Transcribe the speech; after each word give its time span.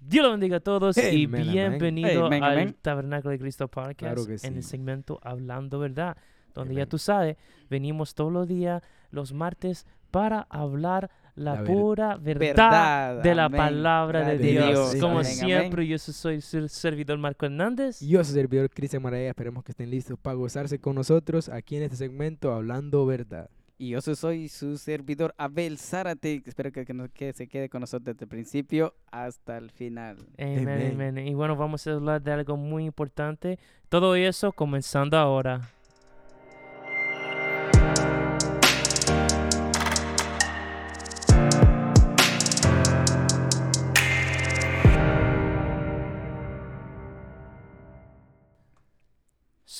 Dios 0.00 0.24
lo 0.24 0.30
bendiga 0.32 0.56
a 0.56 0.60
todos 0.60 0.96
y 0.96 1.26
Amén, 1.26 1.42
amén. 1.42 1.52
bienvenido 1.78 2.26
al. 2.26 2.74
Tabernáculo 2.74 3.32
de 3.32 3.38
Cristo 3.38 3.68
Podcast 3.68 3.98
Claro 3.98 4.22
en 4.42 4.56
el 4.56 4.62
segmento 4.62 5.20
Hablando 5.22 5.78
Verdad, 5.78 6.16
donde 6.54 6.74
ya 6.74 6.86
tú 6.86 6.96
sabes, 6.98 7.36
venimos 7.68 8.14
todos 8.14 8.32
los 8.32 8.48
días, 8.48 8.82
los 9.10 9.32
martes, 9.32 9.86
para 10.10 10.46
hablar 10.48 11.10
la, 11.36 11.54
La 11.54 11.62
ver- 11.62 11.70
pura 11.72 12.16
verdad, 12.16 12.38
Verdad, 12.40 13.22
de 13.22 13.34
la 13.34 13.44
amén. 13.44 13.58
palabra 13.58 14.26
de 14.28 14.38
De 14.38 14.50
Dios. 14.52 14.68
Dios, 14.92 14.96
Como 15.02 15.20
amén, 15.20 15.24
siempre, 15.32 15.86
yo 15.86 15.98
soy 15.98 16.40
su 16.40 16.66
servidor 16.68 17.18
Marco 17.18 17.46
Hernández. 17.46 18.00
Yo 18.00 18.24
soy 18.24 18.34
servidor 18.34 18.68
Cristian 18.70 19.02
Maraya, 19.02 19.28
esperemos 19.28 19.62
que 19.62 19.72
estén 19.72 19.90
listos 19.90 20.18
para 20.18 20.34
gozarse 20.34 20.80
con 20.80 20.96
nosotros 20.96 21.48
aquí 21.48 21.76
en 21.76 21.84
este 21.84 21.96
segmento 21.96 22.52
Hablando 22.52 23.06
Verdad. 23.06 23.48
Y 23.82 23.88
yo 23.88 24.02
so- 24.02 24.14
soy 24.14 24.48
su 24.48 24.76
servidor 24.76 25.34
Abel 25.38 25.78
Zárate. 25.78 26.42
Espero 26.44 26.70
que, 26.70 26.84
que, 26.84 26.92
nos- 26.92 27.08
que 27.12 27.32
se 27.32 27.48
quede 27.48 27.70
con 27.70 27.80
nosotros 27.80 28.14
desde 28.14 28.26
el 28.26 28.28
principio 28.28 28.94
hasta 29.10 29.56
el 29.56 29.70
final. 29.70 30.18
Amén, 30.38 30.68
Amén. 30.68 30.92
amén. 31.00 31.26
Y 31.26 31.32
bueno, 31.32 31.56
vamos 31.56 31.86
a 31.86 31.92
hablar 31.92 32.20
de 32.20 32.30
algo 32.30 32.58
muy 32.58 32.84
importante. 32.84 33.58
Todo 33.88 34.16
eso 34.16 34.52
comenzando 34.52 35.16
ahora. 35.16 35.70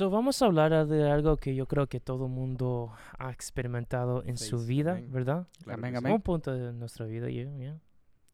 So, 0.00 0.08
vamos 0.08 0.40
a 0.40 0.46
hablar 0.46 0.86
de 0.86 1.10
algo 1.10 1.36
que 1.36 1.54
yo 1.54 1.66
creo 1.66 1.86
que 1.86 2.00
todo 2.00 2.26
mundo 2.26 2.90
ha 3.18 3.30
experimentado 3.30 4.24
en 4.24 4.38
su 4.38 4.64
vida, 4.64 4.92
amén. 4.92 5.12
¿verdad? 5.12 5.46
Claro 5.62 5.78
Amén, 5.78 5.94
amén. 5.94 6.12
Un 6.14 6.22
punto 6.22 6.54
de 6.54 6.72
nuestra 6.72 7.04
vida, 7.04 7.28
yo, 7.28 7.54
yeah, 7.58 7.78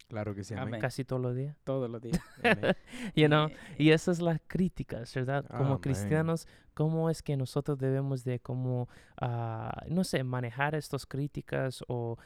Claro 0.07 0.33
que 0.37 0.45
sí, 0.45 0.55
amén. 0.55 0.69
Amén. 0.69 0.80
casi 0.80 1.05
todos 1.05 1.21
los 1.21 1.34
días. 1.34 1.57
Todos 1.65 1.91
los 1.91 2.01
días. 2.01 2.21
You 3.16 3.27
know? 3.27 3.48
Y 3.79 3.91
esas 3.91 4.21
las 4.21 4.41
críticas, 4.47 5.13
¿verdad? 5.13 5.45
Como 5.45 5.80
cristianos, 5.80 6.46
¿cómo 6.73 7.10
es 7.10 7.21
que 7.21 7.37
nosotros 7.37 7.77
debemos 7.79 8.23
de 8.23 8.38
como, 8.38 8.88
ah, 9.21 9.83
no 9.88 10.05
sé, 10.05 10.23
manejar 10.23 10.77
estas 10.77 11.05
críticas 11.05 11.83
o, 11.88 12.16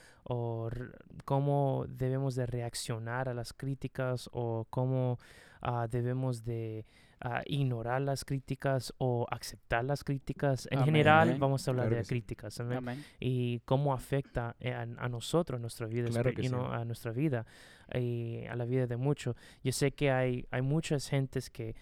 cómo 1.25 1.87
debemos 1.89 2.35
de 2.35 2.45
reaccionar 2.45 3.31
a 3.31 3.33
las 3.33 3.55
críticas 3.55 4.29
o 4.35 4.67
cómo 4.69 5.19
ah, 5.63 5.87
debemos 5.91 6.45
de 6.45 6.85
ah, 7.21 7.43
ignorar 7.47 8.01
las 8.03 8.25
críticas 8.25 8.93
o 8.99 9.27
aceptar 9.31 9.85
las 9.85 10.03
críticas? 10.05 10.67
En 10.71 10.79
Amén, 10.79 10.85
general, 10.87 11.29
amén. 11.29 11.41
vamos 11.41 11.67
a 11.67 11.71
hablar 11.71 11.87
Claro 11.87 11.97
de 11.97 12.05
sí. 12.05 12.09
críticas, 12.09 12.59
amén 12.61 13.05
y 13.21 13.61
cómo 13.61 13.93
afecta 13.95 14.57
eh, 14.61 14.73
a, 14.73 14.83
a 14.83 15.09
nosotros, 15.09 15.59
a 15.59 15.61
nuestra 15.61 15.87
vida, 15.87 16.09
Claro 16.09 16.33
sí. 16.37 16.47
a 16.73 16.85
nuestra 16.85 17.13
vida 17.13 17.47
y 17.95 18.45
a 18.47 18.57
la 18.57 18.65
vida 18.65 18.87
de 18.87 18.97
muchos. 18.97 19.37
Yo 19.63 19.73
sé 19.73 19.93
que 19.93 20.11
hay, 20.11 20.47
hay 20.51 20.63
muchas 20.63 21.09
gentes 21.09 21.51
que 21.51 21.75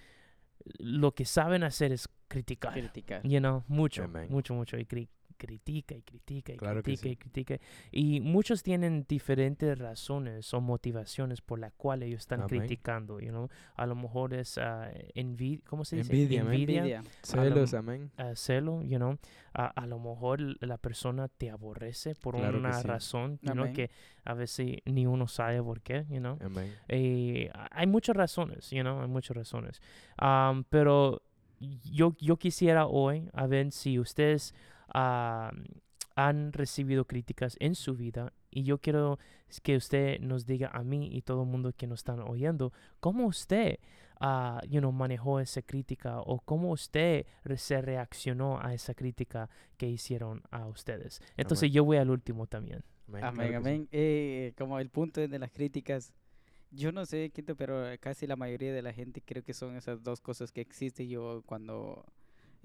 lo 0.79 1.13
que 1.15 1.25
saben 1.25 1.63
hacer 1.63 1.93
es 1.93 2.09
criticar, 2.27 2.73
Criticar. 2.73 3.23
you 3.23 3.39
know, 3.39 3.65
mucho, 3.69 4.05
Amén. 4.05 4.27
mucho, 4.29 4.55
mucho, 4.55 4.77
y 4.77 4.85
cri- 4.85 5.09
critica 5.39 5.95
y 5.95 6.03
critica 6.03 6.53
y 6.53 6.57
Claro 6.59 6.83
critica 6.83 7.03
sí. 7.05 7.11
y 7.11 7.17
critica. 7.17 7.59
Y 7.91 8.21
muchos 8.21 8.63
tienen 8.63 9.07
diferentes 9.09 9.79
razones 9.79 10.53
o 10.53 10.61
motivaciones 10.61 11.41
por 11.41 11.59
las 11.59 11.73
cuales 11.73 12.09
ellos 12.09 12.21
están 12.21 12.43
Amén. 12.43 12.61
criticando, 12.61 13.21
you 13.21 13.31
know. 13.31 13.49
A 13.77 13.87
lo 13.87 13.95
mejor 13.95 14.35
es 14.35 14.59
envidia, 15.15 15.61
¿cómo 15.67 15.85
se 15.85 15.97
dice? 15.97 16.13
Envidia, 16.13 16.41
amén. 16.43 16.61
Envidia. 16.61 17.03
Celos, 17.23 17.73
amén. 17.75 18.11
uh, 18.19 18.35
celo, 18.35 18.83
you 18.83 18.99
know, 18.99 19.17
a, 19.55 19.67
a 19.69 19.87
lo 19.87 19.99
mejor 19.99 20.41
la 20.63 20.77
persona 20.77 21.29
te 21.29 21.51
aborrece 21.51 22.15
por 22.15 22.35
Claro 22.37 22.53
que 22.53 22.59
una 22.59 22.73
sí. 22.75 22.87
razón, 22.87 23.39
you 23.43 23.53
know, 23.53 23.73
que 23.73 23.91
a 24.25 24.35
veces 24.35 24.79
ni 24.85 25.07
uno 25.07 25.27
sabe 25.29 25.63
por 25.63 25.81
qué, 25.81 26.05
you 26.11 26.19
know. 26.19 26.37
Amén. 26.41 26.75
Eh, 26.89 27.51
hay 27.71 27.87
muchas 27.87 28.17
razones, 28.17 28.71
you 28.71 28.83
know, 28.83 29.01
hay 29.01 29.09
muchas 29.09 29.37
razones. 29.37 29.81
Pero 30.69 31.23
yo, 31.61 32.15
yo 32.21 32.37
quisiera 32.37 32.87
hoy 32.87 33.29
a 33.33 33.47
ver 33.47 33.73
si 33.73 33.99
ustedes 33.99 34.55
am, 34.89 35.65
han 36.15 36.53
recibido 36.53 37.07
críticas 37.07 37.57
en 37.61 37.75
su 37.75 37.95
vida 37.95 38.33
y 38.51 38.65
yo 38.65 38.79
quiero 38.79 39.19
que 39.63 39.77
usted 39.77 40.21
nos 40.21 40.47
diga 40.47 40.69
a 40.73 40.83
mí 40.83 41.09
y 41.13 41.23
todo 41.23 41.43
el 41.43 41.49
mundo 41.49 41.73
que 41.77 41.87
nos 41.87 42.01
están 42.01 42.21
oyendo 42.21 42.73
cómo 43.01 43.27
usted 43.27 43.79
ah, 44.21 44.61
you 44.69 44.81
know, 44.81 44.93
manejó 44.93 45.41
esa 45.41 45.63
crítica 45.63 46.21
o 46.21 46.41
cómo 46.41 46.71
usted 46.71 47.27
se 47.57 47.81
reaccionó 47.81 48.59
a 48.61 48.75
esa 48.75 48.95
crítica 48.95 49.49
que 49.77 49.89
hicieron 49.89 50.43
a 50.51 50.67
ustedes. 50.67 51.21
Entonces 51.37 51.65
Amén. 51.65 51.73
yo 51.75 51.85
voy 51.85 51.97
al 51.99 52.11
último 52.11 52.47
también. 52.47 52.83
Amén. 53.09 53.25
Amén, 53.25 53.35
claro 53.35 53.49
que 53.49 53.53
sí. 53.53 53.57
amén. 53.57 53.89
Eh, 53.93 54.53
como 54.59 54.79
el 54.81 54.91
punto 54.91 55.27
de 55.27 55.39
las 55.39 55.51
críticas, 55.51 56.13
yo 56.71 56.93
no 56.93 57.07
sé, 57.07 57.31
Quito, 57.31 57.57
pero 57.57 57.85
casi 58.01 58.27
la 58.27 58.37
mayoría 58.37 58.73
de 58.73 58.83
la 58.83 58.93
gente 58.93 59.23
creo 59.23 59.43
que 59.43 59.55
son 59.55 59.77
esas 59.77 60.03
dos 60.03 60.21
cosas 60.21 60.53
que 60.53 60.61
existen. 60.61 61.09
Yo 61.09 61.43
cuando 61.47 62.05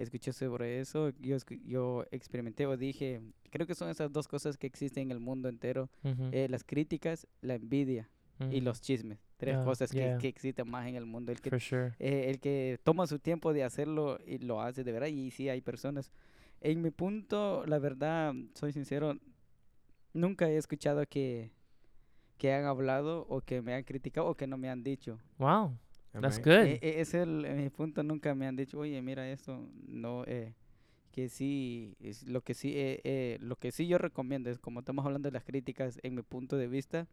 escuché 0.04 0.32
sobre 0.34 0.80
eso, 0.80 1.10
yo, 1.20 1.38
yo 1.66 2.06
experimenté 2.12 2.66
o 2.66 2.78
dije, 2.78 3.22
creo 3.50 3.66
que 3.68 3.76
son 3.76 3.90
esas 3.90 4.12
dos 4.12 4.28
cosas 4.28 4.58
que 4.58 4.68
existen 4.68 5.04
en 5.04 5.12
el 5.12 5.20
mundo 5.20 5.50
entero. 5.50 5.90
Ujú, 6.04 6.30
eh, 6.32 6.48
las 6.50 6.64
críticas, 6.64 7.28
la 7.42 7.56
envidia 7.56 8.10
y 8.52 8.56
ujú, 8.58 8.66
los 8.66 8.82
chismes. 8.82 9.20
Tres 9.38 9.56
Yeah, 9.56 9.64
cosas 9.66 9.92
que, 9.92 9.98
yeah. 10.00 10.18
que 10.18 10.28
existen 10.28 10.70
más 10.70 10.88
en 10.88 10.96
el 10.96 11.06
mundo. 11.06 11.32
El 11.32 11.42
que 11.42 11.58
sure. 11.60 11.94
eh, 12.00 12.30
el 12.30 12.40
que 12.40 12.80
toma 12.84 13.08
su 13.08 13.20
tiempo 13.20 13.52
de 13.54 13.64
hacerlo 13.64 14.20
y 14.26 14.38
lo 14.38 14.62
hace 14.62 14.84
de 14.84 14.92
verdad. 14.92 15.08
Y 15.08 15.32
sí, 15.32 15.50
hay 15.50 15.62
personas. 15.62 16.12
En 16.62 16.82
mi 16.82 16.92
punto, 16.92 17.66
la 17.66 17.78
verdad, 17.80 18.34
soy 18.54 18.72
sincero, 18.72 19.18
nunca 20.14 20.50
he 20.50 20.56
escuchado 20.58 21.06
que, 21.08 21.52
que 22.38 22.54
han 22.54 22.66
hablado 22.66 23.26
o 23.30 23.42
que 23.42 23.62
me 23.62 23.74
han 23.74 23.84
criticado 23.84 24.28
o 24.28 24.36
que 24.36 24.48
no 24.48 24.58
me 24.58 24.70
han 24.70 24.84
dicho. 24.84 25.20
Wow, 25.38 25.78
that's 26.22 26.40
good. 26.40 26.66
Eh, 26.66 26.80
eh, 26.82 27.02
es 27.02 27.14
el, 27.14 27.48
mi 27.56 27.70
punto, 27.70 28.04
nunca 28.04 28.34
me 28.36 28.48
han 28.48 28.56
dicho, 28.56 28.80
oye, 28.80 29.02
mira 29.02 29.30
esto, 29.30 29.68
no, 29.88 30.24
eh, 30.26 30.54
que 31.12 31.30
sí, 31.30 31.96
es 32.00 32.28
lo 32.28 32.42
que 32.42 32.54
sí, 32.54 32.74
eh, 32.76 33.00
eh, 33.04 33.38
lo 33.40 33.56
que 33.56 33.72
sí 33.72 33.88
yo 33.88 33.98
recomiendo 33.98 34.50
es, 34.50 34.60
como 34.60 34.80
estamos 34.80 35.06
hablando 35.06 35.28
de 35.28 35.34
las 35.34 35.44
críticas, 35.44 36.00
en 36.04 36.16
mi 36.16 36.22
punto 36.24 36.58
de 36.58 36.68
vista, 36.68 37.08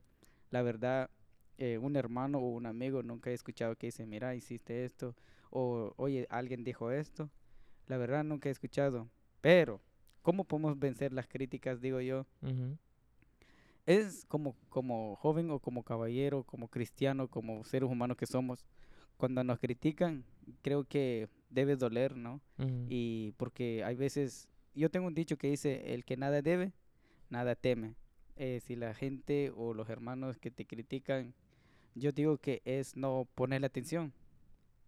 la 0.50 0.62
verdad, 0.62 1.10
eh, 1.58 1.76
un 1.78 1.96
hermano 1.96 2.38
o 2.38 2.48
un 2.48 2.66
amigo 2.66 3.02
nunca 3.02 3.30
he 3.30 3.34
escuchado 3.34 3.76
que 3.76 3.88
dice, 3.88 4.06
mira, 4.06 4.34
hiciste 4.34 4.84
esto, 4.84 5.14
o 5.50 5.92
oye, 5.96 6.26
alguien 6.30 6.64
dijo 6.64 6.90
esto, 6.90 7.28
la 7.88 7.98
verdad 7.98 8.24
nunca 8.24 8.48
he 8.48 8.52
escuchado, 8.52 9.08
pero, 9.40 9.80
¿cómo 10.22 10.44
podemos 10.44 10.78
vencer 10.78 11.12
las 11.12 11.26
críticas, 11.28 11.80
digo 11.80 12.00
yo? 12.00 12.26
Ujú. 12.42 12.78
es 13.86 14.24
como, 14.26 14.54
como 14.68 15.16
joven 15.16 15.50
o 15.50 15.58
como 15.58 15.82
caballero, 15.82 16.44
como 16.44 16.68
cristiano, 16.68 17.28
como 17.28 17.64
seres 17.64 17.90
humanos 17.90 18.16
que 18.16 18.26
somos, 18.26 18.64
cuando 19.20 19.44
nos 19.44 19.58
critican, 19.60 20.24
creo 20.62 20.84
que 20.84 21.28
debe 21.50 21.76
doler, 21.76 22.16
¿no? 22.16 22.40
Y 22.88 23.32
porque 23.36 23.84
hay 23.84 23.94
veces, 23.94 24.48
yo 24.74 24.90
tengo 24.90 25.06
un 25.06 25.14
dicho 25.14 25.36
que 25.36 25.48
dice, 25.50 25.94
el 25.94 26.04
que 26.04 26.16
nada 26.16 26.42
debe, 26.42 26.72
nada 27.28 27.54
teme. 27.54 27.94
Eh, 28.36 28.60
si 28.64 28.74
la 28.74 28.94
gente 28.94 29.52
o 29.54 29.74
los 29.74 29.88
hermanos 29.88 30.38
que 30.38 30.50
te 30.50 30.64
critican, 30.66 31.34
yo 31.94 32.10
digo 32.12 32.38
que 32.38 32.62
es 32.64 32.96
no 32.96 33.28
ponerle 33.34 33.66
atención 33.66 34.12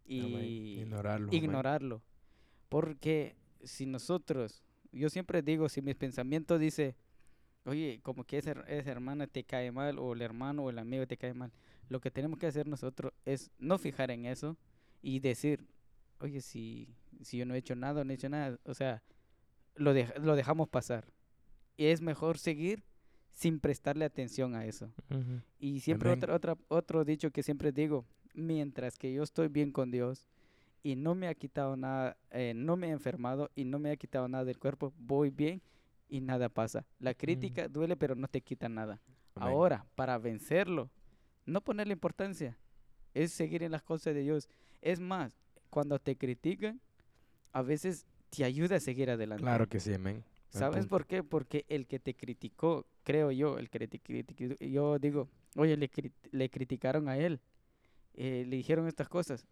Amén. 0.07 0.45
y 0.45 0.81
Ignorarlo. 0.81 1.29
ignorarlo. 1.33 2.03
Porque 2.69 3.37
si 3.63 3.85
nosotros, 3.87 4.63
yo 4.93 5.11
siempre 5.11 5.43
digo, 5.43 5.69
si 5.69 5.83
mis 5.83 5.95
pensamientos 5.97 6.59
dice, 6.59 6.97
oye, 7.65 8.01
como 8.03 8.25
que 8.25 8.39
esa, 8.39 8.53
esa 8.67 8.91
hermana 8.91 9.27
te 9.27 9.45
cae 9.45 9.71
mal, 9.71 9.99
o 9.99 10.15
el 10.15 10.23
hermano 10.23 10.65
o 10.65 10.71
el 10.71 10.79
amigo 10.79 11.07
te 11.07 11.17
cae 11.19 11.35
mal, 11.35 11.53
lo 11.93 12.01
que 12.01 12.11
tenemos 12.11 12.39
que 12.39 12.47
hacer 12.47 12.67
nosotros 12.67 13.13
es 13.25 13.51
no 13.59 13.79
fijar 13.79 14.11
en 14.11 14.27
eso 14.27 14.57
y 15.03 15.21
decir, 15.21 15.67
oye, 16.19 16.41
si, 16.41 16.89
si 17.23 17.39
yo 17.39 17.47
no 17.47 17.55
he 17.55 17.59
hecho 17.59 17.75
nada, 17.77 18.03
no 18.05 18.11
he 18.11 18.15
hecho 18.15 18.29
nada, 18.29 18.59
o 18.65 18.75
sea, 18.75 19.03
lo, 19.77 19.95
dej- 19.95 20.17
lo 20.19 20.35
dejamos 20.37 20.69
pasar. 20.69 21.13
Y 21.77 21.87
es 21.87 22.01
mejor 22.01 22.39
seguir 22.39 22.83
sin 23.33 23.61
prestarle 23.61 24.05
atención 24.05 24.55
a 24.55 24.65
eso. 24.67 24.93
Ujú. 25.11 25.41
Y 25.59 25.81
siempre 25.81 26.11
otra, 26.11 26.35
otra, 26.35 26.57
otro 26.69 27.05
dicho 27.05 27.31
que 27.31 27.43
siempre 27.43 27.73
digo, 27.73 28.05
mientras 28.35 28.97
que 28.99 29.13
yo 29.13 29.23
estoy 29.23 29.49
bien 29.49 29.73
con 29.73 29.91
Dios 29.91 30.29
y 30.83 30.97
no 30.97 31.15
me 31.15 31.29
ha 31.29 31.35
quitado 31.35 31.77
nada, 31.77 32.17
eh, 32.31 32.53
no 32.55 32.77
me 32.77 32.89
he 32.89 32.91
enfermado 32.91 33.51
y 33.55 33.65
no 33.65 33.79
me 33.79 33.91
ha 33.91 33.97
quitado 33.97 34.29
nada 34.29 34.45
del 34.45 34.59
cuerpo, 34.59 34.93
voy 34.99 35.31
bien 35.31 35.63
y 36.09 36.21
nada 36.21 36.49
pasa. 36.49 36.85
La 36.99 37.15
crítica 37.15 37.69
duele 37.69 37.97
pero 37.97 38.15
no 38.15 38.29
te 38.29 38.41
quita 38.43 38.69
nada. 38.69 39.01
Amén. 39.35 39.49
Ahora, 39.49 39.87
para 39.95 40.19
vencerlo, 40.19 40.91
no 41.47 41.61
ponerle 41.61 41.93
importancia, 41.93 42.57
es 43.15 43.33
seguir 43.33 43.63
en 43.63 43.73
las 43.73 43.83
cosas 43.83 44.15
de 44.15 44.21
Dios. 44.23 44.49
Es 44.81 45.01
más, 45.01 45.37
cuando 45.71 45.99
te 45.99 46.17
critican, 46.17 46.81
a 47.53 47.63
veces 47.63 48.07
te 48.31 48.45
ayuda 48.45 48.77
a 48.77 48.81
seguir 48.81 49.11
adelante. 49.11 49.43
Claro 49.43 49.69
que 49.69 49.81
sí, 49.81 49.93
amén. 49.95 50.25
¿Sabes 50.49 50.87
por 50.87 51.07
qué? 51.07 51.23
Porque 51.23 51.65
el 51.69 51.87
que 51.87 51.99
te 51.99 52.15
criticó, 52.15 52.87
creo 53.05 53.31
yo, 53.31 53.59
el 53.59 53.71
que 53.71 53.89
te 53.89 53.99
criticó, 53.99 54.55
yo 54.63 54.99
digo, 54.99 55.29
oye, 55.57 55.77
le, 55.79 55.91
crit- 55.91 56.13
le 56.31 56.51
criticaron 56.51 57.09
a 57.09 57.17
él, 57.17 57.41
eh, 58.15 58.45
le 58.47 58.57
dijeron 58.57 58.87
estas 58.87 59.09
cosas, 59.09 59.47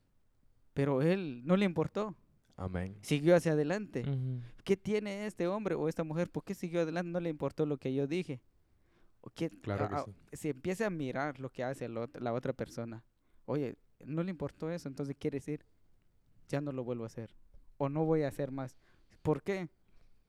pero 0.75 1.01
él 1.01 1.41
no 1.47 1.57
le 1.57 1.65
importó, 1.65 2.15
Amén. 2.57 2.97
siguió 3.01 3.35
hacia 3.35 3.53
adelante. 3.53 4.05
¿Qué 4.63 4.77
tiene 4.77 5.27
este 5.27 5.47
hombre 5.47 5.75
o 5.75 5.89
esta 5.89 6.05
mujer? 6.05 6.29
¿Por 6.29 6.45
qué 6.45 6.55
siguió 6.55 6.83
adelante? 6.83 7.11
No 7.11 7.21
le 7.21 7.31
importó 7.31 7.65
lo 7.65 7.79
que 7.79 7.95
yo 7.95 8.07
dije. 8.07 8.41
¿O 9.23 9.31
qué- 9.31 9.51
Claro 9.51 9.89
que 9.89 9.95
a- 9.97 10.05
sí. 10.05 10.15
Se 10.33 10.49
empieza 10.51 10.87
a 10.87 10.91
mirar 10.91 11.41
lo 11.41 11.51
que 11.51 11.63
hace 11.65 11.89
la 11.89 12.33
otra 12.33 12.53
persona. 12.53 13.05
oye, 13.47 13.77
no 14.07 14.23
le 14.23 14.31
importó 14.31 14.71
eso, 14.71 14.89
entonces 14.89 15.17
quiere 15.19 15.39
decir, 15.39 15.65
ya 16.49 16.61
no 16.61 16.71
lo 16.73 16.85
vuelvo 16.85 17.03
a 17.05 17.09
hacer. 17.09 17.35
O 17.79 17.89
no 17.89 18.05
voy 18.05 18.23
a 18.23 18.29
hacer 18.29 18.51
más. 18.53 18.77
¿Por 19.23 19.43
qué? 19.43 19.69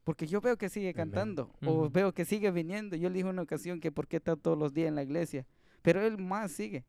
Porque 0.03 0.25
yo 0.25 0.41
veo 0.41 0.57
que 0.57 0.69
sigue 0.69 0.93
cantando. 0.93 1.53
O 1.65 1.89
veo 1.89 2.13
que 2.13 2.25
sigue 2.25 2.49
viniendo. 2.51 2.95
Yo 2.95 3.09
le 3.09 3.15
dije 3.17 3.29
una 3.29 3.43
ocasión 3.43 3.79
que 3.79 3.91
por 3.91 4.07
qué 4.07 4.17
está 4.17 4.35
todos 4.35 4.57
los 4.57 4.73
días 4.73 4.88
en 4.88 4.95
la 4.95 5.03
iglesia. 5.03 5.45
Pero 5.83 6.01
él 6.01 6.17
más 6.17 6.51
sigue. 6.51 6.83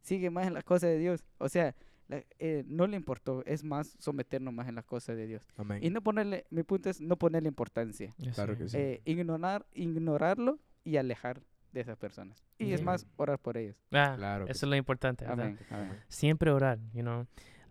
Sigue 0.00 0.30
más 0.30 0.46
en 0.46 0.54
las 0.54 0.64
cosas 0.64 0.88
de 0.90 0.98
Dios. 0.98 1.22
O 1.38 1.48
sea, 1.50 1.74
la- 2.08 2.24
eh, 2.38 2.64
no 2.66 2.86
le 2.86 2.96
importó. 2.96 3.44
Es 3.44 3.62
más 3.62 3.94
someternos 3.98 4.52
más 4.54 4.66
en 4.68 4.74
las 4.76 4.84
cosas 4.86 5.16
de 5.16 5.26
Dios. 5.26 5.46
Amén. 5.56 5.84
Y 5.84 5.90
no 5.90 6.00
ponerle, 6.02 6.46
mi 6.50 6.62
punto 6.62 6.88
es 6.90 7.00
no 7.00 7.16
ponerle 7.16 7.48
importancia. 7.48 8.14
Claro 8.34 8.56
que 8.56 8.68
sí. 8.68 8.76
Eh, 8.78 9.02
ignorar, 9.04 9.66
ignorarlo 9.74 10.58
y 10.84 10.96
alejar 10.98 11.42
de 11.72 11.80
esas 11.80 11.96
personas. 11.96 12.44
Y 12.58 12.72
es 12.72 12.80
Yeah. 12.80 12.84
más, 12.86 13.06
orar 13.16 13.38
por 13.40 13.56
ellos. 13.56 13.76
Ah, 13.92 14.14
Claro 14.16 14.44
eso 14.46 14.66
es 14.66 14.70
lo 14.70 14.76
importante. 14.76 15.26
Amén. 15.26 15.58
amén. 15.70 16.00
Siempre 16.08 16.50
orar, 16.52 16.78
you 16.92 17.02
know. 17.02 17.26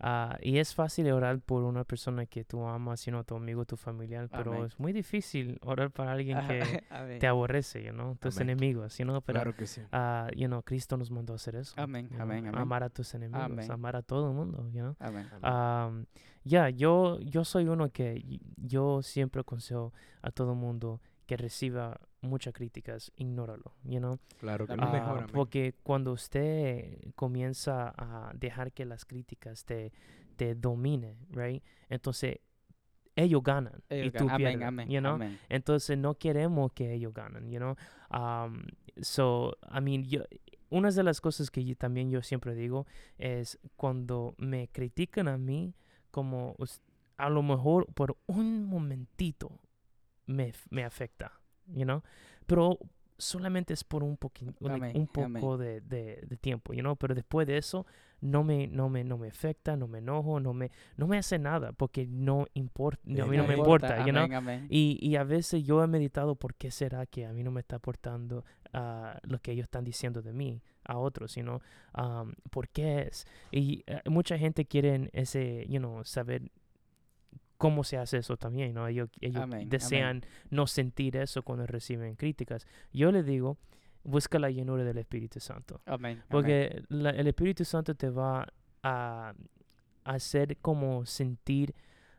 Ah, 0.05 0.37
y 0.41 0.57
es 0.57 0.75
fácil 0.75 1.09
orar 1.13 1.39
por 1.39 1.63
una 1.63 1.85
persona 1.85 2.25
que 2.25 2.43
tú 2.43 2.65
amas, 2.67 3.05
know, 3.05 3.23
tu 3.23 3.35
amigo, 3.37 3.63
tu 3.63 3.77
familiar, 3.77 4.27
pero 4.29 4.51
Amén. 4.51 4.65
es 4.65 4.77
muy 4.77 4.91
difícil 4.91 5.57
orar 5.61 5.91
para 5.91 6.11
alguien 6.11 6.37
que 6.45 6.83
te 7.25 7.27
aborrece, 7.27 7.81
you 7.81 7.91
know, 7.93 8.15
tus 8.15 8.35
Amén. 8.35 8.49
enemigos, 8.49 8.97
you 8.97 9.05
know, 9.05 9.21
pero 9.21 9.37
Claro 9.39 9.55
que 9.55 9.65
sí. 9.65 9.81
ah, 9.93 10.27
you 10.35 10.47
know, 10.47 10.61
Cristo 10.63 10.97
nos 10.97 11.09
mandó 11.09 11.31
a 11.31 11.35
hacer 11.37 11.55
eso. 11.55 11.73
Amén, 11.77 12.09
you 12.09 12.15
know, 12.17 12.23
amén. 12.23 12.53
Amar 12.53 12.83
a 12.83 12.89
tus 12.89 13.13
enemigos, 13.13 13.45
Amén. 13.45 13.71
amar 13.71 13.95
a 13.95 14.01
todo 14.01 14.27
el 14.27 14.35
mundo, 14.35 14.67
you 14.71 14.81
know. 14.81 14.95
Amén. 14.99 15.29
Am, 15.41 16.05
ya, 16.43 16.69
yo, 16.69 17.21
yo 17.21 17.45
soy 17.45 17.69
uno 17.69 17.89
que 17.89 18.21
yo 18.57 19.01
siempre 19.03 19.39
aconsejo 19.39 19.93
a 20.21 20.31
todo 20.31 20.51
el 20.51 20.57
mundo 20.57 20.99
que 21.25 21.37
reciba 21.37 21.97
muchas 22.23 22.53
críticas, 22.53 23.11
ignóralo, 23.15 23.73
you 23.83 23.99
know. 23.99 24.17
Claro 24.39 24.65
que 24.65 24.73
amén. 24.73 25.27
porque 25.31 25.75
cuando 25.83 26.11
usted 26.13 26.97
comienza 27.15 27.93
a 27.97 28.31
dejar 28.33 28.71
que 28.71 28.85
las 28.85 29.05
críticas 29.05 29.65
te, 29.65 29.91
te 30.35 30.55
dominen, 30.55 31.17
right? 31.31 31.63
Entonces 31.89 32.39
ellos 33.15 33.43
ganan 33.43 33.83
Ellos 33.89 34.07
y 34.07 34.11
tú 34.17 34.25
ganan. 34.25 34.35
Amén, 34.35 34.47
pierdes, 34.59 34.67
amén, 34.67 34.89
you 34.89 34.99
know? 34.99 35.13
amén. 35.15 35.39
Entonces 35.49 35.97
no 35.97 36.15
queremos 36.15 36.71
que 36.73 36.93
ellos 36.93 37.13
ganen, 37.13 37.51
you 37.51 37.59
know? 37.59 37.75
Um, 38.11 38.63
so, 39.01 39.55
I 39.71 39.81
mean, 39.81 40.03
yo, 40.05 40.23
una 40.69 40.89
de 40.89 41.03
las 41.03 41.21
cosas 41.21 41.51
que 41.51 41.63
yo- 41.63 41.75
también 41.75 42.09
yo 42.09 42.21
siempre 42.23 42.55
digo 42.55 42.87
es 43.19 43.59
cuando 43.75 44.33
me 44.39 44.67
critican 44.69 45.27
a 45.27 45.37
mí, 45.37 45.75
como 46.09 46.55
a 47.17 47.29
lo 47.29 47.43
mejor 47.43 47.85
por 47.93 48.17
un 48.25 48.65
momentito 48.65 49.59
me, 50.25 50.51
me 50.71 50.83
afecta, 50.83 51.39
you 51.67 51.83
know? 51.83 52.01
Pero 52.45 52.77
solamente 53.17 53.73
es 53.73 53.83
por 53.83 54.03
un, 54.03 54.17
poqui- 54.17 54.53
like, 54.59 54.73
Amén, 54.75 54.97
un 54.97 55.07
poco 55.07 55.57
de, 55.57 55.81
de, 55.81 56.25
de 56.27 56.37
tiempo, 56.37 56.73
you 56.73 56.81
know? 56.81 56.95
Pero 56.95 57.15
después 57.15 57.47
de 57.47 57.57
eso 57.57 57.85
no 58.21 58.43
me, 58.43 58.67
no 58.67 58.89
me, 58.89 59.03
no 59.03 59.17
me 59.17 59.27
afecta, 59.27 59.75
no 59.77 59.87
me 59.87 59.99
enojo, 59.99 60.39
no 60.39 60.53
me, 60.53 60.71
no 60.97 61.07
me 61.07 61.17
hace 61.17 61.37
nada 61.39 61.71
porque 61.73 62.07
no 62.07 62.47
importa, 62.53 63.01
a 63.05 63.09
mí 63.25 63.37
no 63.37 63.43
me 63.43 63.53
Amén. 63.53 63.57
importa, 63.59 63.97
you 64.05 64.11
know? 64.11 64.23
Amén, 64.23 64.33
amén. 64.37 64.67
Y, 64.69 64.97
y 65.01 65.15
a 65.15 65.23
veces 65.23 65.63
yo 65.63 65.83
he 65.83 65.87
meditado 65.87 66.35
por 66.35 66.55
qué 66.55 66.71
será 66.71 67.05
que 67.05 67.25
a 67.25 67.33
mí 67.33 67.43
no 67.43 67.51
me 67.51 67.59
está 67.61 67.75
aportando 67.77 68.43
ah, 68.73 69.19
lo 69.23 69.39
que 69.39 69.51
ellos 69.51 69.63
están 69.65 69.83
diciendo 69.83 70.21
de 70.21 70.33
mí 70.33 70.61
a 70.85 70.97
otros, 70.97 71.31
sino 71.33 71.61
por 72.49 72.67
qué 72.69 73.03
es. 73.03 73.25
Y 73.51 73.83
eh, 73.87 74.01
mucha 74.09 74.37
gente 74.37 74.65
quiere 74.65 75.09
ese, 75.13 75.65
you 75.69 75.79
know, 75.79 76.03
saber 76.03 76.49
cómo 77.57 77.83
se 77.83 77.97
hace 77.97 78.17
eso 78.17 78.35
también, 78.37 78.73
¿no? 78.73 78.87
Ellos, 78.87 79.09
ellos 79.21 79.41
Amén, 79.43 79.53
amén. 79.59 79.69
desean 79.69 80.21
no 80.49 80.67
sentir 80.67 81.15
eso 81.17 81.43
cuando 81.43 81.65
reciben 81.65 82.15
críticas. 82.15 82.65
Yo 82.91 83.11
les 83.11 83.25
digo, 83.25 83.57
busca 84.03 84.37
la 84.39 84.49
llenura 84.49 84.83
del 84.83 84.97
Espíritu 84.97 85.39
Santo. 85.39 85.79
Amén. 85.85 86.21
Porque 86.29 86.83
la- 86.89 87.11
el 87.11 87.27
Espíritu 87.27 87.63
Santo 87.65 87.95
te 87.95 88.09
va 88.09 88.47
a 88.83 89.33
hacer 90.03 90.57
como 90.57 91.05
sentir 91.05 91.73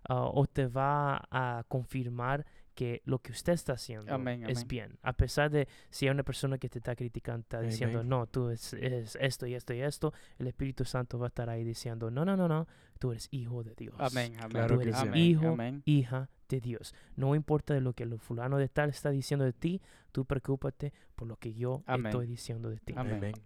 ah, 0.09 0.25
o 0.33 0.47
te 0.47 0.67
va 0.67 1.23
a 1.31 1.65
confirmar 1.69 2.47
que 2.75 3.03
lo 3.05 3.21
que 3.21 3.33
usted 3.33 3.53
está 3.53 3.75
haciendo 3.75 4.13
Amén, 4.13 4.43
es 4.49 4.59
amén. 4.59 4.69
bien. 4.69 4.99
A 5.03 5.13
pesar 5.13 5.51
de 5.51 5.69
si 5.91 6.07
hay 6.07 6.11
una 6.11 6.23
persona 6.25 6.59
que 6.59 6.69
te 6.69 6.79
está 6.79 6.95
criticando, 6.97 7.41
está 7.43 7.61
diciendo, 7.61 8.01
Amén. 8.01 8.09
no, 8.11 8.27
tú 8.27 8.51
es, 8.51 8.73
es 8.75 9.17
esto 9.21 9.47
y 9.47 9.55
esto 9.55 9.73
y 9.75 9.81
esto, 9.81 10.13
el 10.39 10.47
Espíritu 10.49 10.85
Santo 10.85 11.19
va 11.19 11.27
a 11.27 11.29
estar 11.29 11.49
ahí 11.49 11.65
diciendo, 11.65 12.11
no, 12.11 12.25
no, 12.25 12.37
no, 12.37 12.49
no, 12.49 12.67
tú 12.99 13.13
eres 13.13 13.29
hijo 13.31 13.63
de 13.63 13.75
Dios. 13.75 13.95
Amén, 13.99 14.35
amén. 14.39 14.51
Claro 14.51 14.75
Tú 14.77 14.83
que 14.83 14.89
eres 14.89 14.99
sí. 15.01 15.09
hijo 15.15 15.49
amén. 15.49 15.83
hija 15.85 16.29
de 16.49 16.61
Dios. 16.61 16.95
No 17.17 17.35
importa 17.35 17.75
de 17.75 17.81
lo 17.81 17.93
que 17.95 18.03
el 18.03 18.19
fulano 18.19 18.59
de 18.59 18.69
tal 18.69 18.91
está 18.91 19.11
diciendo 19.11 19.45
de 19.45 19.53
ti, 19.53 19.81
tú 20.13 20.25
preocúpate 20.25 20.93
por 21.15 21.27
lo 21.29 21.37
que 21.37 21.55
yo 21.55 21.83
Amén. 21.87 22.07
estoy 22.07 22.27
diciendo 22.27 22.69
de 22.71 22.79
ti. 22.79 22.95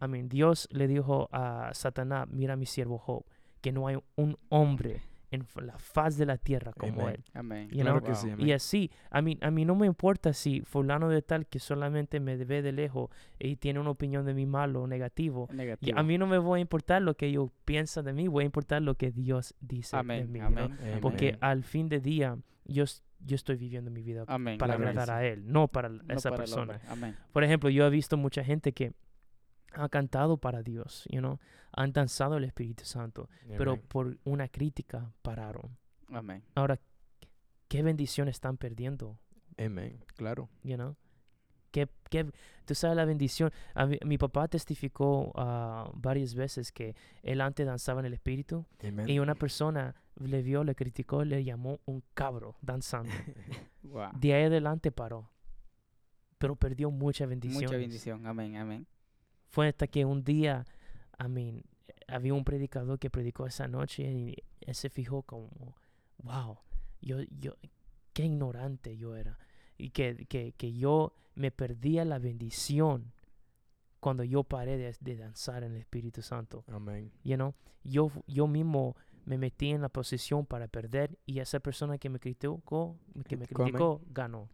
Amén. 0.01 0.29
Dios 0.29 0.69
le 0.73 0.89
dijo 0.89 1.29
a 1.33 1.71
Satanás, 1.75 2.29
mira 2.31 2.57
mi 2.57 2.67
siervo 2.67 2.99
Job, 2.99 3.25
que 3.61 3.73
no 3.73 3.87
hay 3.87 3.99
un 4.17 4.37
hombre 4.49 5.03
en 5.31 5.47
la 5.63 5.79
faz 5.79 6.17
de 6.17 6.25
la 6.27 6.39
tierra 6.39 6.73
como 6.73 7.03
Amén. 7.03 7.15
él. 7.17 7.25
Amén. 7.35 7.69
You 7.71 7.81
Claro 7.83 8.01
know? 8.01 8.09
que 8.11 8.15
sí. 8.15 8.27
Wow. 8.27 8.35
amén. 8.35 8.49
Y 8.49 8.53
así, 8.53 8.91
a 9.11 9.21
mí, 9.23 9.37
a 9.41 9.51
mí 9.51 9.65
no 9.65 9.75
me 9.75 9.87
importa 9.87 10.33
si 10.33 10.61
fulano 10.63 11.09
de 11.09 11.23
tal 11.23 11.47
que 11.47 11.59
solamente 11.59 12.21
me 12.21 12.37
ve 12.37 12.63
de 12.63 12.73
lejos 12.73 13.11
y 13.39 13.57
tiene 13.57 13.81
una 13.81 13.91
opinión 13.91 14.25
de 14.25 14.35
mí 14.35 14.47
malo 14.47 14.83
o 14.83 14.87
negativo. 14.87 15.49
Y 15.53 15.57
Negativo. 15.57 15.99
a 15.99 16.03
mí 16.03 16.17
no 16.19 16.27
me 16.27 16.39
voy 16.39 16.59
a 16.59 16.63
importar 16.63 17.03
lo 17.03 17.15
que 17.17 17.27
ellos 17.27 17.51
piensan 17.65 18.05
de 18.07 18.13
mí, 18.13 18.29
voy 18.29 18.45
a 18.45 18.47
importar 18.47 18.83
lo 18.83 18.95
que 18.95 19.11
Dios 19.11 19.55
dice 19.61 19.97
de 19.97 20.01
Amén. 20.01 20.33
mí. 20.33 20.41
Amén. 20.41 20.77
Amén. 20.81 20.99
Porque 21.01 21.37
al 21.41 21.63
fin 21.65 21.89
de 21.89 22.01
día, 22.01 22.39
yo, 22.65 22.85
yo 23.21 23.37
estoy 23.37 23.57
viviendo 23.57 23.91
mi 23.91 24.03
vida 24.03 24.25
para 24.25 24.57
claro 24.57 24.73
agradar 24.75 25.07
sí. 25.09 25.13
a 25.13 25.25
Él, 25.25 25.43
no 25.53 25.69
para 25.69 25.89
No 25.89 26.03
esa 26.09 26.31
para 26.31 26.43
persona. 26.43 26.81
Por 27.33 27.45
ejemplo, 27.45 27.69
yo 27.71 27.87
he 27.87 27.91
visto 27.91 28.17
mucha 28.17 28.43
gente 28.45 28.73
que 28.73 28.93
ha 29.79 29.89
cantado 29.89 30.37
para 30.39 30.63
Dios, 30.63 31.05
you 31.11 31.21
know, 31.21 31.39
han 31.73 31.93
danzado 31.93 32.37
el 32.37 32.45
Espíritu 32.45 32.85
Santo, 32.85 33.29
pero 33.57 33.81
por 33.81 34.19
una 34.25 34.49
crítica 34.49 35.13
pararon. 35.23 35.77
Amén. 36.13 36.43
Ahora, 36.55 36.79
¿qué 37.69 37.83
bendición 37.83 38.29
están 38.29 38.57
perdiendo? 38.57 39.19
Amén. 39.57 40.05
Claro. 40.17 40.49
You 40.63 40.77
know? 40.77 40.97
¿Qué, 41.71 41.87
qué, 42.11 42.31
tú 42.65 42.75
sabes 42.75 42.97
la 42.97 43.05
bendición. 43.05 43.53
A 43.75 43.85
mí- 43.87 43.99
mi 44.05 44.17
papá 44.17 44.49
testificó 44.49 45.33
ah, 45.37 45.91
varias 45.95 46.35
veces 46.35 46.73
que 46.73 46.97
él 47.23 47.41
antes 47.43 47.67
danzaba 47.67 48.01
en 48.01 48.07
el 48.07 48.15
Espíritu 48.15 48.67
Amén. 48.83 49.09
y 49.09 49.19
una 49.19 49.35
persona 49.35 49.95
le 50.17 50.43
vio, 50.43 50.65
le 50.65 50.75
criticó, 50.75 51.25
le 51.25 51.45
llamó 51.45 51.81
un 51.85 52.03
cabro 52.15 52.57
danzando. 52.63 53.13
Wow. 53.83 54.11
De 54.19 54.35
ahí 54.35 54.45
adelante 54.45 54.93
paró. 54.93 55.31
Pero 56.37 56.57
perdió 56.57 56.91
mucha 56.91 57.25
bendición. 57.25 57.63
Mucha 57.65 57.77
bendición. 57.79 58.27
Amén. 58.27 58.57
Amén. 58.57 58.87
Fue 59.49 59.69
hasta 59.69 59.87
que 59.87 60.05
un 60.05 60.25
día, 60.25 60.67
I 61.19 61.29
mean, 61.29 61.65
había 62.07 62.35
un 62.35 62.45
predicador 62.45 62.99
que 62.99 63.11
predicó 63.11 63.47
esa 63.47 63.69
noche 63.69 64.03
y 64.11 64.37
él 64.61 64.75
se 64.75 64.91
fijó 64.91 65.23
como, 65.23 65.77
wow, 66.23 66.59
yo, 67.01 67.21
yo, 67.39 67.55
qué 68.13 68.25
ignorante 68.25 68.97
yo 68.97 69.17
era. 69.17 69.39
Y 69.77 69.91
que, 69.91 70.27
que, 70.27 70.53
que 70.53 70.73
yo 70.73 71.15
me 71.35 71.51
perdía 71.51 72.05
la 72.05 72.19
bendición 72.19 73.13
cuando 74.01 74.25
yo 74.25 74.45
paré 74.45 74.77
de, 74.77 74.95
de 75.01 75.17
danzar 75.17 75.65
en 75.65 75.73
el 75.73 75.79
Espíritu 75.79 76.23
Santo. 76.23 76.65
Amén. 76.69 77.13
You 77.25 77.37
know? 77.37 77.55
yo, 77.85 78.11
yo 78.27 78.47
mismo 78.47 78.97
me 79.25 79.39
metí 79.39 79.71
en 79.71 79.83
la 79.83 79.89
posición 79.89 80.47
para 80.47 80.69
perder 80.69 81.19
y 81.27 81.41
esa 81.41 81.61
persona 81.61 81.99
que 81.99 82.09
me 82.09 82.19
criticó, 82.19 82.97
que 83.27 83.37
me 83.37 83.47
Criticó, 83.47 84.01
ganó. 84.09 84.49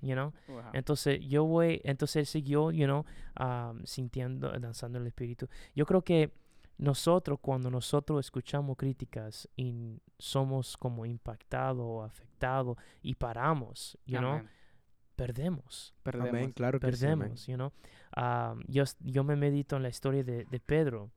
You 0.00 0.14
know? 0.14 0.32
Wow. 0.48 0.70
Entonces 0.72 1.20
yo 1.20 1.44
voy, 1.44 1.80
entonces 1.84 2.16
él 2.16 2.26
siguió, 2.26 2.70
you 2.70 2.86
know, 2.86 3.04
um, 3.38 3.84
sintiendo, 3.84 4.50
danzando 4.58 4.98
el 4.98 5.06
espíritu. 5.06 5.48
Yo 5.74 5.84
creo 5.86 6.02
que 6.02 6.32
nosotros, 6.80 7.38
cuando 7.42 7.70
nosotros 7.70 8.24
escuchamos 8.24 8.76
críticas 8.78 9.46
y 9.54 10.00
somos 10.18 10.78
como 10.78 11.04
impactados 11.04 11.84
o 11.84 12.02
afectados 12.02 12.78
y 13.02 13.14
paramos, 13.14 13.98
you 14.06 14.18
know, 14.18 14.32
Amén. 14.32 14.50
perdemos, 15.14 15.94
Perdemos. 16.02 16.30
Amén. 16.30 16.52
Claro 16.52 16.80
que 16.80 16.90
sí. 16.92 17.00
perdemos, 17.00 17.46
you 17.46 17.56
know. 17.56 17.72
Um, 18.16 18.62
yo, 18.66 18.84
yo 19.00 19.24
me 19.24 19.36
medito 19.36 19.76
en 19.76 19.82
la 19.82 19.90
historia 19.90 20.24
de, 20.24 20.46
de 20.46 20.60
Pedro, 20.60 21.10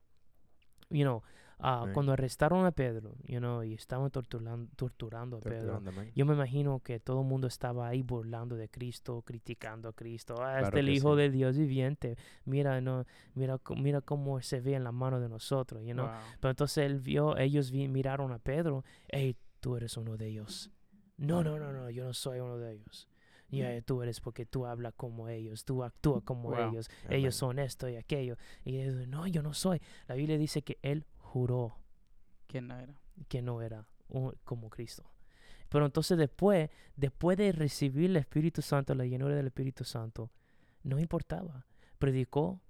you 0.90 1.04
know, 1.04 1.24
ah, 1.64 1.82
Amén. 1.82 1.94
cuando 1.94 2.12
arrestaron 2.12 2.66
a 2.66 2.72
Pedro, 2.72 3.16
you 3.26 3.40
know, 3.40 3.64
y 3.64 3.74
estaban 3.74 4.12
torturando, 4.12 4.70
torturando 4.76 5.38
a 5.38 5.40
Pedro. 5.40 5.80
Torturando. 5.80 6.12
Yo 6.14 6.26
me 6.26 6.34
imagino 6.34 6.80
que 6.82 7.00
todo 7.00 7.22
el 7.22 7.28
mundo 7.28 7.48
estaba 7.48 7.88
ahí 7.88 8.02
burlando 8.04 8.56
de 8.56 8.70
Cristo, 8.70 9.22
criticando 9.24 9.90
a 9.90 9.94
Cristo. 9.94 10.34
Ah, 10.36 10.60
Claro 10.60 10.66
este 10.68 10.80
el 10.82 10.90
Hijo 10.90 11.16
sí. 11.16 11.22
de 11.22 11.30
Dios 11.32 11.58
viviente. 11.58 12.18
Mira, 12.46 12.82
no, 12.82 13.06
mira, 13.34 13.60
mira 13.78 14.02
cómo 14.02 14.42
se 14.42 14.60
ve 14.62 14.76
en 14.76 14.84
la 14.84 14.92
mano 14.92 15.20
de 15.20 15.30
nosotros, 15.30 15.82
you 15.84 15.94
know? 15.94 16.06
Wow. 16.08 16.16
Pero 16.40 16.50
entonces 16.52 16.78
él 16.86 17.00
vio, 17.00 17.38
ellos 17.38 17.72
vi- 17.72 17.88
miraron 17.88 18.32
a 18.32 18.40
Pedro. 18.40 18.84
Hey, 19.08 19.36
tú 19.60 19.76
eres 19.78 19.96
uno 19.98 20.18
de 20.18 20.28
ellos. 20.28 20.70
No, 21.18 21.44
no, 21.44 21.58
no, 21.58 21.72
no, 21.72 21.90
yo 21.90 22.04
no 22.04 22.14
soy 22.14 22.40
uno 22.40 22.58
de 22.58 22.74
ellos. 22.74 23.08
Ya, 23.50 23.80
tú 23.84 24.02
eres 24.02 24.20
porque 24.20 24.48
tú 24.48 24.66
hablas 24.66 24.94
como 24.98 25.30
ellos, 25.30 25.64
tú 25.64 25.84
actúas 25.84 26.24
como 26.24 26.50
Wow. 26.50 26.70
ellos, 26.72 26.90
Amén. 27.06 27.20
ellos 27.20 27.36
son 27.36 27.60
esto 27.60 27.88
y 27.88 27.98
aquello. 27.98 28.36
Y 28.66 28.78
él, 28.78 29.08
no, 29.12 29.28
yo 29.28 29.44
no 29.44 29.54
soy. 29.54 29.80
La 30.08 30.16
Biblia 30.16 30.40
dice 30.40 30.64
que 30.64 30.80
él 30.82 31.06
juró 31.34 31.76
¿Quién 32.48 32.68
no 32.68 32.78
era? 32.78 32.94
que 33.28 33.42
no 33.42 33.62
era 33.64 33.88
un- 34.08 34.36
como 34.44 34.70
Cristo. 34.70 35.04
Pero 35.70 35.86
entonces 35.88 36.16
después, 36.18 36.70
después 36.96 37.36
de 37.38 37.52
recibir 37.52 38.12
el 38.12 38.18
Espíritu 38.18 38.62
Santo, 38.62 38.94
la 38.94 39.06
llenura 39.06 39.34
del 39.36 39.48
Espíritu 39.48 39.84
Santo, 39.84 40.30
no 40.84 41.00
importaba. 41.00 41.66
Predicó, 41.98 42.62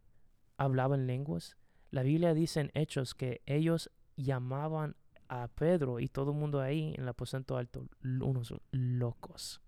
hablaba 0.58 0.96
en 0.96 1.08
lenguas, 1.08 1.58
La 1.91 2.01
Biblia 2.03 2.34
dice 2.34 2.62
en 2.62 2.72
Hechos 2.74 3.13
que 3.13 3.41
ellos 3.46 3.91
llamaban 4.15 4.96
a 5.27 5.48
Pedro 5.50 6.00
y 6.00 6.08
todo 6.08 6.32
el 6.32 6.38
mundo 6.38 6.60
ahí 6.62 6.93
en 6.96 7.01
el 7.03 7.08
aposento 7.10 7.55
alto 7.58 7.88
unos 8.01 8.53
locos. 8.72 9.62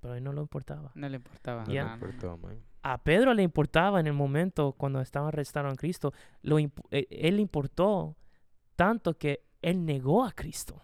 Pero 0.00 0.14
a 0.14 0.18
él 0.18 0.22
no 0.24 0.32
le 0.32 0.40
importaba. 0.42 0.92
No 0.94 1.08
le 1.08 1.16
importaba. 1.16 1.64
No 1.64 1.72
Ya. 1.72 1.84
le 1.86 1.92
importó, 1.94 2.30
amén. 2.32 2.62
A 2.82 2.98
Pedro 3.02 3.34
le 3.34 3.42
importaba 3.42 4.00
en 4.00 4.06
el 4.06 4.12
momento 4.14 4.72
cuando 4.72 5.00
estaban 5.00 5.28
arrestando 5.28 5.70
a 5.70 5.76
Cristo. 5.76 6.12
Lo 6.42 6.58
imp- 6.58 6.82
eh, 6.90 7.06
él 7.10 7.36
le 7.36 7.42
importó 7.42 8.16
tanto 8.76 9.18
que 9.18 9.44
él 9.60 9.84
negó 9.84 10.24
a 10.24 10.32
Cristo. 10.32 10.82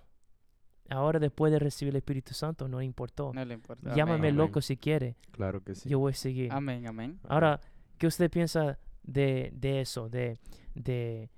Ahora 0.91 1.19
después 1.19 1.51
de 1.53 1.59
recibir 1.59 1.93
el 1.95 1.97
Espíritu 1.97 2.35
Santo 2.35 2.69
no 2.69 2.79
le 2.79 2.85
importó. 2.85 3.33
No 3.35 3.45
le 3.45 3.55
importa. 3.55 3.95
Llámame 3.95 4.29
Amén. 4.29 4.37
loco 4.37 4.61
si 4.61 4.77
quiere. 4.77 5.17
Claro 5.33 5.65
que 5.65 5.75
sí. 5.75 5.89
Yo 5.89 5.99
voy 5.99 6.13
a 6.13 6.15
seguir. 6.15 6.53
Amén, 6.53 6.87
amén. 6.87 7.19
Ahora, 7.29 7.61
¿qué 7.99 8.07
usted 8.07 8.31
piensa 8.31 8.79
de, 9.03 9.51
de 9.55 9.81
eso? 9.81 10.09
De, 10.09 10.39
de, 10.75 11.31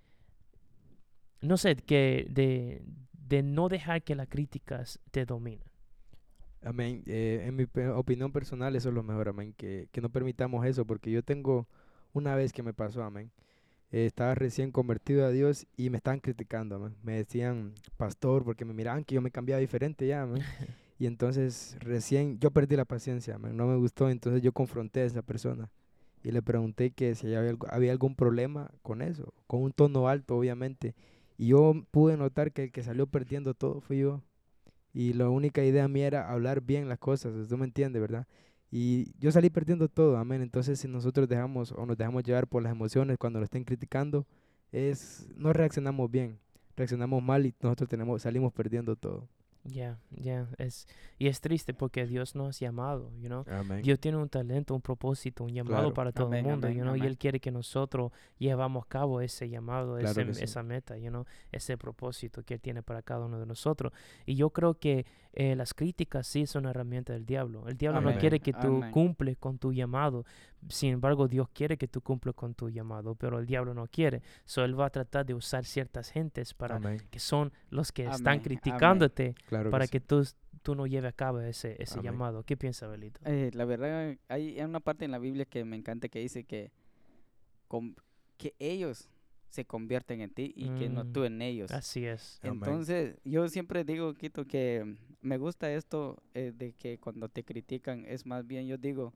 no 1.40 1.56
sé, 1.56 1.76
que 1.76 2.26
de, 2.30 2.82
de 3.12 3.42
no 3.42 3.68
dejar 3.68 4.02
que 4.02 4.14
las 4.16 4.28
críticas 4.28 4.98
te 5.12 5.24
dominen. 5.24 5.67
Amén. 6.62 7.02
Eh, 7.06 7.44
en 7.46 7.56
mi 7.56 7.66
opinión 7.94 8.32
personal, 8.32 8.74
eso 8.76 8.88
es 8.88 8.94
lo 8.94 9.02
mejor, 9.02 9.28
amén. 9.28 9.54
Que, 9.56 9.88
que 9.92 10.00
no 10.00 10.10
permitamos 10.10 10.66
eso, 10.66 10.84
porque 10.84 11.10
yo 11.10 11.22
tengo 11.22 11.66
una 12.12 12.34
vez 12.34 12.52
que 12.52 12.62
me 12.62 12.74
pasó, 12.74 13.02
amén. 13.02 13.30
Eh, 13.90 14.06
estaba 14.06 14.34
recién 14.34 14.70
convertido 14.70 15.24
a 15.24 15.30
Dios 15.30 15.66
y 15.76 15.90
me 15.90 15.96
estaban 15.96 16.20
criticando, 16.20 16.76
amén. 16.76 16.94
Me 17.02 17.14
decían 17.14 17.74
pastor, 17.96 18.44
porque 18.44 18.64
me 18.64 18.74
miraban 18.74 19.04
que 19.04 19.14
yo 19.14 19.22
me 19.22 19.30
cambiaba 19.30 19.60
diferente 19.60 20.06
ya, 20.06 20.22
amén. 20.22 20.42
Y 21.00 21.06
entonces 21.06 21.76
recién 21.78 22.40
yo 22.40 22.50
perdí 22.50 22.74
la 22.74 22.84
paciencia, 22.84 23.36
amén. 23.36 23.56
No 23.56 23.68
me 23.68 23.76
gustó, 23.76 24.10
entonces 24.10 24.42
yo 24.42 24.50
confronté 24.50 25.02
a 25.02 25.04
esa 25.04 25.22
persona 25.22 25.70
y 26.24 26.32
le 26.32 26.42
pregunté 26.42 26.90
que 26.90 27.14
si 27.14 27.32
había, 27.34 27.54
había 27.70 27.92
algún 27.92 28.16
problema 28.16 28.70
con 28.82 29.00
eso, 29.02 29.32
con 29.46 29.62
un 29.62 29.72
tono 29.72 30.08
alto, 30.08 30.36
obviamente. 30.36 30.96
Y 31.36 31.48
yo 31.48 31.86
pude 31.92 32.16
notar 32.16 32.52
que 32.52 32.64
el 32.64 32.72
que 32.72 32.82
salió 32.82 33.06
perdiendo 33.06 33.54
todo 33.54 33.80
fui 33.80 33.98
yo. 33.98 34.22
Y 34.92 35.12
la 35.12 35.28
única 35.28 35.64
idea 35.64 35.86
mía 35.88 36.06
era 36.06 36.30
hablar 36.30 36.60
bien 36.60 36.88
las 36.88 36.98
cosas, 36.98 37.48
¿tú 37.48 37.56
me 37.58 37.64
entiendes, 37.66 38.00
verdad? 38.00 38.26
Y 38.70 39.12
yo 39.18 39.32
salí 39.32 39.50
perdiendo 39.50 39.88
todo, 39.88 40.16
amén. 40.18 40.42
Entonces, 40.42 40.78
si 40.80 40.88
nosotros 40.88 41.28
dejamos 41.28 41.72
o 41.72 41.86
nos 41.86 41.96
dejamos 41.96 42.24
llevar 42.24 42.46
por 42.46 42.62
las 42.62 42.72
emociones 42.72 43.16
cuando 43.18 43.38
nos 43.38 43.46
estén 43.46 43.64
criticando, 43.64 44.26
es 44.72 45.28
no 45.36 45.52
reaccionamos 45.52 46.10
bien, 46.10 46.38
reaccionamos 46.76 47.22
mal 47.22 47.46
y 47.46 47.54
nosotros 47.62 47.88
tenemos 47.88 48.22
salimos 48.22 48.52
perdiendo 48.52 48.96
todo. 48.96 49.28
Ya, 49.70 49.98
ya, 50.10 50.48
es, 50.58 50.86
y 51.18 51.28
es 51.28 51.40
triste 51.40 51.74
porque 51.74 52.06
Dios 52.06 52.34
nos 52.34 52.56
ha 52.56 52.60
llamado, 52.60 53.10
you 53.20 53.26
know. 53.28 53.44
Amén. 53.50 53.82
Dios 53.82 53.98
tiene 54.00 54.16
un 54.18 54.28
talento, 54.28 54.74
un 54.74 54.80
propósito, 54.80 55.44
un 55.44 55.50
llamado 55.52 55.76
Claro. 55.76 55.94
para 55.94 56.12
todo 56.12 56.26
Amén, 56.28 56.44
el 56.46 56.50
mundo, 56.52 56.66
amén, 56.68 56.78
you 56.78 56.84
know, 56.84 56.96
y. 56.96 57.00
Él 57.06 57.18
quiere 57.18 57.38
que 57.40 57.50
nosotros 57.50 58.12
llevamos 58.38 58.84
a 58.84 58.88
cabo 58.88 59.20
ese 59.20 59.48
llamado, 59.48 59.96
Claro 59.98 60.22
ese- 60.22 60.34
sí. 60.34 60.44
esa 60.44 60.62
meta, 60.62 60.96
you 60.96 61.08
know, 61.10 61.24
ese 61.52 61.76
propósito 61.76 62.42
que 62.44 62.54
Él 62.54 62.60
tiene 62.60 62.82
para 62.82 63.02
cada 63.02 63.26
uno 63.26 63.38
de 63.38 63.46
nosotros. 63.46 63.92
Y 64.26 64.34
yo 64.36 64.50
creo 64.50 64.74
que 64.78 65.06
eh, 65.34 65.54
las 65.54 65.74
críticas 65.74 66.26
sí 66.26 66.46
son 66.46 66.62
una 66.64 66.70
herramienta 66.70 67.12
del 67.12 67.24
diablo. 67.26 67.68
El 67.68 67.76
diablo 67.76 68.00
no 68.00 68.18
quiere 68.18 68.40
que 68.40 68.52
tú 68.52 68.78
Amén. 68.78 68.90
cumples 68.90 69.36
con 69.38 69.58
tu 69.58 69.72
llamado. 69.72 70.24
Sin 70.68 70.92
embargo, 70.94 71.28
Dios 71.28 71.48
quiere 71.50 71.76
que 71.76 71.86
tú 71.86 72.00
cumplas 72.00 72.34
con 72.34 72.54
tu 72.54 72.68
llamado, 72.70 73.14
pero 73.14 73.38
el 73.38 73.46
diablo 73.46 73.74
no 73.74 73.86
quiere. 73.86 74.22
So, 74.44 74.64
él 74.64 74.78
va 74.78 74.86
a 74.86 74.90
tratar 74.90 75.24
de 75.26 75.34
usar 75.34 75.64
ciertas 75.64 76.10
gentes 76.10 76.54
para 76.54 76.76
Amén. 76.76 77.02
que 77.10 77.20
son 77.20 77.52
los 77.70 77.92
que 77.92 78.02
Amén, 78.04 78.14
están 78.16 78.40
criticándote 78.40 79.34
Claro 79.48 79.70
para 79.70 79.84
sí. 79.86 79.92
que 79.92 80.00
tú, 80.00 80.26
tú 80.62 80.74
no 80.74 80.86
lleves 80.86 81.10
a 81.10 81.12
cabo 81.12 81.40
ese, 81.40 81.76
ese 81.80 82.02
llamado. 82.02 82.42
¿Qué 82.42 82.56
piensa 82.56 82.88
Belito? 82.88 83.20
Eh, 83.24 83.50
la 83.54 83.64
verdad, 83.64 84.16
hay 84.28 84.60
una 84.60 84.80
parte 84.80 85.04
en 85.04 85.12
la 85.12 85.18
Biblia 85.18 85.44
que 85.44 85.64
me 85.64 85.76
encanta 85.76 86.08
que 86.08 86.18
dice 86.18 86.42
que, 86.44 86.72
que 88.36 88.54
ellos 88.58 89.08
se 89.50 89.64
convierten 89.64 90.20
en 90.20 90.30
ti 90.30 90.52
y 90.56 90.68
que 90.70 90.88
no 90.88 91.04
Mm. 91.04 91.12
tú 91.12 91.24
en 91.24 91.40
ellos. 91.42 91.70
Así 91.70 92.04
es. 92.04 92.38
Amén. 92.42 92.54
Entonces, 92.56 93.16
yo 93.24 93.48
siempre 93.48 93.82
digo, 93.84 94.12
Quito, 94.14 94.44
que 94.46 94.96
me 95.20 95.38
gusta 95.38 95.72
esto 95.72 96.22
eh, 96.34 96.52
de 96.54 96.72
que 96.72 96.98
cuando 96.98 97.28
te 97.28 97.44
critican, 97.44 98.04
es 98.06 98.26
más 98.26 98.46
bien, 98.46 98.66
yo 98.66 98.76
digo, 98.76 99.12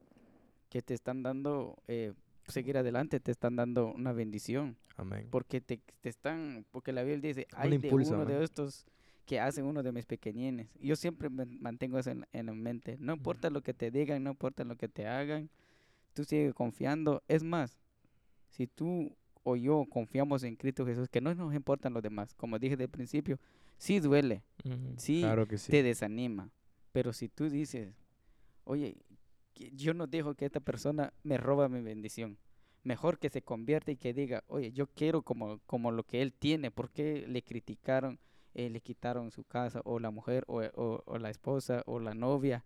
que 0.68 0.82
te 0.82 0.94
están 0.94 1.22
dando, 1.22 1.76
eh, 1.88 2.12
seguir 2.48 2.76
adelante, 2.76 3.20
te 3.20 3.30
están 3.30 3.56
dando 3.56 3.92
una 3.92 4.12
bendición. 4.12 4.76
Amén. 4.96 5.28
Porque 5.30 5.60
te, 5.60 5.80
te 6.00 6.08
están, 6.08 6.64
porque 6.70 6.92
la 6.92 7.02
Biblia 7.02 7.28
dice, 7.28 7.46
Un 7.52 7.58
hay 7.58 7.78
de 7.78 7.88
uno 7.90 8.24
de 8.24 8.44
estos 8.44 8.86
que 9.26 9.38
hacen 9.38 9.64
uno 9.64 9.82
de 9.82 9.92
mis 9.92 10.06
pequeñines. 10.06 10.68
Yo 10.80 10.96
siempre 10.96 11.30
me 11.30 11.46
mantengo 11.46 11.98
eso 11.98 12.10
en, 12.10 12.26
en 12.32 12.46
la 12.46 12.52
mente. 12.52 12.96
No 12.98 13.14
importa 13.14 13.50
lo 13.50 13.62
que 13.62 13.72
te 13.72 13.90
digan, 13.90 14.22
no 14.22 14.30
importa 14.30 14.64
lo 14.64 14.76
que 14.76 14.88
te 14.88 15.06
hagan, 15.06 15.48
tú 16.12 16.24
sigue 16.24 16.52
confiando. 16.52 17.22
Es 17.28 17.42
más, 17.42 17.78
si 18.48 18.66
tú 18.66 19.14
o 19.44 19.56
yo 19.56 19.86
confiamos 19.90 20.42
en 20.42 20.56
Cristo 20.56 20.86
Jesús, 20.86 21.08
que 21.08 21.20
no 21.20 21.34
nos 21.34 21.54
importan 21.54 21.92
los 21.92 22.02
demás, 22.02 22.34
como 22.34 22.58
dije 22.58 22.76
del 22.76 22.88
principio, 22.88 23.38
sí 23.82 23.98
duele, 24.00 24.42
sí 24.96 25.20
Claro 25.22 25.46
que 25.48 25.58
sí. 25.58 25.70
te 25.72 25.82
desanima. 25.82 26.50
Pero 26.92 27.12
si 27.12 27.28
tú 27.28 27.48
dices, 27.50 27.92
oye, 28.64 28.96
yo 29.72 29.92
no 29.94 30.06
dejo 30.06 30.34
que 30.34 30.44
esta 30.46 30.60
persona 30.60 31.12
me 31.24 31.36
roba 31.36 31.68
mi 31.68 31.80
bendición. 31.80 32.38
Mejor 32.84 33.18
que 33.18 33.28
se 33.30 33.42
convierta 33.42 33.90
y 33.90 33.96
que 33.96 34.12
diga, 34.12 34.44
oye, 34.46 34.72
yo 34.72 34.86
quiero 34.86 35.22
como, 35.22 35.58
como 35.66 35.90
lo 35.90 36.04
que 36.04 36.20
él 36.22 36.32
tiene. 36.32 36.70
¿Por 36.70 36.90
qué 36.90 37.24
le 37.28 37.42
criticaron, 37.42 38.18
eh, 38.54 38.70
le 38.70 38.80
quitaron 38.80 39.30
su 39.30 39.44
casa 39.44 39.80
o 39.84 39.98
la 39.98 40.10
mujer 40.10 40.44
o, 40.46 40.60
o- 40.74 41.02
o 41.06 41.18
la 41.18 41.30
esposa 41.30 41.82
o 41.86 41.98
la 41.98 42.14
novia? 42.14 42.64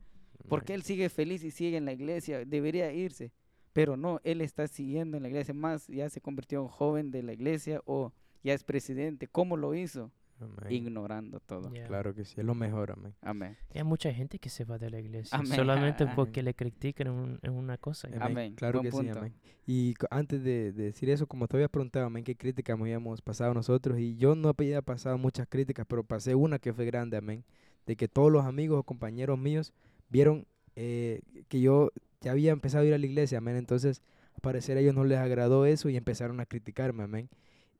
Porque 0.48 0.74
él 0.74 0.82
sigue 0.82 1.08
feliz 1.08 1.42
y 1.44 1.50
sigue 1.50 1.76
en 1.76 1.84
la 1.86 1.92
iglesia, 1.92 2.44
debería 2.44 2.92
irse. 2.92 3.32
Pero 3.72 3.96
no, 3.96 4.20
él 4.24 4.40
está 4.40 4.68
siguiendo 4.68 5.16
en 5.16 5.22
la 5.22 5.28
iglesia 5.28 5.54
más, 5.54 5.86
ya 5.88 6.08
se 6.10 6.20
convirtió 6.20 6.60
en 6.62 6.68
joven 6.68 7.10
de 7.10 7.22
la 7.22 7.32
iglesia 7.32 7.80
o 7.84 8.12
ya 8.42 8.54
es 8.54 8.64
presidente. 8.64 9.28
¿Cómo 9.28 9.56
lo 9.56 9.74
hizo? 9.74 10.10
Amén. 10.40 10.70
Ignorando 10.70 11.40
todo. 11.40 11.72
Ya. 11.72 11.86
Claro 11.86 12.14
que 12.14 12.24
sí, 12.24 12.34
es 12.38 12.44
lo 12.46 12.54
mejor, 12.54 12.90
amén. 12.92 13.14
Amén. 13.22 13.56
Hay 13.74 13.82
mucha 13.84 14.12
gente 14.12 14.38
que 14.38 14.48
se 14.50 14.64
va 14.64 14.78
de 14.78 14.90
la 14.90 15.00
iglesia 15.00 15.36
Amén. 15.38 15.56
solamente 15.56 16.04
Amén. 16.04 16.14
porque 16.16 16.42
le 16.42 16.54
critican 16.54 17.06
en, 17.06 17.12
un- 17.14 17.38
en 17.42 17.52
una 17.52 17.78
cosa. 17.78 18.08
Amén. 18.08 18.22
Amén. 18.22 18.54
Claro 18.54 18.80
Buen 18.80 18.84
que 18.84 18.90
sí, 18.90 18.96
punto. 19.04 19.18
amén. 19.18 19.34
Y 19.66 19.94
antes 20.10 20.42
de, 20.44 20.72
de 20.72 20.84
decir 20.84 21.08
eso, 21.10 21.26
como 21.26 21.48
te 21.48 21.56
había 21.56 21.68
preguntado, 21.68 22.06
amén, 22.06 22.22
qué 22.22 22.36
críticas 22.36 22.78
habíamos 22.78 23.22
pasado 23.22 23.54
nosotros. 23.54 23.98
Y 23.98 24.16
yo 24.16 24.34
no 24.34 24.50
había 24.50 24.82
pasado 24.82 25.16
muchas 25.18 25.48
críticas, 25.48 25.86
pero 25.88 26.04
pasé 26.04 26.34
una 26.34 26.58
que 26.58 26.72
fue 26.72 26.84
grande, 26.84 27.16
amén. 27.16 27.44
De 27.86 27.96
que 27.96 28.06
todos 28.08 28.30
los 28.30 28.44
amigos 28.44 28.78
o 28.78 28.82
compañeros 28.82 29.38
míos 29.38 29.72
vieron 30.08 30.46
eh, 30.76 31.22
que 31.48 31.60
yo 31.60 31.90
ya 32.20 32.32
había 32.32 32.52
empezado 32.52 32.84
a 32.84 32.86
ir 32.86 32.94
a 32.94 32.98
la 32.98 33.06
iglesia, 33.06 33.38
amén. 33.38 33.56
Entonces, 33.56 34.02
al 34.34 34.40
parecer 34.42 34.76
a 34.76 34.80
ellos 34.80 34.94
no 34.94 35.04
les 35.04 35.18
agradó 35.18 35.64
eso 35.66 35.88
y 35.88 35.96
empezaron 35.96 36.40
a 36.40 36.46
criticarme, 36.46 37.04
amén. 37.04 37.30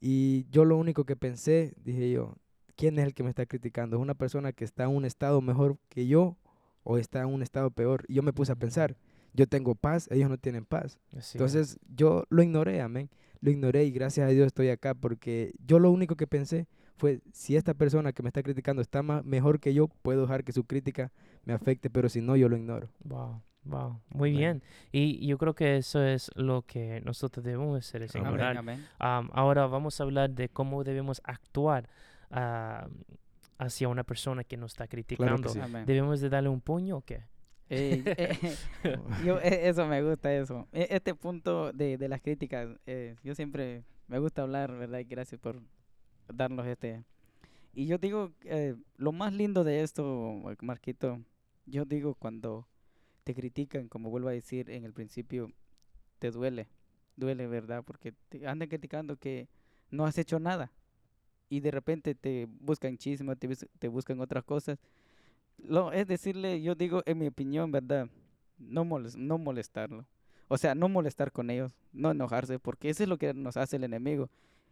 Y 0.00 0.46
yo 0.50 0.64
lo 0.64 0.76
único 0.76 1.04
que 1.04 1.16
pensé, 1.16 1.74
dije 1.84 2.10
yo, 2.10 2.36
¿quién 2.76 2.98
es 2.98 3.06
el 3.06 3.14
que 3.14 3.22
me 3.22 3.30
está 3.30 3.46
criticando? 3.46 3.96
¿Es 3.96 4.02
una 4.02 4.14
persona 4.14 4.52
que 4.52 4.64
está 4.64 4.84
en 4.84 4.90
un 4.90 5.04
estado 5.04 5.40
mejor 5.40 5.78
que 5.88 6.06
yo 6.06 6.36
o 6.84 6.98
está 6.98 7.20
en 7.22 7.28
un 7.28 7.42
estado 7.42 7.70
peor? 7.70 8.04
Y 8.08 8.14
yo 8.14 8.22
me 8.22 8.32
puse 8.32 8.52
a 8.52 8.56
pensar, 8.56 8.96
yo 9.32 9.46
tengo 9.46 9.74
paz, 9.74 10.08
ellos 10.10 10.30
no 10.30 10.38
tienen 10.38 10.64
paz. 10.64 10.98
Así 11.12 11.18
es. 11.18 11.34
Entonces 11.34 11.78
yo 11.94 12.24
lo 12.30 12.42
ignoré, 12.42 12.80
amén. 12.80 13.10
Lo 13.40 13.50
ignoré 13.50 13.84
y 13.84 13.90
gracias 13.90 14.26
a 14.28 14.30
Dios 14.30 14.46
estoy 14.46 14.68
acá 14.70 14.94
porque 14.94 15.52
yo 15.66 15.78
lo 15.78 15.90
único 15.90 16.16
que 16.16 16.26
pensé 16.26 16.66
fue, 16.96 17.20
si 17.32 17.56
esta 17.56 17.74
persona 17.74 18.12
que 18.12 18.22
me 18.22 18.30
está 18.30 18.42
criticando 18.42 18.80
está 18.80 19.02
ma- 19.02 19.22
mejor 19.22 19.60
que 19.60 19.74
yo, 19.74 19.88
puedo 19.88 20.22
dejar 20.22 20.42
que 20.44 20.52
su 20.52 20.64
crítica 20.64 21.12
me 21.44 21.52
afecte, 21.52 21.90
pero 21.90 22.08
si 22.08 22.22
no, 22.22 22.34
yo 22.36 22.48
lo 22.48 22.56
ignoro. 22.56 22.88
Wow, 23.04 23.42
wow, 23.64 24.00
muy 24.08 24.30
Amén. 24.30 24.38
bien. 24.38 24.62
Y 24.92 25.26
yo 25.26 25.36
creo 25.36 25.54
que 25.54 25.76
eso 25.76 26.02
es 26.02 26.30
lo 26.34 26.62
que 26.62 27.02
nosotros 27.04 27.44
debemos 27.44 27.78
hacer, 27.78 28.00
es 28.02 28.14
ignorar. 28.14 28.56
Amén, 28.56 28.76
amén. 28.76 28.86
Am, 28.98 29.28
ahora 29.34 29.66
vamos 29.66 30.00
a 30.00 30.04
hablar 30.04 30.30
de 30.30 30.48
cómo 30.48 30.82
debemos 30.84 31.20
actuar 31.24 31.90
ah, 32.30 32.88
hacia 33.58 33.88
una 33.88 34.04
persona 34.04 34.44
que 34.44 34.56
nos 34.56 34.72
está 34.72 34.86
criticando. 34.86 35.48
sí. 35.48 35.60
¿Debemos 35.86 36.20
de 36.20 36.28
darle 36.28 36.48
un 36.48 36.60
puño 36.60 36.98
o 36.98 37.00
qué? 37.02 37.24
Eh, 37.68 38.02
eh, 38.16 38.56
yo, 39.24 39.38
eh, 39.40 39.68
eso 39.68 39.86
me 39.86 40.02
gusta, 40.02 40.32
eso. 40.34 40.68
E- 40.72 40.88
Este 40.90 41.14
punto 41.14 41.72
de, 41.72 41.96
de 41.98 42.08
las 42.08 42.20
críticas, 42.20 42.68
eh, 42.86 43.16
yo 43.24 43.34
siempre 43.34 43.84
me 44.08 44.18
gusta 44.18 44.42
hablar, 44.42 44.72
¿verdad? 44.76 45.00
Y 45.00 45.04
gracias 45.04 45.40
por 45.40 45.60
darnos 46.32 46.66
este. 46.66 47.04
Y 47.72 47.86
yo 47.86 47.98
digo, 47.98 48.32
eh, 48.44 48.74
lo 48.96 49.12
más 49.12 49.32
lindo 49.32 49.64
de 49.64 49.82
esto, 49.82 50.32
Marquito, 50.60 51.20
yo 51.66 51.84
digo 51.84 52.14
cuando 52.14 52.66
te 53.24 53.34
critican, 53.34 53.88
como 53.88 54.08
vuelvo 54.10 54.28
a 54.28 54.32
decir 54.32 54.70
en 54.70 54.84
el 54.84 54.92
principio, 54.92 55.50
te 56.18 56.30
duele, 56.30 56.68
duele, 57.16 57.46
¿verdad? 57.48 57.82
Porque 57.84 58.12
te 58.28 58.46
andan 58.46 58.68
criticando 58.68 59.16
que 59.16 59.48
no 59.90 60.06
has 60.06 60.16
hecho 60.18 60.38
nada 60.38 60.72
y 61.48 61.60
de 61.60 61.70
repente 61.70 62.14
te 62.14 62.46
buscan 62.60 62.96
chisme, 62.98 63.36
te, 63.36 63.48
te 63.78 63.88
buscan 63.88 64.20
otras 64.20 64.44
cosas. 64.44 64.78
Lo, 65.58 65.92
es 65.92 66.06
decirle, 66.06 66.60
yo 66.62 66.74
digo, 66.74 67.02
en 67.06 67.18
mi 67.18 67.26
opinión, 67.28 67.70
¿verdad? 67.72 68.08
No, 68.58 68.84
moles- 68.84 69.16
no 69.16 69.38
molestarlo. 69.38 70.06
O 70.48 70.58
sea, 70.58 70.74
no 70.74 70.88
molestar 70.88 71.32
con 71.32 71.50
ellos, 71.50 71.74
no 71.92 72.10
enojarse, 72.10 72.58
porque 72.58 72.88
eso 72.90 73.02
es 73.02 73.08
lo 73.08 73.18
que 73.18 73.34
nos 73.34 73.56
hace 73.56 73.76
el 73.76 73.84
enemigo. 73.84 74.28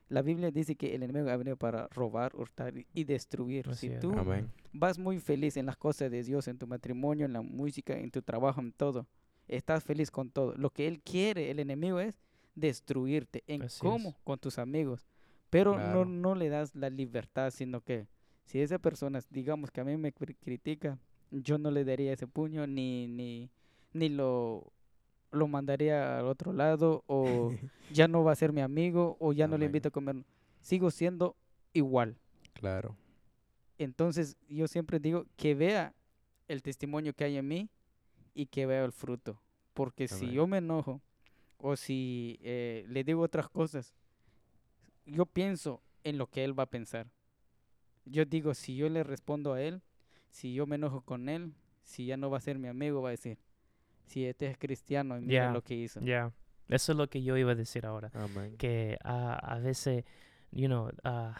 La 0.09 0.21
Biblia 0.23 0.51
dice 0.51 0.77
que 0.77 0.95
el 0.95 1.03
enemigo 1.03 1.31
ha 1.31 1.37
venido 1.37 1.57
para 1.57 1.89
robar, 1.89 2.37
hurtar 2.37 2.75
y- 2.93 3.05
destruir. 3.05 3.69
Así 3.69 3.89
si 3.89 3.99
tú 3.99 4.13
Amén. 4.17 4.51
vas 4.73 4.99
muy 4.99 5.19
feliz 5.19 5.57
en 5.57 5.67
las 5.67 5.77
cosas 5.77 6.11
de 6.11 6.23
Dios, 6.23 6.47
en 6.47 6.59
tu 6.59 6.67
matrimonio, 6.67 7.25
en 7.27 7.33
la 7.33 7.41
música, 7.41 7.99
en 7.99 8.11
tu 8.11 8.21
trabajo, 8.23 8.61
en 8.61 8.73
todo, 8.73 9.07
estás 9.49 9.83
feliz 9.83 10.11
con 10.11 10.31
todo. 10.31 10.55
Lo 10.57 10.71
que 10.71 10.87
Él 10.87 11.01
quiere, 11.01 11.51
el 11.51 11.59
enemigo 11.59 11.99
es 11.99 12.21
destruirte. 12.55 13.43
¿En 13.47 13.63
Así 13.63 13.81
cómo? 13.81 14.11
es. 14.11 14.17
Con 14.25 14.39
tus 14.39 14.59
amigos. 14.59 15.07
Pero 15.51 15.75
Claro. 15.75 16.05
no, 16.05 16.05
no 16.05 16.35
le 16.35 16.49
das 16.49 16.75
la 16.75 16.91
libertad, 16.91 17.51
sino 17.51 17.81
que 17.81 18.07
si 18.45 18.61
esa 18.61 18.79
persona, 18.79 19.21
digamos 19.31 19.71
que 19.71 19.81
a 19.81 19.85
mí 19.85 19.97
me 19.97 20.13
cri- 20.13 20.37
critica, 20.41 20.99
yo 21.31 21.59
no 21.59 21.71
le 21.71 21.85
daría 21.85 22.13
ese 22.13 22.27
puño 22.27 22.67
ni, 22.67 23.07
ni, 23.09 23.51
ni 23.93 24.09
lo, 24.09 24.73
lo 25.31 25.47
mandaría 25.49 26.19
al 26.19 26.27
otro 26.27 26.53
lado 26.53 27.03
o 27.07 27.53
ya 27.91 28.09
no 28.09 28.25
va 28.25 28.33
a 28.33 28.37
ser 28.37 28.53
mi 28.53 28.61
amigo 28.61 29.17
o 29.21 29.33
ya 29.33 29.47
no 29.49 29.57
le 29.59 29.67
invito 29.67 29.89
a 29.89 29.93
comer. 29.93 30.17
Sigo 30.61 30.91
siendo 30.91 31.37
igual. 31.73 32.17
Claro. 32.53 32.97
Entonces 33.79 34.37
yo 34.49 34.69
siempre 34.69 34.99
digo 35.01 35.27
que 35.37 35.55
vea 35.55 35.95
el 36.49 36.63
testimonio 36.63 37.13
que 37.15 37.25
hay 37.25 37.37
en 37.37 37.49
mí 37.49 37.69
y 38.35 38.47
que 38.47 38.67
vea 38.67 38.85
el 38.85 38.93
fruto. 38.93 39.41
Porque 39.73 40.07
si 40.09 40.27
Amén. 40.27 40.35
yo 40.35 40.47
me 40.47 40.59
enojo 40.59 41.01
o 41.59 41.77
si 41.77 42.39
eh, 42.43 42.85
le 42.89 43.03
digo 43.05 43.23
otras 43.23 43.49
cosas, 43.49 43.95
yo 45.07 45.27
pienso 45.27 45.83
en 46.03 46.19
lo 46.19 46.27
que 46.29 46.45
él 46.45 46.59
va 46.59 46.65
a 46.65 46.71
pensar. 46.71 47.09
Yo 48.05 48.25
digo, 48.25 48.55
si 48.55 48.77
yo 48.77 48.89
le 48.89 49.03
respondo 49.03 49.55
a 49.55 49.63
él, 49.63 49.83
si 50.31 50.53
yo 50.53 50.67
me 50.67 50.77
enojo 50.77 51.03
con 51.03 51.29
él, 51.29 51.55
si 51.83 52.07
ya 52.07 52.17
no 52.17 52.31
va 52.31 52.39
a 52.39 52.41
ser 52.41 52.59
mi 52.59 52.69
amigo, 52.69 53.03
va 53.03 53.11
a 53.11 53.13
decir, 53.13 53.39
si 54.07 54.27
este 54.27 54.47
es 54.47 54.59
cristiano 54.59 55.19
y 55.19 55.23
mira 55.23 55.53
lo 55.53 55.63
que 55.63 55.75
hizo. 55.75 56.01
Ya. 56.01 56.33
Eso 56.69 56.93
es 56.93 56.99
lo 56.99 57.09
que 57.09 57.23
yo 57.23 57.37
iba 57.37 57.53
a 57.53 57.55
decir 57.55 57.87
ahora. 57.87 58.11
Que 58.59 58.99
a 59.03 59.59
veces, 59.63 60.05
you 60.51 60.67
know, 60.67 60.91
ah, 61.05 61.37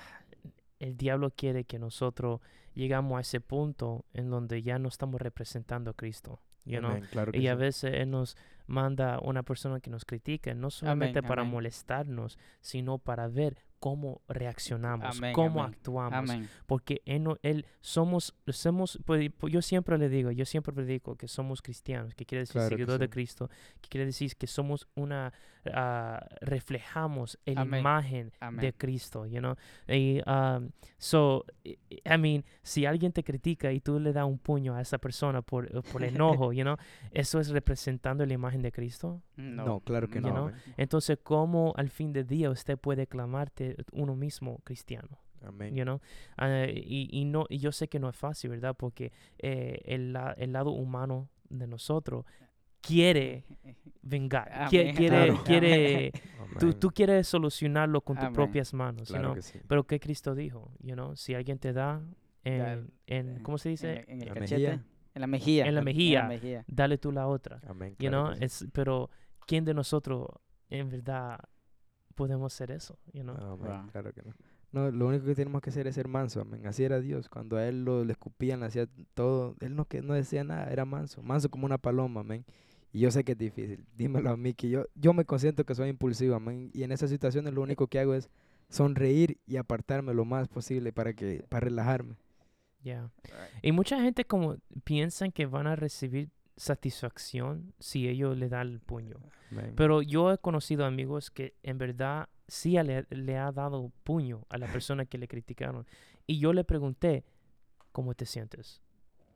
el 0.79 0.97
diablo 0.97 1.31
quiere 1.31 1.65
que 1.65 1.79
nosotros 1.79 2.41
llegamos 2.75 3.19
a 3.19 3.21
ese 3.21 3.41
punto 3.41 4.05
en 4.13 4.31
donde 4.31 4.63
ya 4.63 4.79
no 4.79 4.89
estamos 4.89 5.21
representando 5.21 5.91
a 5.91 5.95
Cristo, 5.95 6.41
you 6.65 6.79
know. 6.79 6.91
Amén, 6.91 7.07
claro 7.11 7.33
Y 7.35 7.49
a 7.49 7.55
sí. 7.55 7.59
veces 7.61 7.95
Él 7.95 8.11
nos 8.11 8.37
manda 8.67 9.19
una 9.21 9.43
persona 9.43 9.81
que 9.81 9.91
nos 9.91 10.05
critique, 10.05 10.55
no 10.55 10.71
solamente 10.71 11.23
para 11.23 11.43
amén. 11.43 11.53
molestarnos, 11.53 12.39
sino 12.61 12.99
para 12.99 13.29
ver 13.29 13.59
cómo 13.79 14.23
reaccionamos, 14.29 15.19
Amén, 15.19 15.35
cómo 15.35 15.63
amén, 15.63 15.75
actuamos. 15.75 16.31
Amén. 16.31 16.49
Porque 16.67 17.03
él, 17.05 17.27
él 17.43 17.67
somos, 17.83 18.35
somos, 18.49 18.99
pues, 19.05 19.31
pues, 19.37 19.53
yo 19.53 19.61
siempre 19.61 19.99
le 19.99 20.09
digo, 20.09 20.31
yo 20.31 20.47
siempre 20.47 20.73
predico 20.73 21.17
que 21.17 21.29
somos 21.29 21.61
cristianos, 21.61 22.15
que 22.15 22.25
quiere 22.25 22.41
decir 22.41 22.55
Claro 22.55 22.69
seguidor 22.71 22.99
de 22.99 23.07
sí. 23.07 23.11
Cristo, 23.11 23.51
que 23.83 23.89
quiere 23.91 24.07
decir 24.07 24.37
que 24.37 24.47
somos 24.47 24.89
una, 24.95 25.35
ah, 25.73 26.27
reflejamos 26.41 27.39
la 27.47 27.63
Amén. 27.63 27.81
imagen 27.81 28.33
de. 28.61 28.73
Cristo, 28.73 29.27
you 29.27 29.39
know. 29.41 29.55
Y, 29.89 30.21
um, 30.29 30.71
so, 30.99 31.45
I 31.65 32.19
mean, 32.19 32.45
si 32.63 32.87
alguien 32.87 33.13
te 33.13 33.23
critica 33.23 33.73
y 33.73 33.81
tú 33.81 33.99
le 34.01 34.13
das 34.13 34.27
un 34.27 34.39
puño 34.39 34.75
a 34.75 34.81
esa 34.81 34.99
persona 34.99 35.43
por, 35.43 35.67
eh, 35.67 35.81
por 35.93 36.03
enojo, 36.05 36.53
you 36.53 36.63
know, 36.63 36.77
eso 37.13 37.41
es 37.41 37.49
representando 37.51 38.25
la 38.27 38.35
imagen 38.35 38.63
de 38.63 38.73
Cristo. 38.73 39.23
No, 39.37 39.81
claro 39.81 40.09
que 40.09 40.17
You 40.21 40.29
no. 40.29 40.33
know. 40.33 40.51
Entonces, 40.77 41.19
¿cómo 41.23 41.73
al 41.77 41.91
fin 41.91 42.13
del 42.13 42.27
día 42.27 42.51
usted 42.51 42.79
puede 42.79 43.07
clamarte 43.07 43.77
uno 43.93 44.15
mismo 44.17 44.59
cristiano? 44.65 45.19
Amén. 45.47 45.75
you 45.75 45.83
know? 45.85 46.01
Ah, 46.39 46.65
y, 46.69 47.09
y 47.13 47.27
no 47.27 47.45
y 47.51 47.59
yo 47.59 47.71
sé 47.71 47.87
que 47.89 47.99
no 47.99 48.09
es 48.09 48.17
fácil 48.17 48.49
verdad 48.51 48.75
porque 48.75 49.13
eh, 49.39 49.79
el, 49.85 50.15
la- 50.15 50.33
el 50.39 50.53
lado 50.55 50.71
humano 50.71 51.29
de 51.51 51.67
nosotros 51.67 52.25
quiere 52.87 53.45
vengar 54.03 54.69
quiere 54.69 54.93
quiere, 54.95 55.35
quiere 55.45 56.13
tú, 56.59 56.75
tú 56.75 56.91
quieres 56.91 57.27
solucionarlo 57.27 58.01
con 58.03 58.17
tus 58.19 58.29
propias 58.31 58.73
manos 58.75 59.09
you 59.09 59.15
Claro 59.15 59.29
know? 59.29 59.35
que 59.35 59.43
sí. 59.43 59.59
pero 59.67 59.85
qué 59.87 59.99
Cristo 60.01 60.35
dijo 60.35 60.71
you 60.81 60.95
know? 60.95 61.17
si 61.17 61.35
alguien 61.35 61.59
te 61.59 61.73
da 61.73 62.03
en, 62.45 62.91
en 63.07 63.37
eh, 63.39 63.43
cómo 63.43 63.57
se 63.59 63.71
dice 63.71 64.05
En, 64.09 64.21
en 64.21 64.23
el 64.23 64.29
La 64.29 64.35
cachete. 64.35 64.61
mejilla. 64.63 64.85
En 65.15 65.21
la 65.21 65.27
mejilla. 65.27 65.67
En 65.67 65.75
la 65.75 65.81
en 65.81 65.85
mejilla. 65.85 66.23
mejilla. 66.25 66.65
dale 66.67 66.99
tú 66.99 67.13
la 67.13 67.27
otra 67.29 67.61
Amén. 67.67 67.91
you 67.99 68.09
claro 68.11 68.25
know? 68.27 68.39
que 68.39 68.49
sí. 68.49 68.65
es 68.67 68.71
pero 68.73 69.11
quién 69.47 69.65
de 69.65 69.73
nosotros 69.75 70.29
en 70.69 70.89
verdad 70.91 71.39
podemos 72.15 72.53
hacer 72.53 72.71
eso 72.71 72.99
you 73.13 73.23
know? 73.23 73.37
Amén, 73.37 73.59
Wow. 73.83 73.91
claro 73.93 74.13
que 74.13 74.23
no. 74.23 74.35
No, 74.73 74.91
lo 74.91 75.07
único 75.07 75.25
que 75.25 75.37
tenemos 75.37 75.63
que 75.63 75.71
hacer 75.71 75.87
es 75.87 75.95
ser 75.95 76.09
manso, 76.09 76.41
amén. 76.41 76.67
Así 76.67 76.83
era 76.83 76.99
Dios. 77.01 77.29
Cuando 77.29 77.57
a 77.57 77.65
él 77.69 77.85
lo, 77.85 78.05
le 78.05 78.11
escupían, 78.11 78.59
le 78.59 78.67
hacía 78.67 78.89
todo, 79.15 79.55
él 79.61 79.77
no, 79.77 79.85
que, 79.85 80.03
no 80.03 80.15
decía 80.15 80.43
nada, 80.43 80.69
era 80.73 80.85
manso. 80.85 81.23
Manso 81.23 81.49
como 81.49 81.65
una 81.65 81.79
paloma, 81.79 82.23
amén. 82.23 82.45
Y 82.95 83.01
yo 83.01 83.11
sé 83.11 83.25
que 83.25 83.33
es 83.33 83.39
difícil. 83.39 83.85
Dímelo 83.97 84.31
a 84.31 84.37
mí, 84.37 84.55
que 84.55 84.71
yo, 84.71 84.87
yo 84.95 85.13
me 85.13 85.25
consiento 85.27 85.65
que 85.67 85.75
soy 85.75 85.89
impulsivo, 85.91 86.37
amén. 86.37 86.71
Y 86.73 86.85
en 86.85 86.93
esas 86.93 87.11
situaciones 87.11 87.53
lo 87.53 87.61
único 87.61 87.89
que 87.89 87.99
hago 87.99 88.15
es 88.15 88.31
sonreír 88.71 89.39
y 89.47 89.57
apartarme 89.57 90.15
lo 90.15 90.25
más 90.25 90.49
posible 90.49 90.93
para, 90.93 91.13
que, 91.13 91.45
para 91.49 91.65
relajarme. 91.67 92.15
Yeah. 92.83 93.11
Y 93.63 93.73
mucha 93.73 94.01
gente 94.01 94.25
como 94.25 94.59
piensan 94.85 95.33
que 95.33 95.45
van 95.47 95.67
a 95.67 95.75
recibir 95.77 96.31
satisfacción 96.57 97.73
si 97.79 98.09
ellos 98.09 98.37
le 98.37 98.49
dan 98.49 98.69
el 98.69 98.81
puño. 98.81 99.17
Pero 99.77 100.03
yo 100.03 100.33
he 100.33 100.39
conocido 100.39 100.85
amigos 100.85 101.31
que 101.31 101.55
en 101.63 101.79
verdad 101.79 102.29
sí 102.47 102.73
le, 102.83 103.07
le 103.11 103.39
ha 103.39 103.53
dado 103.53 103.91
puño 104.05 104.45
a 104.51 104.59
la 104.59 104.67
persona 104.73 105.05
que 105.07 105.19
le 105.19 105.29
criticaron. 105.29 105.87
Y 106.27 106.39
yo 106.39 106.53
le 106.53 106.63
pregunté, 106.65 107.25
¿cómo 107.93 108.15
te 108.15 108.27
sientes? 108.27 108.83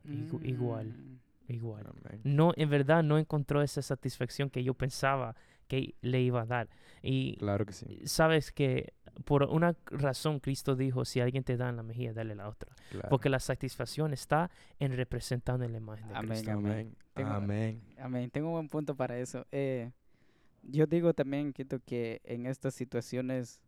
Igu- 0.05 0.45
igual. 0.45 0.87
Mm, 0.89 0.95
Igual. 0.99 1.19
Amén. 1.49 2.21
No, 2.25 2.53
en 2.57 2.69
verdad 2.71 3.03
no 3.03 3.19
encontró 3.19 3.63
esa 3.63 3.83
satisfacción 3.83 4.51
que 4.51 4.63
yo 4.63 4.75
pensaba 4.75 5.35
que 5.67 5.95
le 6.01 6.21
iba 6.23 6.43
a 6.43 6.47
dar. 6.47 6.69
Y 7.03 7.37
Claro 7.37 7.67
que 7.67 7.73
sí. 7.73 8.01
sabes 8.05 8.53
que 8.53 8.95
por 9.25 9.43
una 9.45 9.75
razón 9.87 10.41
Cristo 10.41 10.77
dijo, 10.77 11.05
si 11.05 11.21
alguien 11.21 11.45
te 11.45 11.57
da 11.57 11.69
en 11.69 11.77
la 11.77 11.83
mejilla, 11.83 12.13
dale 12.13 12.35
la 12.35 12.49
otra. 12.49 12.75
Claro. 12.91 13.09
Porque 13.11 13.29
la 13.29 13.41
satisfacción 13.41 14.13
está 14.13 14.51
en 14.79 14.97
representando 14.97 15.67
la 15.69 15.77
imagen 15.79 16.09
de 16.09 16.15
Amén, 16.15 16.31
Cristo. 16.31 16.51
Amén. 16.53 16.97
Tengo- 17.15 17.31
Amén. 17.31 17.83
Amén. 17.99 18.31
Tengo 18.31 18.49
un 18.49 18.53
buen 18.55 18.69
punto 18.69 18.95
para 18.95 19.19
eso. 19.19 19.47
Eh, 19.51 19.91
yo 20.63 20.87
digo 20.87 21.13
también, 21.15 21.53
Quito, 21.53 21.81
que 21.81 22.21
en 22.25 22.47
estas 22.47 22.75
situaciones 22.75 23.61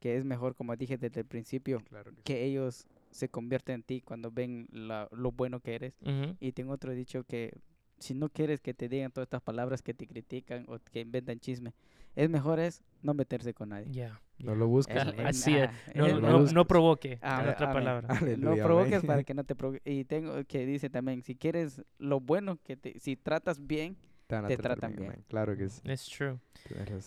que 0.00 0.16
es 0.16 0.24
mejor, 0.24 0.54
como 0.54 0.76
dije 0.76 0.96
desde 0.98 1.20
el 1.22 1.26
principio, 1.26 1.80
Claro 1.88 2.10
que 2.12 2.16
sí. 2.18 2.22
que 2.24 2.44
ellos 2.44 2.86
se 3.10 3.28
convierten 3.28 3.76
en 3.76 3.82
ti 3.82 4.00
cuando 4.02 4.30
ven 4.30 4.66
la- 4.72 5.08
lo 5.12 5.32
bueno 5.32 5.60
que 5.60 5.74
eres. 5.74 5.94
Ujú. 6.02 6.36
Y 6.40 6.52
tengo 6.52 6.72
otro 6.72 6.92
dicho 6.92 7.24
que 7.24 7.52
si 7.98 8.14
no 8.14 8.28
quieres 8.28 8.60
que 8.60 8.74
te 8.74 8.88
digan 8.88 9.10
todas 9.10 9.26
estas 9.26 9.42
palabras 9.42 9.82
que 9.82 9.92
te 9.94 10.06
critican 10.06 10.64
o 10.68 10.78
que 10.78 11.00
inventan 11.00 11.40
chisme, 11.40 11.74
es 12.14 12.30
mejor 12.30 12.60
es 12.60 12.82
no 13.02 13.12
meterse 13.14 13.54
con 13.54 13.70
nadie. 13.70 13.86
Ya, 13.90 14.20
No 14.38 14.54
lo 14.54 14.68
busques. 14.68 14.94
El- 14.96 15.18
el- 15.20 15.26
Así 15.26 15.56
es. 15.56 15.68
No, 15.96 16.06
el- 16.06 16.22
no, 16.22 16.40
no 16.44 16.64
provoque, 16.66 17.18
Ah, 17.22 17.42
en 17.42 17.48
otra 17.50 17.70
amén. 17.70 17.84
palabra. 17.84 18.08
no 18.08 18.14
Aleluya, 18.26 18.64
provoques 18.64 18.92
amén. 18.94 19.06
para 19.06 19.22
que 19.24 19.34
no 19.34 19.44
te 19.44 19.54
provoque. 19.56 19.82
Y 19.84 20.04
tengo 20.04 20.44
que 20.44 20.64
dice 20.66 20.90
también, 20.90 21.22
si 21.22 21.34
quieres 21.34 21.82
lo 21.98 22.20
bueno, 22.20 22.58
que 22.62 22.76
te, 22.76 22.98
si 23.00 23.16
tratas 23.16 23.66
bien, 23.66 23.96
Te 24.28 24.56
tratan 24.58 24.94
bien. 24.94 25.24
Claro 25.28 25.56
que 25.56 25.68
sí. 25.70 25.80
It's 25.84 26.06
true. 26.08 26.38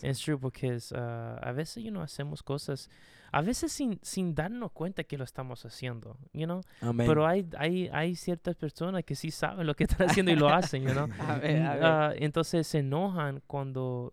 It's 0.02 0.20
true 0.20 0.36
porque 0.38 0.76
ah, 0.94 1.38
a 1.40 1.52
veces, 1.52 1.82
you 1.84 1.90
know, 1.90 2.02
hacemos 2.02 2.42
cosas, 2.42 2.90
a 3.34 3.40
veces 3.40 3.72
sin, 3.72 3.98
sin 4.02 4.34
darnos 4.34 4.70
cuenta 4.72 5.04
que 5.04 5.16
lo 5.18 5.24
estamos 5.24 5.64
haciendo, 5.64 6.16
you 6.32 6.44
know. 6.44 6.60
Amén. 6.82 7.06
Pero 7.08 7.26
hay, 7.26 7.48
hay, 7.58 7.88
hay 7.92 8.14
ciertas 8.14 8.54
personas 8.56 9.02
que 9.04 9.14
sí 9.14 9.30
saben 9.30 9.66
lo 9.66 9.74
que 9.74 9.84
están 9.84 10.08
haciendo 10.10 10.30
y 10.30 10.36
lo 10.36 10.48
hacen, 10.48 10.82
you 10.84 10.90
know. 10.92 11.08
A 11.18 11.38
ver, 11.38 11.62
a 11.62 11.74
ver. 11.74 11.84
Ah, 11.84 12.12
entonces 12.16 12.66
se 12.66 12.80
enojan 12.80 13.42
cuando, 13.46 14.12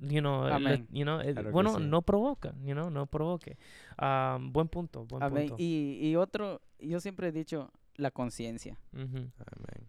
you 0.00 0.18
know, 0.20 0.46
le- 0.58 0.84
you 0.90 1.04
know, 1.04 1.20
eh, 1.20 1.32
Claro 1.32 1.52
bueno, 1.52 1.76
sí. 1.78 1.84
no 1.84 2.02
provocan, 2.02 2.60
you 2.66 2.72
know, 2.74 2.90
no 2.90 3.06
provoque. 3.06 3.56
Ah, 3.96 4.38
buen 4.40 4.66
punto, 4.68 5.04
buen 5.06 5.22
Amén. 5.22 5.48
punto. 5.48 5.62
Y, 5.62 5.98
y 6.02 6.16
otro, 6.16 6.60
yo 6.80 6.98
siempre 7.00 7.28
he 7.28 7.32
dicho 7.32 7.70
la 7.96 8.10
conciencia. 8.10 8.76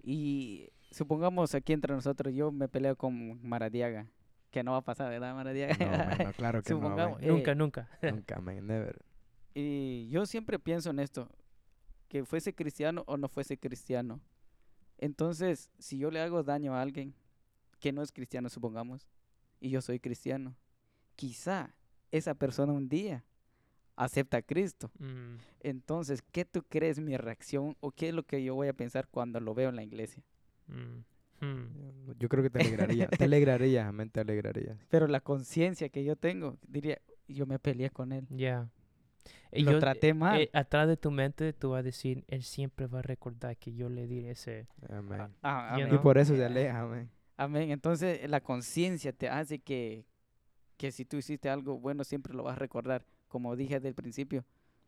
Y 0.04 0.70
supongamos 0.92 1.56
aquí 1.56 1.74
entre 1.74 1.94
nosotros, 1.96 2.34
yo 2.34 2.52
me 2.52 2.68
peleo 2.68 2.96
con 2.96 3.40
Maradiaga, 3.48 4.08
que 4.54 4.64
no 4.64 4.72
va 4.72 4.78
a 4.78 4.82
pasar, 4.84 5.10
¿verdad, 5.10 5.34
Maradiaga? 5.36 5.76
No, 5.86 5.94
amén, 6.14 6.18
no, 6.28 6.34
claro 6.34 6.62
que 6.64 6.70
no. 6.70 6.78
Supongamos, 6.78 7.18
amén. 7.18 7.30
eh, 7.30 7.34
Nunca, 7.34 7.56
nunca. 7.56 7.90
Nunca. 8.04 8.40
Never. 8.40 9.04
Y 9.56 10.08
yo 10.10 10.26
siempre 10.26 10.60
pienso 10.60 10.92
en 10.92 11.00
esto, 11.00 11.28
que 12.08 12.24
fuese 12.24 12.54
cristiano 12.54 13.04
o 13.08 13.18
no 13.18 13.28
fuese 13.28 13.58
cristiano. 13.58 14.22
Entonces, 15.00 15.70
si 15.80 15.98
yo 15.98 16.12
le 16.12 16.22
hago 16.22 16.44
daño 16.44 16.76
a 16.76 16.82
alguien 16.82 17.14
que 17.80 17.92
no 17.92 18.02
es 18.04 18.12
cristiano, 18.12 18.48
supongamos, 18.48 19.08
y 19.60 19.70
yo 19.70 19.82
soy 19.82 20.00
cristiano, 20.00 20.56
quizá 21.16 21.74
esa 22.12 22.36
persona 22.36 22.74
un 22.74 22.88
día 22.88 23.26
acepta 23.96 24.38
a 24.38 24.42
Cristo. 24.44 24.92
Mm, 25.00 25.36
Entonces, 25.62 26.22
¿qué 26.32 26.46
tú 26.46 26.64
crees 26.64 27.00
mi 27.00 27.18
reacción 27.18 27.76
o 27.80 27.92
qué 27.92 28.10
es 28.10 28.14
lo 28.14 28.24
que 28.24 28.44
yo 28.44 28.54
voy 28.56 28.68
a 28.68 28.74
pensar 28.74 29.08
cuando 29.10 29.40
lo 29.40 29.54
veo 29.56 29.70
en 29.70 29.76
la 29.76 29.84
iglesia? 29.84 30.24
mm, 30.68 31.00
mm. 31.46 32.12
Yo 32.20 32.30
creo 32.30 32.44
que 32.44 32.50
te 32.50 32.60
alegraría. 32.60 33.08
te 33.08 33.24
alegrarías, 33.26 33.88
amén, 33.88 34.10
te 34.10 34.20
alegrarías. 34.20 34.78
Pero 34.90 35.08
la 35.08 35.20
conciencia 35.22 35.90
que 35.90 36.04
yo 36.04 36.16
tengo, 36.16 36.58
diría, 36.68 37.00
yo 37.28 37.46
me 37.46 37.60
peleé 37.60 37.90
con 37.90 38.12
él. 38.12 38.26
Ya. 38.30 38.70
Y 39.52 39.64
Lo 39.64 39.74
yo- 39.74 39.80
traté 39.80 40.14
mal. 40.14 40.42
eh, 40.42 40.50
atrás 40.54 40.88
de 40.88 40.98
tu 40.98 41.12
mente 41.12 41.54
tú 41.54 41.72
vas 41.72 41.80
a 41.80 41.84
decir, 41.84 42.24
él 42.28 42.44
siempre 42.44 42.88
va 42.88 43.00
a 43.00 43.02
recordar 43.04 43.56
que 43.58 43.74
yo 43.74 43.88
le 43.90 44.08
di 44.08 44.26
ese... 44.28 44.68
Amén. 44.90 45.22
Ah, 45.44 45.76
you 45.78 45.86
amén. 45.86 45.96
Y 45.96 45.98
por 46.00 46.18
eso 46.18 46.36
se 46.36 46.42
Eh, 46.42 46.46
aleja, 46.46 46.82
amén. 46.82 47.10
Amén. 47.38 47.72
Entonces 47.72 48.28
la 48.30 48.42
conciencia 48.42 49.12
te 49.14 49.30
hace 49.30 49.60
que, 49.60 50.06
que 50.78 50.92
si 50.92 51.06
tú 51.06 51.18
hiciste 51.18 51.50
algo 51.50 51.80
bueno 51.80 52.04
siempre 52.04 52.34
lo 52.34 52.44
vas 52.44 52.56
a 52.56 52.60
recordar. 52.60 53.06
Como 53.28 53.56
dije 53.56 53.76
desde 53.76 53.90
el 53.90 53.96
principio, 53.96 54.44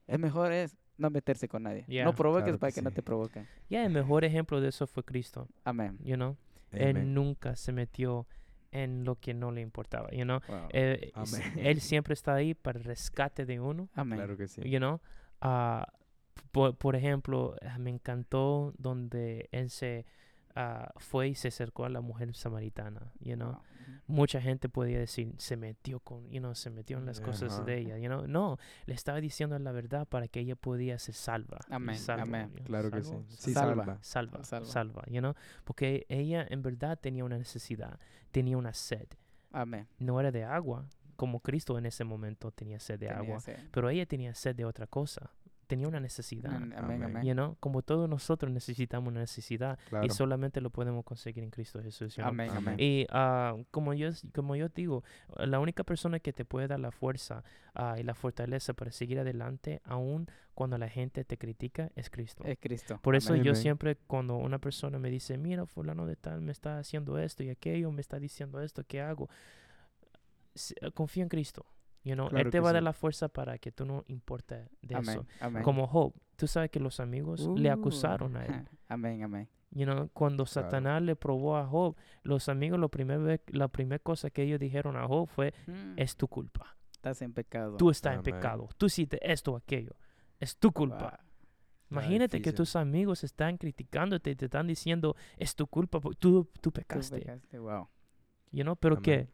es 0.08 0.20
mejor 0.20 0.52
es 0.52 0.76
no 0.98 1.10
meterse 1.10 1.48
con 1.48 1.63
nadie. 1.63 1.84
Ya, 1.88 2.04
no 2.06 2.13
provoques 2.13 2.44
claro 2.46 2.60
para 2.60 2.72
que 2.72 2.76
que 2.76 2.82
no 2.84 2.91
te 2.91 3.02
provoquen. 3.04 3.48
Ya, 3.70 3.84
el 3.86 3.91
mejor 3.91 4.24
ejemplo 4.24 4.62
de 4.62 4.70
eso 4.70 4.86
fue 4.88 5.04
Cristo, 5.04 5.48
Amén. 5.63 5.98
you 6.04 6.15
know. 6.15 6.38
Él 6.78 7.14
nunca 7.14 7.56
se 7.56 7.72
metió 7.72 8.28
en 8.72 9.06
lo 9.06 9.16
que 9.16 9.34
no 9.34 9.52
le 9.52 9.62
importaba, 9.62 10.10
you 10.12 10.24
know. 10.24 10.42
Wow. 10.48 10.68
Eh, 10.72 11.12
él 11.58 11.82
siempre 11.82 12.14
está 12.14 12.36
ahí 12.36 12.54
para 12.54 12.78
el 12.78 12.84
rescate 12.84 13.46
de 13.46 13.60
uno, 13.60 13.90
Amén. 13.94 14.18
Claro 14.18 14.36
que 14.38 14.48
sí. 14.48 14.62
you 14.70 14.80
know. 14.80 15.00
Ah, 15.42 15.94
por, 16.52 16.78
por 16.78 16.96
ejemplo, 16.96 17.56
ah, 17.62 17.78
me 17.80 17.90
encantó 17.90 18.74
donde 18.78 19.48
él 19.52 19.70
se 19.70 20.06
ah, 20.56 20.91
fue 20.98 21.30
y 21.30 21.36
se 21.36 21.50
acercó 21.50 21.86
a 21.86 21.89
la 21.89 22.02
mujer 22.02 22.34
samaritana, 22.34 23.12
you 23.20 23.36
know. 23.36 23.52
Wow. 23.54 23.62
Mucha 24.08 24.39
gente 24.41 24.70
podía 24.70 25.00
decir, 25.00 25.34
se 25.38 25.58
metió 25.58 26.00
con, 26.00 26.30
you 26.30 26.39
know, 26.39 26.54
se 26.56 26.70
metió 26.70 26.98
en 26.98 27.06
las 27.06 27.22
cosas 27.22 27.65
de 27.65 27.80
ella, 27.80 27.98
you 27.98 28.08
know. 28.08 28.28
No, 28.28 28.58
le 28.86 28.94
estaba 28.94 29.20
diciendo 29.22 29.58
la 29.60 29.72
verdad 29.72 30.08
para 30.08 30.28
que 30.28 30.39
ella 30.39 30.56
podía 30.56 30.98
ser 31.00 31.15
salva. 31.15 31.60
Amén, 31.70 31.98
salva, 31.98 32.24
amén. 32.24 32.50
you 32.50 32.56
know, 32.58 32.65
Claro 32.65 32.91
que 32.91 33.04
sí. 33.04 33.15
Sí, 33.30 33.54
Salva. 33.54 33.84
salva. 33.84 34.00
salva, 34.02 34.44
Salva. 34.44 34.65
salva, 34.68 35.04
you 35.08 35.20
know, 35.20 35.34
porque 35.63 36.06
ella 36.10 36.46
en 36.50 36.62
verdad 36.62 36.98
tenía 37.00 37.24
una 37.26 37.38
necesidad, 37.38 38.00
tenía 38.32 38.58
una 38.58 38.74
sed, 38.74 39.08
Amén. 39.52 39.88
no 40.00 40.20
era 40.20 40.32
de 40.32 40.44
agua, 40.44 40.88
como 41.15 41.39
Cristo 41.39 41.78
en 41.78 41.86
ese 41.86 42.04
momento 42.04 42.52
tenía 42.52 42.80
sed 42.80 43.00
de 43.00 43.08
Tenía 43.08 43.22
agua, 43.22 43.39
sed. 43.39 43.58
pero 43.72 43.89
ella 43.89 44.06
tenía 44.06 44.34
sed 44.36 44.56
de 44.56 44.65
otra 44.65 44.86
cosa, 44.88 45.32
tenía 45.65 45.88
una 45.88 45.99
necesidad, 45.99 46.54
Amén, 46.56 47.04
amén, 47.04 47.23
you 47.23 47.34
know, 47.34 47.56
como 47.60 47.82
todos 47.82 48.08
nosotros 48.10 48.51
necesitamos 48.51 49.12
una 49.12 49.21
necesidad 49.21 49.78
Claro. 49.89 50.06
y 50.06 50.10
solamente 50.10 50.62
lo 50.62 50.69
podemos 50.69 51.04
conseguir 51.04 51.43
en 51.43 51.49
Cristo 51.49 51.82
Jesús, 51.82 52.15
you 52.15 52.21
know. 52.21 52.30
Amén, 52.30 52.49
Amén. 52.51 52.75
Y 52.80 53.06
ah, 53.10 53.56
como, 53.71 53.93
yo, 53.93 54.10
como 54.34 54.56
yo 54.56 54.69
digo, 54.69 55.04
la 55.38 55.60
única 55.60 55.84
persona 55.84 56.19
que 56.19 56.34
te 56.34 56.45
puede 56.45 56.67
dar 56.67 56.80
la 56.80 56.91
fuerza 56.91 57.43
ah, 57.73 57.95
y 57.99 58.04
la 58.04 58.13
fortaleza 58.15 58.73
para 58.73 58.91
seguir 58.91 59.19
adelante, 59.19 59.82
aun 59.84 60.28
cuando 60.54 60.78
la 60.78 60.88
gente 60.88 61.25
te 61.25 61.38
critica, 61.38 61.91
es 61.95 62.10
Cristo. 62.10 62.43
Es 62.45 62.58
Cristo. 62.60 62.99
Por 63.01 63.15
eso 63.15 63.34
Amén. 63.34 63.43
yo 63.43 63.51
Amén. 63.51 63.62
siempre, 63.62 63.95
cuando 63.95 64.38
una 64.38 64.60
persona 64.60 64.99
me 64.99 65.10
dice, 65.10 65.38
mira, 65.38 65.65
fulano 65.65 66.06
de 66.06 66.15
tal 66.15 66.41
me 66.41 66.51
está 66.51 66.80
haciendo 66.80 67.19
esto 67.19 67.43
y 67.43 67.49
aquello, 67.49 67.91
me 67.91 68.01
está 68.01 68.19
diciendo 68.19 68.62
esto, 68.62 68.84
¿qué 68.88 69.01
hago? 69.01 69.30
Confía 70.93 71.23
en 71.23 71.30
Cristo. 71.30 71.65
You 72.06 72.13
know? 72.13 72.30
Claro 72.30 72.46
Él 72.46 72.52
te 72.52 72.60
va 72.62 72.70
a 72.70 72.74
dar 72.74 72.84
la 72.84 72.94
fuerza 72.94 73.28
para 73.28 73.58
que 73.58 73.72
tú 73.74 73.84
no 73.86 74.04
importe 74.08 74.70
de 74.82 74.96
Amén. 74.96 75.10
eso. 75.10 75.26
Amén. 75.41 75.63
Como 75.63 75.88
Job, 75.88 76.13
tú 76.38 76.48
sabes 76.48 76.70
que 76.70 76.80
los 76.80 77.00
amigos 77.02 77.41
le 77.58 77.70
Uh, 77.70 77.74
acusaron 77.74 78.38
a 78.38 78.46
él. 78.46 78.54
Amén, 78.88 79.24
amén. 79.24 79.50
You 79.72 79.84
know, 79.86 80.10
cuando 80.13 80.46
Claro. 80.46 80.68
Satanás 80.70 81.02
le 81.02 81.15
probó 81.18 81.58
a 81.58 81.65
Job, 81.65 81.98
los 82.24 82.48
amigos, 82.48 82.80
lo 82.80 82.88
primer 82.89 83.41
la 83.48 83.68
primera 83.68 84.00
cosa 84.00 84.30
que 84.30 84.44
ellos 84.44 84.60
dijeron 84.60 84.96
a 84.96 85.06
Job 85.08 85.28
fue, 85.28 85.54
Mm, 85.68 85.94
es 85.98 86.15
tu 86.15 86.28
culpa. 86.30 86.78
Estás 86.91 87.22
en 87.24 87.34
pecado. 87.34 87.76
Tú 87.76 87.89
estás 87.89 88.15
en 88.15 88.24
pecado. 88.24 88.70
Tú 88.78 88.86
hiciste 88.86 89.20
esto 89.22 89.54
o 89.54 89.58
aquello. 89.58 89.96
Es 90.39 90.56
tu 90.58 90.72
culpa. 90.72 91.20
Wow. 91.89 92.00
Imagínate 92.02 92.41
que 92.41 92.52
tus 92.54 92.76
amigos 92.76 93.24
están 93.24 93.58
criticándote 93.58 94.32
y 94.32 94.36
te 94.36 94.46
están 94.46 94.68
diciendo, 94.68 95.15
es 95.38 95.56
tu 95.56 95.68
culpa, 95.68 96.00
porque 96.00 96.18
tú, 96.20 96.46
tú 96.54 96.60
Tú 96.62 96.72
pecaste. 96.72 97.20
pecaste, 97.20 97.60
Wow. 97.60 97.89
You 98.52 98.63
know, 98.63 98.76
pero 98.76 98.96
Amén. 98.96 99.04
que, 99.04 99.30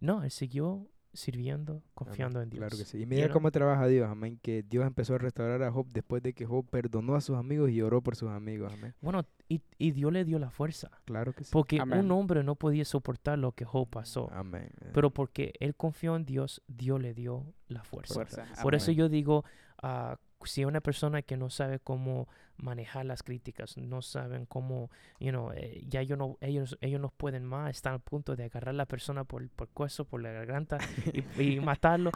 no, 0.00 0.22
él 0.24 0.30
siguió 0.30 0.88
sirviendo, 1.16 1.82
confiando 1.94 2.40
en 2.40 2.50
Dios. 2.50 2.60
Claro 2.60 2.76
que 2.76 2.84
sí. 2.84 3.02
Y 3.02 3.06
mira 3.06 3.28
cómo 3.28 3.50
trabaja 3.50 3.86
Dios, 3.86 4.08
amén. 4.08 4.38
Que 4.40 4.62
Dios 4.62 4.86
empezó 4.86 5.14
a 5.14 5.18
restaurar 5.18 5.62
a 5.62 5.72
Job 5.72 5.86
después 5.92 6.22
de 6.22 6.32
que 6.32 6.46
Job 6.46 6.66
perdonó 6.68 7.14
a 7.14 7.20
sus 7.20 7.36
amigos 7.36 7.70
y 7.70 7.82
oró 7.82 8.02
por 8.02 8.16
sus 8.16 8.30
amigos, 8.30 8.72
amén. 8.72 8.94
Bueno, 9.00 9.24
y, 9.48 9.62
y 9.78 9.92
Dios 9.92 10.12
le 10.12 10.24
dio 10.24 10.38
la 10.38 10.50
fuerza. 10.50 10.90
Claro 11.04 11.32
que 11.32 11.44
sí. 11.44 11.50
Porque 11.52 11.80
Amén. 11.80 12.00
un 12.00 12.12
hombre 12.12 12.42
no 12.42 12.56
podía 12.56 12.84
soportar 12.84 13.38
lo 13.38 13.52
que 13.52 13.64
Job 13.64 13.88
pasó. 13.88 14.30
Amén. 14.32 14.70
Pero 14.92 15.10
porque 15.10 15.52
él 15.60 15.74
confió 15.74 16.16
en 16.16 16.24
Dios, 16.24 16.62
Dios 16.66 17.00
le 17.00 17.14
dio 17.14 17.54
la 17.68 17.82
fuerza. 17.82 18.14
Fuerza. 18.14 18.44
Por 18.62 18.74
eso 18.74 18.90
Amén. 18.90 18.98
yo 18.98 19.08
digo, 19.08 19.44
ah, 19.82 20.18
si 20.44 20.64
una 20.64 20.80
persona 20.80 21.22
que 21.22 21.36
no 21.36 21.50
sabe 21.50 21.78
cómo 21.78 22.28
manejar 22.58 23.06
las 23.06 23.22
críticas, 23.22 23.76
no 23.76 24.02
saben 24.02 24.46
cómo, 24.46 24.90
you 25.18 25.30
know, 25.30 25.52
eh, 25.52 25.84
ya 25.86 26.00
ellos 26.00 26.18
no, 26.18 26.38
ellos, 26.40 26.78
ellos 26.80 27.00
no 27.00 27.10
pueden 27.10 27.44
más, 27.44 27.70
están 27.70 27.94
a 27.94 27.98
punto 27.98 28.36
de 28.36 28.44
agarrar 28.44 28.70
a 28.70 28.78
la 28.78 28.86
persona 28.86 29.24
por 29.24 29.42
el 29.42 29.48
por 29.48 29.68
cuello, 29.68 30.04
por 30.04 30.22
la 30.22 30.32
garganta 30.32 30.78
y, 31.12 31.42
y 31.56 31.60
matarlo. 31.60 32.10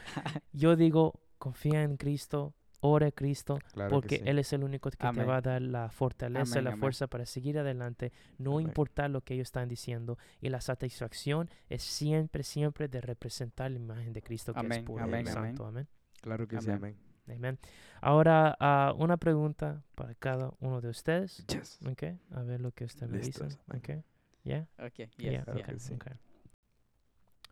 Yo 0.53 0.77
digo, 0.77 1.21
confía 1.39 1.83
en 1.83 1.97
Cristo, 1.97 2.55
ora 2.81 3.09
a 3.09 3.13
Cristo, 3.13 3.59
claro 3.73 3.91
porque 3.91 4.17
sí. 4.17 4.23
Él 4.27 4.39
es 4.39 4.53
el 4.53 4.65
único 4.65 4.91
que 4.91 4.97
te 4.97 5.25
va 5.25 5.37
a 5.37 5.41
dar 5.41 5.63
la 5.63 5.91
fortaleza, 5.91 6.55
Amén, 6.55 6.65
la 6.65 6.71
amén. 6.71 6.81
fuerza 6.81 7.07
para 7.07 7.27
seguir 7.27 7.59
adelante, 7.59 8.13
no 8.39 8.55
Amén. 8.55 8.69
importar 8.69 9.11
lo 9.11 9.21
que 9.23 9.35
ellos 9.35 9.49
están 9.49 9.69
diciendo. 9.69 10.19
Y 10.41 10.49
la 10.49 10.61
satisfacción 10.61 11.51
es 11.69 11.83
siempre, 11.83 12.43
siempre 12.43 12.89
de 12.89 13.01
representar 13.01 13.71
la 13.71 13.79
imagen 13.79 14.13
de 14.13 14.23
Cristo 14.23 14.55
que 14.55 14.61
es 14.67 14.79
y 14.79 14.99
amén, 14.99 15.27
santo. 15.27 15.67
Amén. 15.67 15.87
Claro 16.21 16.47
que 16.47 16.61
sí, 16.61 16.71
Amén. 16.71 16.97
Amén. 17.31 17.39
Amén. 17.39 17.59
Ahora, 18.01 18.57
ah, 18.61 18.95
una 18.97 19.17
pregunta 19.17 19.83
para 19.95 20.15
cada 20.15 20.53
uno 20.61 20.81
de 20.81 20.89
ustedes. 20.89 21.45
Yes. 21.47 21.79
¿Ok? 21.87 22.05
A 22.33 22.43
ver 22.43 22.61
lo 22.61 22.73
que 22.73 22.85
usted 22.85 23.09
me 23.09 23.19
dice. 23.19 23.29
Listos, 23.45 23.59
amén. 23.69 23.83
¿Ok? 23.83 24.05
¿Ya? 24.45 24.69
Ok, 24.79 24.95
yes, 25.17 25.45
claro 25.45 25.55
yeah. 25.55 25.67
que 25.67 25.79
sí. 25.79 25.95
ok. 25.95 26.07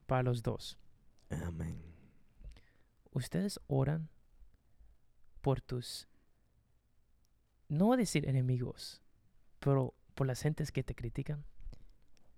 Para 0.06 0.22
los 0.22 0.42
dos. 0.42 0.78
Amén. 1.30 1.82
¿Ustedes 3.12 3.60
oran 3.66 4.08
por 5.40 5.60
tus, 5.60 6.08
no 7.68 7.86
voy 7.86 7.94
a 7.94 7.98
decir 7.98 8.28
enemigos, 8.28 9.02
pero 9.60 9.94
por 10.14 10.26
las 10.26 10.40
gentes 10.40 10.72
que 10.72 10.82
te 10.82 10.94
critican? 10.94 11.44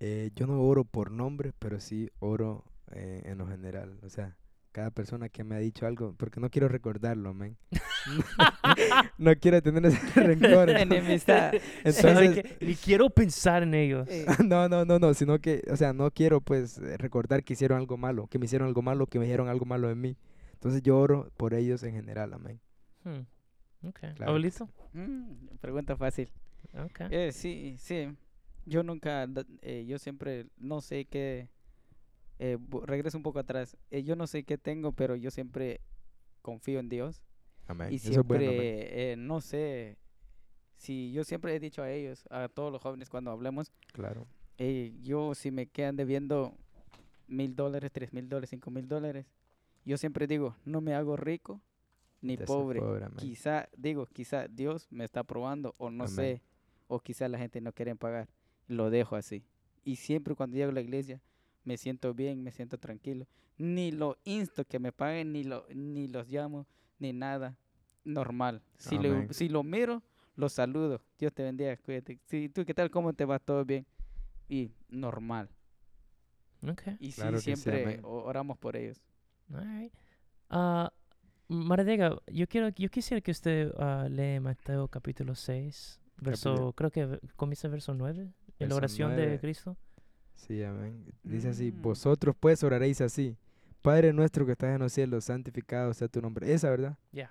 Eh, 0.01 0.31
yo 0.35 0.47
no 0.47 0.63
oro 0.63 0.85
por 0.85 1.11
nombre, 1.11 1.53
pero 1.59 1.79
sí 1.81 2.11
oro 2.19 2.65
eh, 2.93 3.23
en 3.25 3.39
lo 3.39 3.47
general. 3.47 3.99
O 4.03 4.09
sea, 4.09 4.37
cada 4.73 4.91
persona 4.91 5.29
que 5.29 5.45
me 5.45 5.57
ha 5.57 5.59
dicho 5.59 5.87
algo, 5.87 6.15
porque 6.17 6.41
no 6.41 6.51
quiero 6.51 6.69
recordarlo, 6.69 7.31
amén. 7.31 7.57
no 9.19 9.35
quiero 9.37 9.63
tener 9.63 9.87
ese 9.87 9.99
rencor. 10.21 10.71
Enemistad. 10.71 11.53
¿Sabe 11.93 12.27
Entonces, 12.27 12.57
qué? 12.59 12.67
Ni 12.67 12.75
quiero 12.75 13.11
pensar 13.11 13.63
en 13.63 13.75
ellos. 13.75 14.09
Eh, 14.09 14.27
no, 14.45 14.69
no, 14.69 14.85
no, 14.85 14.99
no, 14.99 15.15
sino 15.15 15.39
que, 15.39 15.63
o 15.71 15.77
sea, 15.77 15.93
no 15.93 16.11
quiero 16.11 16.41
pues 16.41 16.79
eh, 16.79 16.97
recordar 16.97 17.45
que 17.45 17.55
hicieron 17.55 17.79
algo 17.79 17.97
malo, 17.97 18.27
que 18.27 18.39
me 18.39 18.47
hicieron 18.47 18.69
algo 18.69 18.83
malo, 18.83 19.07
que 19.07 19.19
me 19.19 19.25
dijeron 19.25 19.49
algo 19.49 19.65
malo 19.65 19.89
de 19.89 19.95
mí. 19.95 20.17
Entonces 20.55 20.83
yo 20.83 20.99
oro 20.99 21.31
por 21.37 21.55
ellos 21.55 21.83
en 21.83 21.95
general, 21.95 22.35
amén. 22.35 22.61
Hmm. 23.05 23.87
Ok. 23.87 23.99
Claro 23.99 24.15
que 24.17 24.25
¿Abuelito? 24.25 24.69
mm, 24.93 25.57
pregunta 25.61 25.97
fácil. 25.97 26.31
Ok. 26.75 27.01
Eh, 27.11 27.33
sí, 27.33 27.77
sí. 27.79 28.15
Yo 28.67 28.83
nunca, 28.83 29.27
eh, 29.63 29.87
yo 29.87 29.99
siempre 29.99 30.47
no 30.59 30.81
sé 30.81 31.07
qué, 31.07 31.49
eh, 32.43 32.57
regreso 32.87 33.17
un 33.19 33.23
poco 33.23 33.39
atrás. 33.39 33.77
Eh, 33.91 34.03
yo 34.03 34.17
no 34.17 34.27
sé 34.27 34.45
qué 34.45 34.57
tengo, 34.59 34.93
pero 34.93 35.15
yo 35.15 35.31
siempre 35.31 35.81
confío 36.43 36.81
en 36.81 36.89
Dios. 36.89 37.23
Amén. 37.67 37.93
Y 37.93 37.97
Eso 37.97 38.11
es 38.21 38.27
bueno, 38.27 38.45
siempre, 38.45 39.13
eh, 39.13 39.17
no 39.17 39.41
sé, 39.43 39.99
si 40.77 41.13
yo 41.13 41.23
siempre 41.23 41.55
he 41.55 41.61
dicho 41.61 41.83
a 41.83 41.91
ellos, 41.93 42.25
a 42.31 42.49
todos 42.49 42.73
los 42.73 42.81
jóvenes 42.83 43.11
cuando 43.11 43.31
hablemos, 43.31 43.71
Claro. 43.93 44.27
eh, 44.59 44.93
yo 45.03 45.35
si 45.35 45.51
me 45.51 45.67
quedan 45.67 45.97
debiendo 45.97 46.57
mil 47.29 47.55
dólares, 47.55 47.91
tres 47.93 48.13
mil 48.13 48.29
dólares, 48.29 48.51
cinco 48.51 48.71
mil 48.71 48.89
dólares, 48.89 49.27
yo 49.85 49.99
siempre 49.99 50.27
digo, 50.27 50.57
no 50.65 50.81
me 50.81 50.95
hago 50.95 51.17
rico 51.17 51.61
ni 52.23 52.37
Te 52.37 52.45
pobre. 52.45 52.81
amén. 52.81 53.13
Quizá, 53.19 53.69
digo, 53.77 54.07
quizá 54.07 54.49
Dios 54.49 54.89
me 54.91 55.05
está 55.05 55.23
probando 55.25 55.75
o 55.79 55.91
no 55.91 56.05
Amén. 56.05 56.15
sé, 56.17 56.43
o 56.89 56.99
quizá 57.01 57.29
la 57.29 57.39
gente 57.39 57.61
no 57.61 57.73
quiere 57.73 57.95
pagar. 57.97 58.29
Lo 58.67 58.91
dejo 58.91 59.15
así. 59.17 59.45
Y 59.85 59.97
siempre 59.97 60.35
cuando 60.35 60.57
llego 60.57 60.71
a 60.71 60.75
la 60.75 60.81
iglesia 60.81 61.21
me 61.65 61.77
siento 61.77 62.15
bien, 62.15 62.43
me 62.43 62.51
siento 62.51 62.79
tranquilo. 62.79 63.27
Ni 63.59 63.91
lo 63.93 64.19
insto 64.25 64.65
que 64.65 64.79
me 64.79 64.93
paguen, 64.93 65.33
ni, 65.33 65.45
lo, 65.45 65.67
ni 65.75 66.09
los 66.09 66.29
llamo, 66.29 66.67
ni 66.99 67.13
nada. 67.13 67.57
Normal. 68.05 68.63
Si, 68.79 68.99
lo, 68.99 69.33
si 69.33 69.49
lo 69.49 69.63
miro, 69.63 70.03
los 70.37 70.55
saludo. 70.55 71.03
Dios 71.19 71.33
te 71.35 71.43
bendiga, 71.43 71.77
cuídate. 71.77 72.19
Sí, 72.25 72.49
¿Tú 72.49 72.65
qué 72.65 72.73
tal? 72.73 72.91
¿Cómo 72.91 73.13
te 73.13 73.25
va? 73.27 73.39
¿Todo 73.39 73.65
bien? 73.65 73.87
Y 74.49 74.73
normal. 74.89 75.51
Ok. 76.67 76.83
Y 76.99 77.13
sí, 77.13 77.21
Claro 77.21 77.39
sí, 77.39 77.45
siempre 77.45 78.01
o- 78.03 78.23
oramos 78.25 78.59
por 78.59 78.77
ellos. 78.77 79.01
Alright. 79.53 79.93
Ah, 80.49 80.93
Maradega, 81.49 82.17
yo 82.29 82.47
quiero, 82.47 82.69
yo 82.71 82.89
quisiera 82.89 83.21
que 83.21 83.31
usted 83.33 83.73
ah, 83.77 84.07
lee 84.11 84.41
Mateo 84.41 84.89
capítulo 84.89 85.35
6, 85.35 86.01
verso, 86.19 86.73
creo 86.75 86.91
que 86.91 87.19
comienza 87.37 87.67
el 87.67 87.73
verso 87.73 87.93
9, 87.95 88.33
en 88.59 88.69
la 88.69 88.75
oración 88.77 89.11
de 89.11 89.23
9. 89.27 89.41
Cristo. 89.41 89.77
Sí, 90.47 90.63
amén. 90.63 91.05
Dice 91.23 91.49
así, 91.49 91.73
Mm. 91.73 91.83
vosotros 91.83 92.35
pues 92.39 92.63
oraréis 92.65 93.01
así. 93.01 93.37
Padre 93.83 94.13
nuestro 94.13 94.45
que 94.47 94.53
estás 94.53 94.75
en 94.75 94.81
los 94.81 94.93
cielos, 94.93 95.25
santificado 95.25 95.93
sea 95.95 96.09
tu 96.09 96.21
nombre. 96.21 96.53
Esa, 96.53 96.71
¿verdad? 96.71 96.99
Ya. 97.13 97.31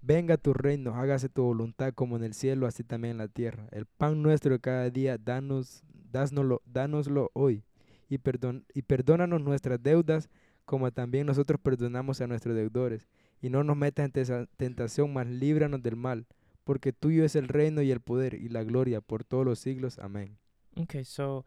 Venga 0.00 0.36
tu 0.36 0.52
reino, 0.52 0.94
hágase 0.94 1.28
tu 1.28 1.42
voluntad 1.42 1.92
como 1.92 2.16
en 2.16 2.22
el 2.24 2.34
cielo, 2.34 2.66
así 2.66 2.84
también 2.84 3.12
en 3.12 3.18
la 3.18 3.28
tierra. 3.28 3.66
El 3.72 3.84
pan 3.86 4.22
nuestro 4.22 4.52
de 4.52 4.60
cada 4.60 4.90
día, 4.90 5.18
danos, 5.18 5.82
dásnoslo, 6.12 6.62
dánoslo 6.66 7.30
hoy. 7.34 7.64
Y, 8.08 8.18
perdon, 8.18 8.64
y 8.72 8.82
perdónanos 8.82 9.40
nuestras 9.42 9.82
deudas, 9.82 10.30
como 10.64 10.90
también 10.92 11.26
nosotros 11.26 11.60
perdonamos 11.60 12.20
a 12.20 12.26
nuestros 12.28 12.54
deudores. 12.54 13.08
Y 13.42 13.50
no 13.50 13.64
nos 13.64 13.76
metas 13.76 14.04
en 14.06 14.12
tesa- 14.12 14.48
tentación, 14.56 15.12
mas 15.12 15.26
líbranos 15.26 15.82
del 15.82 15.96
mal. 15.96 16.26
Porque 16.64 16.92
tuyo 16.92 17.24
es 17.24 17.34
el 17.34 17.48
reino 17.48 17.82
y 17.82 17.90
el 17.90 18.00
poder 18.00 18.34
y 18.34 18.48
la 18.50 18.62
gloria 18.62 19.00
por 19.00 19.24
todos 19.24 19.44
los 19.44 19.58
siglos. 19.58 19.98
Amén. 19.98 20.38
Ok, 20.76 21.02
so, 21.02 21.44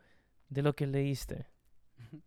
de 0.52 0.62
lo 0.62 0.74
que 0.76 0.86
leíste, 0.86 1.48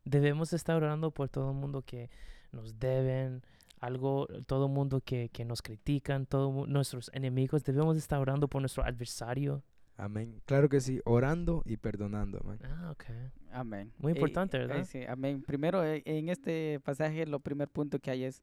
debemos 0.04 0.52
estar 0.52 0.74
orando 0.76 1.12
por 1.12 1.28
todo 1.28 1.50
el 1.50 1.56
mundo 1.56 1.82
que 1.82 2.10
nos 2.52 2.78
deben, 2.80 3.42
algo, 3.80 4.26
todo 4.46 4.66
el 4.66 4.72
mundo 4.72 5.00
que, 5.00 5.28
que 5.28 5.44
nos 5.44 5.60
critican, 5.62 6.26
todos 6.26 6.66
nuestros 6.68 7.10
enemigos, 7.14 7.62
debemos 7.64 7.96
estar 7.96 8.18
orando 8.18 8.48
por 8.48 8.60
nuestro 8.62 8.82
adversario. 8.82 9.62
Amén. 9.96 10.40
Claro 10.46 10.68
que 10.68 10.80
sí, 10.80 11.00
orando 11.04 11.62
y 11.66 11.76
perdonando, 11.76 12.40
amén. 12.44 12.58
Ah, 12.64 12.90
ok. 12.92 13.04
Amén. 13.52 13.92
Muy 13.98 14.12
Eh, 14.12 14.14
importante, 14.16 14.56
eh, 14.56 14.66
¿verdad? 14.66 14.84
sí, 14.84 15.04
amén. 15.06 15.42
Primero, 15.42 15.84
eh, 15.84 16.02
en 16.06 16.28
este 16.30 16.80
pasaje, 16.80 17.26
lo 17.26 17.38
primer 17.40 17.68
punto 17.68 18.00
que 18.00 18.10
hay 18.10 18.24
es 18.24 18.42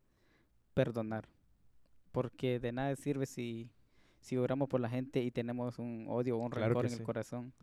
perdonar. 0.74 1.28
Porque 2.12 2.60
de 2.60 2.72
nada 2.72 2.96
sirve 2.96 3.26
si, 3.26 3.70
si 4.20 4.38
oramos 4.38 4.70
por 4.70 4.80
la 4.80 4.90
gente 4.90 5.22
y 5.24 5.32
tenemos 5.32 5.80
un 5.80 6.06
odio 6.08 6.38
o 6.38 6.40
un 6.42 6.52
Claro 6.52 6.68
rencor 6.68 6.86
en 6.86 6.92
sí. 6.92 6.98
el 6.98 7.04
corazón. 7.04 7.54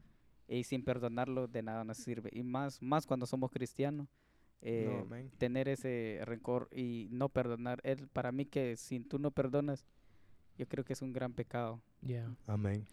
Y 0.48 0.64
sin 0.64 0.82
perdonarlo, 0.82 1.46
de 1.46 1.62
nada 1.62 1.84
nos 1.84 1.98
sirve. 1.98 2.30
Y 2.32 2.42
más, 2.42 2.80
más 2.80 3.06
cuando 3.06 3.26
somos 3.26 3.50
cristianos, 3.50 4.08
eh, 4.62 4.88
No, 4.90 5.00
amén. 5.02 5.30
tener 5.38 5.68
ese 5.68 6.20
rencor 6.24 6.68
y 6.72 7.08
no 7.10 7.28
perdonar. 7.28 7.80
Él, 7.84 8.08
para 8.08 8.32
mí 8.32 8.46
que 8.46 8.76
si 8.76 8.98
tú 9.00 9.18
no 9.18 9.30
perdonas, 9.30 9.84
yo 10.56 10.66
creo 10.66 10.84
que 10.84 10.94
es 10.94 11.02
un 11.02 11.12
gran 11.12 11.32
pecado. 11.34 11.80
Yeah. 12.02 12.34
Amén. 12.46 12.86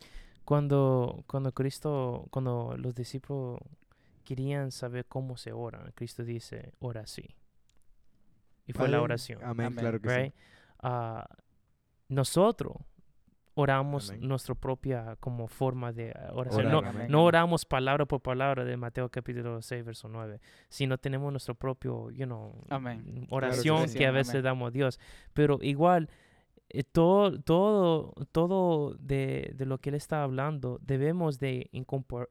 Cuando, 0.44 1.24
cuando 1.28 1.54
Cristo, 1.54 2.28
cuando 2.30 2.76
los 2.78 2.94
discípulos 2.94 3.60
querían 4.26 4.72
saber 4.72 5.06
cómo 5.06 5.38
se 5.38 5.54
ora, 5.54 5.92
Cristo 5.96 6.24
dice, 6.24 6.74
ora 6.80 7.02
así. 7.02 7.24
Y 8.68 8.74
fue 8.74 8.88
la 8.88 8.98
Padre, 8.98 9.04
oración. 9.04 9.44
Amén, 9.44 9.68
Amén. 9.68 9.80
claro 9.80 10.02
que 10.02 10.10
right? 10.24 10.34
Ah, 10.80 11.28
nosotros 12.10 12.78
oramos 13.56 14.10
Amén. 14.12 14.28
nuestra 14.28 14.54
propia 14.54 15.16
como 15.20 15.48
forma 15.48 15.92
de 15.92 16.12
ah, 16.12 16.32
oración. 16.34 16.68
Orar, 16.74 17.10
no, 17.10 17.24
oramos 17.24 17.66
palabra 17.66 18.06
por 18.06 18.22
palabra 18.22 18.64
de 18.66 18.78
Mateo 18.78 19.10
capítulo 19.10 19.62
6, 19.62 19.84
verso 19.86 20.08
9, 20.10 20.40
sino 20.70 20.98
tenemos 20.98 21.32
nuestro 21.32 21.56
propio, 21.56 22.12
you 22.12 22.26
know, 22.26 22.54
Amén. 22.70 23.04
mm, 23.30 23.34
oración 23.34 23.88
sí. 23.90 23.98
que 23.98 24.06
a 24.06 24.10
Amén. 24.10 24.20
veces 24.20 24.44
damos 24.44 24.68
a 24.68 24.72
Dios. 24.72 25.00
Pero 25.34 25.58
igual, 25.62 26.10
eh, 26.70 26.84
todo, 26.84 27.40
todo, 27.42 28.14
todo 28.32 28.96
de, 29.00 29.54
de 29.56 29.66
lo 29.66 29.78
que 29.80 29.90
Él 29.90 29.96
está 29.96 30.22
hablando, 30.24 30.78
debemos 30.82 31.40
de 31.40 31.70
incorpor- 31.72 32.28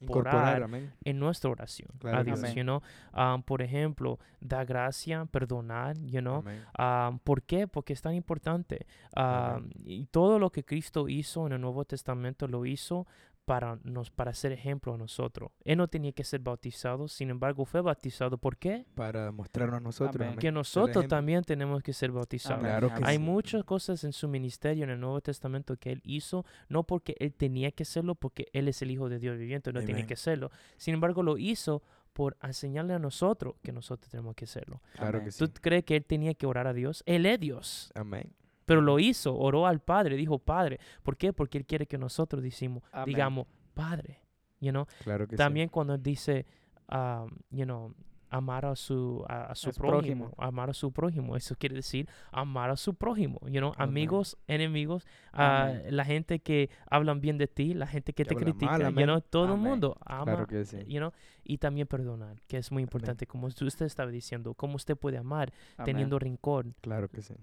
incorporar 0.00 0.68
en 1.04 1.18
nuestra 1.18 1.50
oración 1.50 1.88
Claro 1.98 2.18
a 2.18 2.24
Dios, 2.24 2.54
you 2.54 2.62
know. 2.62 2.82
Um, 3.12 3.42
por 3.42 3.62
ejemplo, 3.62 4.18
da 4.40 4.64
gracia, 4.64 5.24
perdonar, 5.26 5.96
you 5.98 6.20
know. 6.20 6.44
Um, 6.78 7.18
¿Por 7.18 7.42
qué? 7.42 7.66
Porque 7.66 7.92
es 7.92 8.02
tan 8.02 8.14
importante. 8.14 8.86
Um, 9.16 9.70
y 9.84 10.06
todo 10.06 10.38
lo 10.38 10.50
que 10.50 10.64
Cristo 10.64 11.08
hizo 11.08 11.46
en 11.46 11.54
el 11.54 11.60
Nuevo 11.60 11.84
Testamento 11.84 12.46
lo 12.48 12.66
hizo 12.66 13.06
para, 13.44 13.78
nos, 13.84 14.10
para 14.10 14.32
ser 14.32 14.52
ejemplo 14.52 14.94
a 14.94 14.98
nosotros. 14.98 15.50
Él 15.64 15.78
no 15.78 15.88
tenía 15.88 16.12
que 16.12 16.24
ser 16.24 16.40
bautizado, 16.40 17.08
sin 17.08 17.30
embargo 17.30 17.64
fue 17.64 17.80
bautizado. 17.80 18.38
¿Por 18.38 18.56
qué? 18.56 18.86
Para 18.94 19.30
mostrarnos 19.32 19.78
a 19.78 19.80
nosotros, 19.80 20.26
Amén. 20.26 20.38
Que 20.38 20.50
nosotros 20.50 21.06
también 21.08 21.44
tenemos 21.44 21.82
que 21.82 21.92
ser 21.92 22.10
bautizados. 22.10 22.60
Claro 22.60 22.92
que. 22.94 23.02
Hay 23.04 23.16
sí. 23.16 23.22
muchas 23.22 23.64
cosas 23.64 24.04
en 24.04 24.12
su 24.12 24.28
ministerio 24.28 24.84
en 24.84 24.90
el 24.90 25.00
Nuevo 25.00 25.20
Testamento 25.20 25.76
que 25.76 25.92
él 25.92 26.00
hizo, 26.04 26.44
no 26.68 26.84
porque 26.84 27.16
él 27.18 27.34
tenía 27.34 27.70
que 27.72 27.82
hacerlo, 27.82 28.14
porque 28.14 28.48
él 28.52 28.68
es 28.68 28.80
el 28.82 28.90
Hijo 28.90 29.08
de 29.08 29.18
Dios 29.18 29.36
viviente, 29.38 29.72
no 29.72 29.80
Amén. 29.80 30.06
que 30.06 30.14
hacerlo. 30.14 30.50
Sin 30.76 30.94
embargo, 30.94 31.22
lo 31.22 31.38
hizo 31.38 31.82
por 32.12 32.36
enseñarle 32.42 32.94
a 32.94 32.98
nosotros 32.98 33.56
que 33.62 33.72
nosotros 33.72 34.08
tenemos 34.08 34.34
que 34.34 34.44
hacerlo. 34.44 34.80
Claro 34.94 35.18
Amén. 35.18 35.26
que 35.26 35.32
sí. 35.32 35.46
¿Tú 35.46 35.52
crees 35.60 35.84
que 35.84 35.96
él 35.96 36.04
tenía 36.04 36.34
que 36.34 36.46
orar 36.46 36.66
a 36.66 36.72
Dios? 36.72 37.02
Él 37.06 37.26
es 37.26 37.40
Dios. 37.40 37.92
Amén. 37.94 38.32
Pero 38.64 38.80
lo 38.80 38.98
hizo, 38.98 39.36
oró 39.36 39.66
al 39.66 39.80
Padre, 39.80 40.16
dijo 40.16 40.38
Padre. 40.38 40.78
¿Por 41.02 41.16
qué? 41.16 41.32
Porque 41.32 41.58
Él 41.58 41.66
quiere 41.66 41.86
que 41.86 41.98
nosotros 41.98 42.42
decimos, 42.42 42.82
Amén. 42.92 43.06
digamos, 43.06 43.46
Padre. 43.74 44.20
You 44.60 44.70
know? 44.70 44.86
Claro 45.02 45.26
que 45.28 45.36
También 45.36 45.68
cuando 45.68 45.98
dice, 45.98 46.46
um, 46.90 47.28
you 47.50 47.64
know, 47.64 47.94
amar 48.30 48.66
a 48.66 48.74
su, 48.74 49.24
a, 49.28 49.44
a 49.52 49.54
su 49.54 49.70
prójimo, 49.70 50.24
prójimo. 50.30 50.34
amar 50.38 50.70
a 50.70 50.74
su 50.74 50.90
prójimo. 50.90 51.36
Eso 51.36 51.54
quiere 51.56 51.76
decir 51.76 52.08
amar 52.32 52.70
a 52.70 52.76
su 52.76 52.94
prójimo. 52.94 53.38
You 53.42 53.60
know? 53.60 53.72
Amigos, 53.76 54.36
enemigos, 54.48 55.06
Amén. 55.32 55.84
la 55.90 56.04
gente 56.04 56.40
que 56.40 56.68
hablan 56.90 57.20
bien 57.20 57.38
de 57.38 57.46
ti, 57.46 57.74
la 57.74 57.86
gente 57.86 58.12
que 58.12 58.24
Que 58.24 58.34
te 58.34 58.40
critica, 58.40 58.78
mal, 58.78 58.94
you 58.94 59.04
know, 59.04 59.20
todo 59.20 59.54
el 59.54 59.60
mundo 59.60 59.96
ama 60.04 60.24
Claro 60.24 60.46
que 60.46 60.64
sí. 60.64 60.78
you 60.86 60.98
know, 60.98 61.12
y 61.44 61.58
también 61.58 61.86
perdonar, 61.86 62.40
que 62.48 62.56
es 62.56 62.72
muy 62.72 62.82
importante, 62.82 63.26
como 63.26 63.46
usted 63.46 63.86
estaba 63.86 64.10
diciendo, 64.10 64.54
cómo 64.54 64.76
usted 64.76 64.96
puede 64.96 65.18
amar 65.18 65.52
Amén. 65.76 65.84
teniendo 65.84 66.18
rencor 66.18 66.66
Claro 66.80 67.08
que 67.08 67.22
sí. 67.22 67.34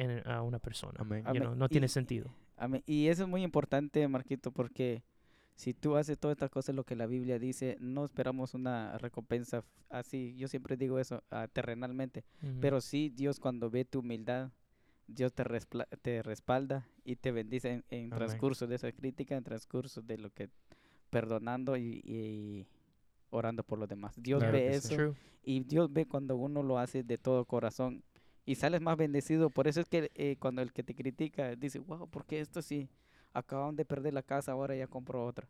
En, 0.00 0.26
a 0.28 0.42
una 0.42 0.58
persona. 0.58 0.94
Amén. 0.98 1.22
You 1.24 1.30
Amén. 1.30 1.42
know, 1.42 1.54
no 1.54 1.68
tiene 1.68 1.86
Y- 1.86 1.90
sentido. 1.90 2.30
Amén. 2.56 2.82
Y 2.86 3.08
eso 3.08 3.22
es 3.24 3.28
muy 3.28 3.42
importante, 3.42 4.06
Marquito, 4.08 4.50
porque 4.50 5.02
si 5.54 5.74
tú 5.74 5.96
haces 5.96 6.18
todas 6.18 6.36
estas 6.36 6.50
cosas, 6.50 6.74
lo 6.74 6.84
que 6.84 6.96
la 6.96 7.06
Biblia 7.06 7.38
dice, 7.38 7.76
no 7.80 8.04
esperamos 8.04 8.54
una 8.54 8.96
recompensa 8.98 9.64
así. 9.90 10.34
Yo 10.36 10.48
siempre 10.48 10.76
digo 10.76 10.98
eso, 10.98 11.22
ah, 11.30 11.48
terrenalmente. 11.52 12.24
Ujú. 12.42 12.52
Pero 12.60 12.80
sí, 12.80 13.10
Dios 13.10 13.38
cuando 13.40 13.70
ve 13.70 13.84
tu 13.84 14.00
humildad, 14.00 14.50
Dios 15.06 15.32
te, 15.32 15.44
te 16.02 16.22
respalda 16.22 16.86
y 17.04 17.16
te 17.16 17.32
bendice 17.32 17.70
en, 17.72 17.84
en 17.90 18.10
transcurso 18.10 18.66
de 18.66 18.74
esa 18.76 18.92
crítica, 18.92 19.36
en 19.36 19.44
transcurso 19.44 20.02
de 20.02 20.18
lo 20.18 20.30
que 20.30 20.50
perdonando 21.10 21.76
y, 21.76 22.00
y 22.04 22.66
orando 23.30 23.62
por 23.62 23.78
los 23.78 23.88
demás. 23.88 24.14
Dios 24.16 24.40
Claro 24.40 24.52
ve 24.52 24.74
eso 24.74 24.94
True. 24.94 25.14
y 25.44 25.60
Dios 25.60 25.92
ve 25.92 26.06
cuando 26.06 26.36
uno 26.36 26.62
lo 26.62 26.78
hace 26.78 27.02
de 27.02 27.18
todo 27.18 27.44
corazón 27.46 28.02
y 28.48 28.54
sales 28.54 28.80
más 28.80 28.96
bendecido. 28.96 29.50
Por 29.50 29.68
eso 29.68 29.80
es 29.80 29.88
que 29.88 30.10
eh, 30.14 30.36
cuando 30.40 30.62
el 30.62 30.72
que 30.72 30.82
te 30.82 30.94
critica 30.94 31.54
dice, 31.54 31.80
wow, 31.80 32.08
¿por 32.08 32.24
qué 32.24 32.40
esto 32.40 32.62
sí? 32.62 32.88
Acaban 33.34 33.76
de 33.76 33.84
perder 33.84 34.14
la 34.14 34.22
casa, 34.22 34.52
ahora 34.52 34.74
ya 34.74 34.86
compro 34.86 35.24
otra. 35.24 35.48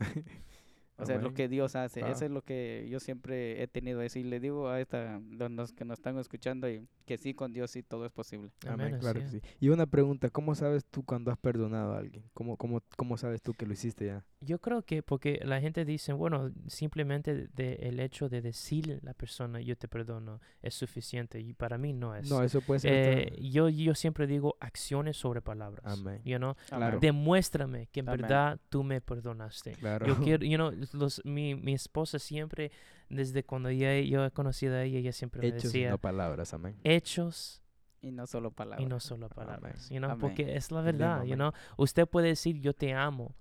O 0.96 1.06
sea, 1.06 1.16
lo 1.16 1.28
Amén. 1.28 1.34
que 1.34 1.48
Dios 1.48 1.76
hace, 1.76 2.02
Wow. 2.02 2.10
eso 2.10 2.26
es 2.26 2.30
lo 2.30 2.42
que 2.42 2.86
yo 2.90 3.00
siempre 3.00 3.62
he 3.62 3.66
tenido 3.68 4.02
eso. 4.02 4.18
Y 4.18 4.22
le 4.22 4.38
digo 4.38 4.68
a 4.68 4.82
esta, 4.82 5.18
los 5.30 5.72
que 5.72 5.86
nos 5.86 5.98
están 5.98 6.18
escuchando 6.18 6.68
y 6.68 6.86
que 7.06 7.16
sí, 7.16 7.32
con 7.32 7.54
Dios 7.54 7.70
sí 7.70 7.82
todo 7.82 8.04
es 8.04 8.12
posible. 8.12 8.50
Amén, 8.66 8.88
Amén, 8.88 9.00
claro 9.00 9.20
que 9.20 9.24
así 9.24 9.40
sí. 9.40 9.40
Y 9.60 9.70
una 9.70 9.86
pregunta, 9.86 10.28
¿cómo 10.28 10.54
sabes 10.54 10.84
tú 10.84 11.02
cuando 11.02 11.30
has 11.30 11.38
perdonado 11.38 11.94
a 11.94 11.98
alguien? 11.98 12.24
¿Cómo, 12.34 12.58
cómo, 12.58 12.82
cómo 12.98 13.16
sabes 13.16 13.40
tú 13.40 13.54
que 13.54 13.64
lo 13.64 13.72
hiciste 13.72 14.06
ya? 14.06 14.26
Yo 14.42 14.58
creo 14.58 14.82
que 14.82 15.02
porque 15.02 15.40
la 15.44 15.60
gente 15.60 15.84
dice, 15.84 16.14
bueno, 16.14 16.50
simplemente 16.66 17.48
de, 17.48 17.74
el 17.82 18.00
hecho 18.00 18.30
de 18.30 18.40
decirle 18.40 19.00
a 19.02 19.06
la 19.06 19.14
persona 19.14 19.60
yo 19.60 19.76
te 19.76 19.86
perdono 19.86 20.40
es 20.62 20.74
suficiente 20.74 21.40
y 21.40 21.52
para 21.52 21.76
mí 21.76 21.92
no 21.92 22.14
es. 22.14 22.30
No, 22.30 22.42
eso 22.42 22.62
puede 22.62 22.80
ser... 22.80 22.92
Eh, 22.92 23.38
yo, 23.40 23.68
yo 23.68 23.94
siempre 23.94 24.26
digo 24.26 24.56
acciones 24.60 25.18
sobre 25.18 25.42
palabras. 25.42 25.84
Amén. 25.84 26.22
You 26.24 26.38
know? 26.38 26.56
Claro. 26.68 26.98
Demuéstrame 27.00 27.88
que 27.88 28.00
en 28.00 28.08
Amén. 28.08 28.22
verdad 28.22 28.58
tú 28.70 28.82
me 28.82 29.02
perdonaste. 29.02 29.72
Claro. 29.72 30.06
Yo 30.06 30.16
quiero, 30.16 30.44
you 30.46 30.56
know, 30.56 30.72
los, 30.92 31.22
mi, 31.24 31.54
mi 31.54 31.74
esposa 31.74 32.18
siempre, 32.18 32.72
desde 33.10 33.44
cuando 33.44 33.70
ya, 33.70 33.98
yo 34.00 34.24
he 34.24 34.30
conocido 34.30 34.74
a 34.74 34.84
ella, 34.84 35.00
ella 35.00 35.12
siempre 35.12 35.42
me 35.42 35.48
Hechos 35.48 35.64
y 35.64 35.66
decía, 35.66 35.90
no 35.90 35.98
palabras, 35.98 36.54
amén. 36.54 36.76
hechos 36.82 37.62
Y 38.00 38.10
no 38.10 38.26
solo 38.26 38.52
palabras. 38.52 38.80
y 38.80 38.88
no 38.88 39.00
solo 39.00 39.28
palabras, 39.28 39.90
you 39.90 39.98
know, 39.98 40.18
porque 40.18 40.56
es 40.56 40.70
la 40.70 40.80
verdad, 40.80 41.24
you 41.24 41.34
know. 41.34 41.52
Usted 41.76 42.06
puede 42.08 42.28
decir 42.28 42.58
yo 42.58 42.72
te 42.72 42.94
amo, 42.94 43.34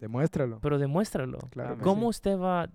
Demuéstralo. 0.00 0.58
pero 0.60 0.78
demuéstralo. 0.78 1.38
Claro 1.50 1.78
¿Cómo 1.82 2.02
sí. 2.02 2.18
usted 2.18 2.38
va 2.38 2.68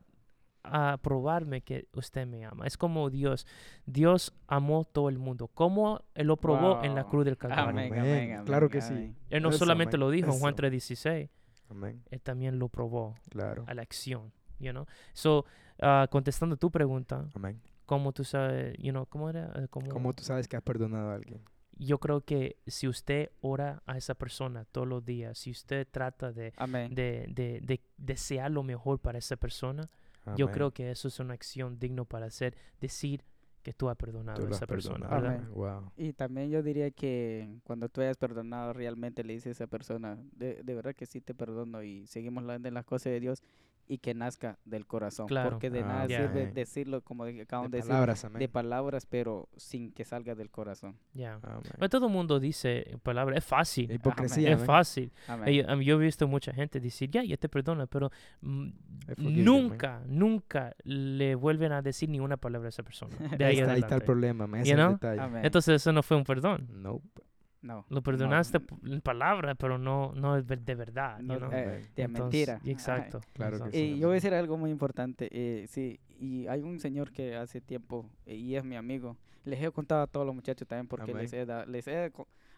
a 0.64 0.98
probarme 0.98 1.62
que 1.62 1.88
usted 1.94 2.26
me 2.26 2.46
ama? 2.46 2.66
Es 2.66 2.78
como 2.78 3.10
Dios. 3.10 3.46
Dios 3.86 4.34
amó 4.48 4.84
todo 4.86 5.10
el 5.10 5.18
mundo. 5.18 5.48
¿Cómo 5.48 6.02
Él 6.16 6.28
lo 6.28 6.38
probó 6.38 6.84
en 6.84 6.96
la 6.96 7.04
cruz 7.06 7.26
del 7.26 7.38
Calvario? 7.38 7.70
Amén, 7.70 7.92
Amén, 7.92 8.00
amén, 8.00 8.32
amén, 8.34 8.46
claro 8.46 8.70
que 8.70 8.82
sí. 8.82 9.14
Él 9.30 9.44
no 9.44 9.50
Eso, 9.50 9.60
solamente 9.60 9.96
amén, 9.98 10.08
lo 10.08 10.12
dijo 10.12 10.32
en 10.32 10.40
Juan 10.40 10.54
eso. 10.54 10.64
3.16, 10.64 11.30
Amén. 11.70 12.04
Él 12.12 12.22
también 12.22 12.60
lo 12.60 12.70
probó 12.70 13.16
Claro. 13.30 13.64
a 13.68 13.74
la 13.74 13.82
acción, 13.82 14.32
you 14.60 14.72
know. 14.72 14.86
So, 15.14 15.46
ah, 15.82 16.08
contestando 16.12 16.58
tu 16.58 16.70
pregunta, 16.72 17.28
Amén. 17.34 17.60
¿cómo 17.88 18.12
tú 18.14 18.24
sabes, 18.24 18.76
you 18.78 18.92
know, 18.92 19.06
cómo 19.08 19.30
era? 19.32 19.52
¿Cómo- 19.72 19.90
¿Cómo 19.90 20.14
tú 20.14 20.24
sabes 20.24 20.48
que 20.48 20.56
has 20.58 20.64
perdonado 20.64 21.10
a 21.10 21.16
alguien? 21.16 21.42
Yo 21.78 22.00
creo 22.00 22.22
que 22.22 22.58
si 22.68 22.88
usted 22.88 23.32
ora 23.42 23.84
a 23.86 23.98
esa 23.98 24.16
persona 24.16 24.66
todos 24.66 24.88
los 24.88 25.04
días, 25.04 25.38
si 25.38 25.52
usted 25.52 25.88
trata 25.90 26.32
de, 26.32 26.54
de, 26.92 27.26
de, 27.30 27.60
de 27.62 27.82
desear 27.98 28.52
lo 28.52 28.64
mejor 28.64 29.00
para 29.00 29.18
esa 29.18 29.36
persona, 29.36 29.90
yo 30.38 30.46
Amén. 30.46 30.54
creo 30.54 30.72
que 30.72 30.90
eso 30.92 31.08
es 31.08 31.20
una 31.20 31.34
acción 31.34 31.78
digno 31.78 32.06
para 32.06 32.28
hacer, 32.28 32.56
decir 32.80 33.24
que 33.62 33.74
tú 33.74 33.90
has 33.90 33.98
perdonado 33.98 34.46
Tú 34.46 34.48
a 34.48 34.56
esa 34.56 34.68
persona. 34.68 35.08
Amén. 35.10 35.48
Wow. 35.54 35.92
Y 35.98 36.14
también 36.14 36.50
yo 36.52 36.62
diría 36.62 36.92
que 36.92 37.60
cuando 37.64 37.90
tú 37.90 38.02
hayas 38.02 38.16
perdonado, 38.18 38.74
realmente 38.74 39.24
le 39.24 39.34
dices 39.34 39.48
a 39.48 39.52
esa 39.64 39.68
persona, 39.68 40.20
de, 40.34 40.62
de 40.64 40.76
verdad 40.76 40.96
que 40.96 41.06
sí 41.08 41.20
te 41.20 41.34
perdono 41.34 41.82
y 41.82 42.06
seguimos 42.06 42.44
hablando 42.44 42.68
de 42.68 42.72
las 42.72 42.86
cosas 42.86 43.12
de 43.12 43.20
Dios 43.20 43.44
y 43.88 44.00
que 44.00 44.14
nazca 44.14 44.58
del 44.66 44.86
corazón. 44.86 45.28
Claro. 45.28 45.52
Porque 45.52 45.70
de 45.70 45.82
nada 45.82 46.04
Amén. 46.04 46.18
sirve 46.18 46.52
decirlo, 46.52 47.02
como 47.02 47.26
de- 47.26 47.42
acabamos 47.42 47.72
de, 47.72 47.78
De 47.78 47.82
decir, 47.82 47.92
palabras, 47.92 48.26
amén. 48.26 48.40
de 48.40 48.50
palabras, 48.50 49.06
pero 49.06 49.48
sin 49.58 49.92
que 49.92 50.04
salga 50.06 50.34
del 50.36 50.50
corazón. 50.50 50.96
Ya. 51.14 51.40
Amén. 51.44 51.62
No 51.80 51.90
todo 51.90 52.08
el 52.08 52.14
mundo 52.14 52.40
dice 52.40 52.98
palabras, 53.04 53.38
es 53.40 53.46
fácil. 53.46 53.92
Hipocresía, 53.92 54.52
Es 54.54 54.64
fácil. 54.64 55.12
Amén. 55.28 55.82
Yo 55.82 55.96
he 55.96 56.04
visto 56.04 56.28
mucha 56.28 56.52
gente 56.54 56.80
decir, 56.80 57.10
ya, 57.12 57.24
ya 57.24 57.38
te 57.38 57.48
perdono, 57.50 57.86
pero 57.88 58.12
mm, 58.42 58.70
forgive, 59.08 59.30
amén. 59.30 59.46
nunca, 59.46 60.02
nunca 60.08 60.76
le 60.84 61.36
vuelven 61.36 61.72
a 61.72 61.82
decir 61.82 62.10
ni 62.10 62.20
una 62.20 62.38
palabra 62.38 62.68
a 62.68 62.70
esa 62.70 62.84
persona. 62.84 63.16
De 63.38 63.46
Ahí 63.46 63.56
ahí 63.56 63.60
está, 63.62 63.74
ahí 63.74 63.80
está 63.82 63.96
el 63.96 64.02
problema. 64.02 64.46
Ese 64.60 64.70
You 64.72 64.76
know? 64.76 65.00
Entonces 65.44 65.76
eso 65.82 65.92
no 65.92 66.02
fue 66.04 66.18
un 66.18 66.24
perdón. 66.24 66.68
Nope. 66.72 67.22
No. 67.62 67.86
Lo 67.90 68.04
perdonaste 68.04 68.60
p- 68.60 68.76
en 68.86 69.02
palabra, 69.02 69.56
pero 69.56 69.78
no, 69.78 70.14
no 70.14 70.38
es 70.38 70.46
ver- 70.46 70.62
de 70.62 70.76
verdad. 70.76 71.18
you 71.20 71.26
No, 71.26 71.38
know? 71.40 71.52
eh, 71.52 71.90
de 71.96 72.04
Entonces, 72.04 72.48
mentira. 72.48 72.62
Exacto. 72.66 73.22
Claro 73.34 73.52
que 73.52 73.56
exacto. 73.58 73.78
sí. 73.78 73.84
Y 73.84 74.00
yo 74.00 74.08
voy 74.08 74.14
a 74.14 74.16
decir 74.16 74.34
algo 74.34 74.58
muy 74.58 74.70
importante. 74.70 75.30
eh, 75.32 75.66
sí, 75.68 76.00
y 76.20 76.46
hay 76.48 76.62
un 76.62 76.80
señor 76.80 77.12
que 77.12 77.36
hace 77.36 77.62
tiempo, 77.62 78.10
eh, 78.26 78.36
y 78.36 78.56
es 78.56 78.64
mi 78.64 78.76
amigo, 78.76 79.18
les 79.44 79.62
he 79.64 79.72
contado 79.72 80.04
a 80.04 80.08
todos 80.08 80.26
los 80.26 80.36
muchachos 80.36 80.68
también 80.68 80.88
porque 80.88 81.14
les 81.14 81.34
he, 81.34 81.46
da- 81.46 81.66
les 81.66 81.88
he 81.88 82.12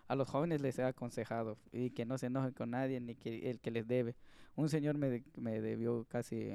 a 0.10 0.15
los 0.15 0.29
jóvenes 0.29 0.62
les 0.62 0.77
he 0.79 0.83
aconsejado 0.83 1.57
y 1.73 1.89
que 1.89 2.05
no 2.05 2.17
se 2.17 2.27
enojen 2.27 2.53
con 2.53 2.69
nadie 2.71 2.99
ni 3.01 3.15
que 3.15 3.49
el 3.49 3.60
que 3.60 3.71
les 3.71 3.88
debe. 3.88 4.15
Un 4.55 4.69
señor 4.69 4.97
me, 4.97 5.10
de- 5.10 5.23
me 5.38 5.60
debió 5.62 6.05
casi 6.05 6.51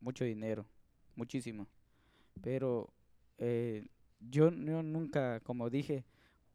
mucho 0.00 0.24
dinero, 0.24 0.66
muchísimo. 1.14 1.66
Pero 2.42 2.92
eh, 3.38 3.86
yo, 4.20 4.50
yo 4.50 4.82
nunca, 4.82 5.40
como 5.40 5.68
dije, 5.70 6.04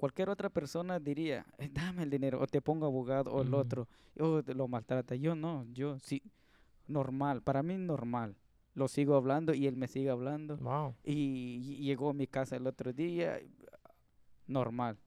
cualquier 0.06 0.30
otra 0.30 0.50
persona 0.52 1.00
diría, 1.00 1.48
"Eh, 1.58 1.68
dame 1.74 2.04
el 2.04 2.12
dinero 2.12 2.40
o 2.40 2.46
te 2.46 2.62
pongo 2.62 2.86
abogado 2.86 3.32
o 3.32 3.42
el 3.42 3.56
otro, 3.56 3.88
o 4.20 4.44
te 4.44 4.54
lo 4.54 4.68
maltrata. 4.68 5.16
Yo 5.16 5.34
no, 5.34 5.66
yo 5.74 5.98
sí, 5.98 6.22
normal, 6.88 7.42
para 7.42 7.64
mí 7.64 7.76
normal. 7.76 8.36
Lo 8.76 8.88
sigo 8.88 9.16
hablando 9.16 9.56
y 9.56 9.66
él 9.66 9.78
me 9.78 9.88
sigue 9.88 10.12
hablando. 10.12 10.58
Wow. 10.58 10.94
Y, 11.04 11.78
y 11.80 11.86
llegó 11.86 12.12
a 12.12 12.14
mi 12.14 12.28
casa 12.28 12.56
el 12.56 12.68
otro 12.68 12.94
día, 12.94 13.40
normal, 14.46 15.00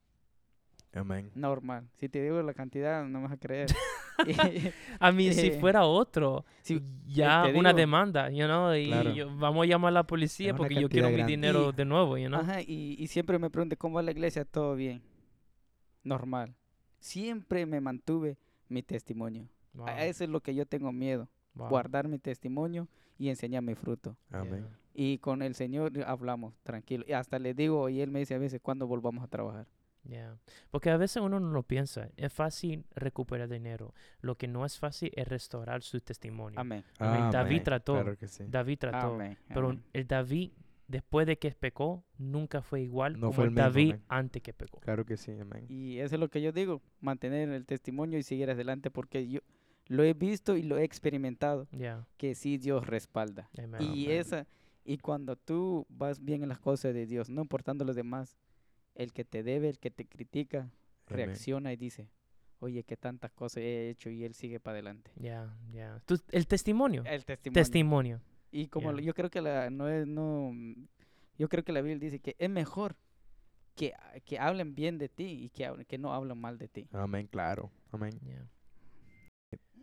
Amén. 0.92 1.30
normal. 1.36 1.88
Si 1.94 2.08
te 2.08 2.20
digo 2.20 2.42
la 2.42 2.54
cantidad, 2.54 3.04
no 3.06 3.20
me 3.20 3.24
vas 3.28 3.34
a 3.34 3.36
creer. 3.36 3.68
A 5.00 5.12
mí, 5.12 5.32
si 5.32 5.46
Eh, 5.48 5.58
fuera 5.60 5.84
otro, 5.84 6.44
si- 6.62 6.82
ya 7.06 7.44
te 7.44 7.58
una 7.58 7.70
digo. 7.70 7.78
demanda, 7.78 8.30
you 8.30 8.44
know, 8.46 8.74
y 8.74 8.86
Claro. 8.86 9.12
yo- 9.14 9.36
vamos 9.36 9.64
a 9.64 9.66
llamar 9.66 9.88
a 9.90 9.92
la 9.92 10.02
policía 10.06 10.54
porque 10.54 10.74
yo 10.74 10.88
quiero 10.88 11.10
mi 11.10 11.22
dinero 11.22 11.70
Y- 11.70 11.76
de 11.76 11.84
nuevo, 11.84 12.18
you 12.18 12.26
know. 12.28 12.40
Ajá, 12.40 12.60
y, 12.62 12.96
y 12.98 13.06
siempre 13.06 13.38
me 13.38 13.48
pregunté 13.50 13.76
cómo 13.76 13.96
va 13.96 14.02
la 14.02 14.10
iglesia, 14.10 14.44
todo 14.44 14.74
bien, 14.74 15.00
normal. 16.04 16.54
Siempre 16.98 17.64
me 17.66 17.80
mantuve 17.80 18.36
mi 18.68 18.82
testimonio. 18.82 19.48
Wow, 19.74 19.86
A 19.88 20.04
eso 20.04 20.24
es 20.24 20.30
lo 20.30 20.40
que 20.40 20.54
yo 20.54 20.66
tengo 20.66 20.90
miedo, 20.92 21.28
wow, 21.54 21.68
guardar 21.68 22.08
mi 22.08 22.18
testimonio 22.18 22.88
y 23.18 23.28
enseñar 23.28 23.62
mi 23.62 23.74
fruto. 23.74 24.16
Amén. 24.30 24.66
yeah. 24.66 24.78
Y 24.94 25.18
con 25.18 25.42
el 25.42 25.54
Señor 25.54 25.92
hablamos 26.06 26.54
tranquilo. 26.64 27.04
Y 27.06 27.12
hasta 27.12 27.38
le 27.38 27.54
digo, 27.54 27.88
y 27.88 28.00
él 28.00 28.10
me 28.10 28.18
dice 28.18 28.34
a 28.34 28.38
veces, 28.38 28.60
¿cuándo 28.60 28.86
volvamos 28.88 29.22
a 29.22 29.28
trabajar? 29.28 29.66
Yeah. 30.08 30.36
Porque 30.70 30.90
a 30.90 30.96
veces 30.96 31.22
uno 31.22 31.38
no 31.38 31.50
lo 31.50 31.62
piensa. 31.62 32.08
Es 32.16 32.32
fácil 32.32 32.84
recuperar 32.94 33.48
dinero. 33.48 33.94
Lo 34.20 34.36
que 34.36 34.48
no 34.48 34.64
es 34.64 34.78
fácil 34.78 35.12
es 35.14 35.28
restaurar 35.28 35.82
su 35.82 36.00
testimonio. 36.00 36.58
Amén. 36.58 36.82
Amén. 36.98 37.30
David 37.30 37.36
Amén. 37.52 37.62
trató. 37.64 37.92
Claro 37.94 38.16
que 38.16 38.26
sí. 38.26 38.44
David 38.48 38.78
trató. 38.78 39.14
Amén. 39.14 39.36
Pero 39.48 39.68
amén. 39.68 39.84
el 39.92 40.06
David, 40.06 40.50
después 40.86 41.26
de 41.26 41.38
que 41.38 41.50
pecó, 41.52 42.02
nunca 42.16 42.62
fue 42.62 42.80
igual 42.80 43.14
No 43.14 43.20
como 43.28 43.32
fue 43.34 43.44
el 43.44 43.48
el 43.50 43.54
mismo, 43.54 43.62
David 43.64 43.90
amén. 43.92 44.04
antes 44.08 44.42
que 44.42 44.52
pecó. 44.54 44.80
Claro 44.80 45.04
que 45.04 45.16
sí. 45.18 45.32
Amén. 45.38 45.66
Y 45.68 45.98
eso 45.98 46.14
es 46.16 46.20
lo 46.20 46.28
que 46.30 46.40
yo 46.40 46.52
digo, 46.52 46.80
mantener 47.00 47.50
el 47.50 47.66
testimonio 47.66 48.18
y 48.18 48.22
seguir 48.22 48.50
adelante 48.50 48.90
porque 48.90 49.28
yo 49.28 49.40
lo 49.88 50.02
he 50.04 50.14
visto 50.14 50.56
y 50.56 50.62
lo 50.62 50.78
he 50.78 50.84
experimentado, 50.84 51.66
Yeah. 51.70 52.06
que 52.16 52.34
sí 52.34 52.56
Dios 52.58 52.86
respalda. 52.86 53.50
Amen. 53.58 53.82
Y 53.82 54.06
Amén. 54.06 54.18
esa 54.20 54.46
y 54.84 54.96
cuando 54.96 55.36
tú 55.36 55.86
vas 55.90 56.24
bien 56.24 56.42
en 56.42 56.48
las 56.48 56.58
cosas 56.60 56.94
de 56.94 57.04
Dios, 57.04 57.28
no 57.28 57.42
importando 57.42 57.84
los 57.84 57.94
demás, 57.94 58.38
el 58.98 59.12
que 59.14 59.24
te 59.24 59.42
debe, 59.42 59.70
el 59.70 59.78
que 59.78 59.90
te 59.90 60.04
critica, 60.04 60.70
reacciona 61.06 61.72
y 61.72 61.76
dice, 61.76 62.10
oye, 62.58 62.82
que 62.84 62.96
tantas 62.98 63.30
cosas 63.32 63.58
he 63.62 63.88
hecho 63.88 64.10
y 64.10 64.24
él 64.24 64.34
sigue 64.34 64.60
para 64.60 64.74
adelante. 64.74 65.10
Yeah, 65.18 65.56
yeah. 65.72 66.02
Tu- 66.04 66.20
el 66.32 66.46
testimonio. 66.46 67.02
El 67.06 67.24
testimonio. 67.24 67.54
Testimonio. 67.62 68.20
y 68.50 68.68
como 68.68 68.92
Yeah. 68.92 69.02
yo 69.06 69.14
creo 69.14 69.30
que 69.30 69.40
la 69.40 69.70
no 69.70 69.88
es 69.88 70.06
no 70.06 70.52
yo 71.38 71.48
creo 71.48 71.62
que 71.64 71.72
la 71.72 71.80
Biblia 71.82 71.98
dice 72.10 72.18
que 72.18 72.34
es 72.38 72.50
mejor 72.50 72.96
que, 73.76 73.92
que 74.24 74.38
hablen 74.38 74.74
bien 74.74 74.98
de 74.98 75.08
ti 75.08 75.24
y 75.44 75.50
que, 75.50 75.84
que 75.86 75.96
no 75.98 76.12
hablen 76.12 76.36
mal 76.38 76.58
de 76.58 76.66
ti. 76.68 76.88
Amén. 76.92 77.28
Claro. 77.28 77.70
Amén. 77.92 78.10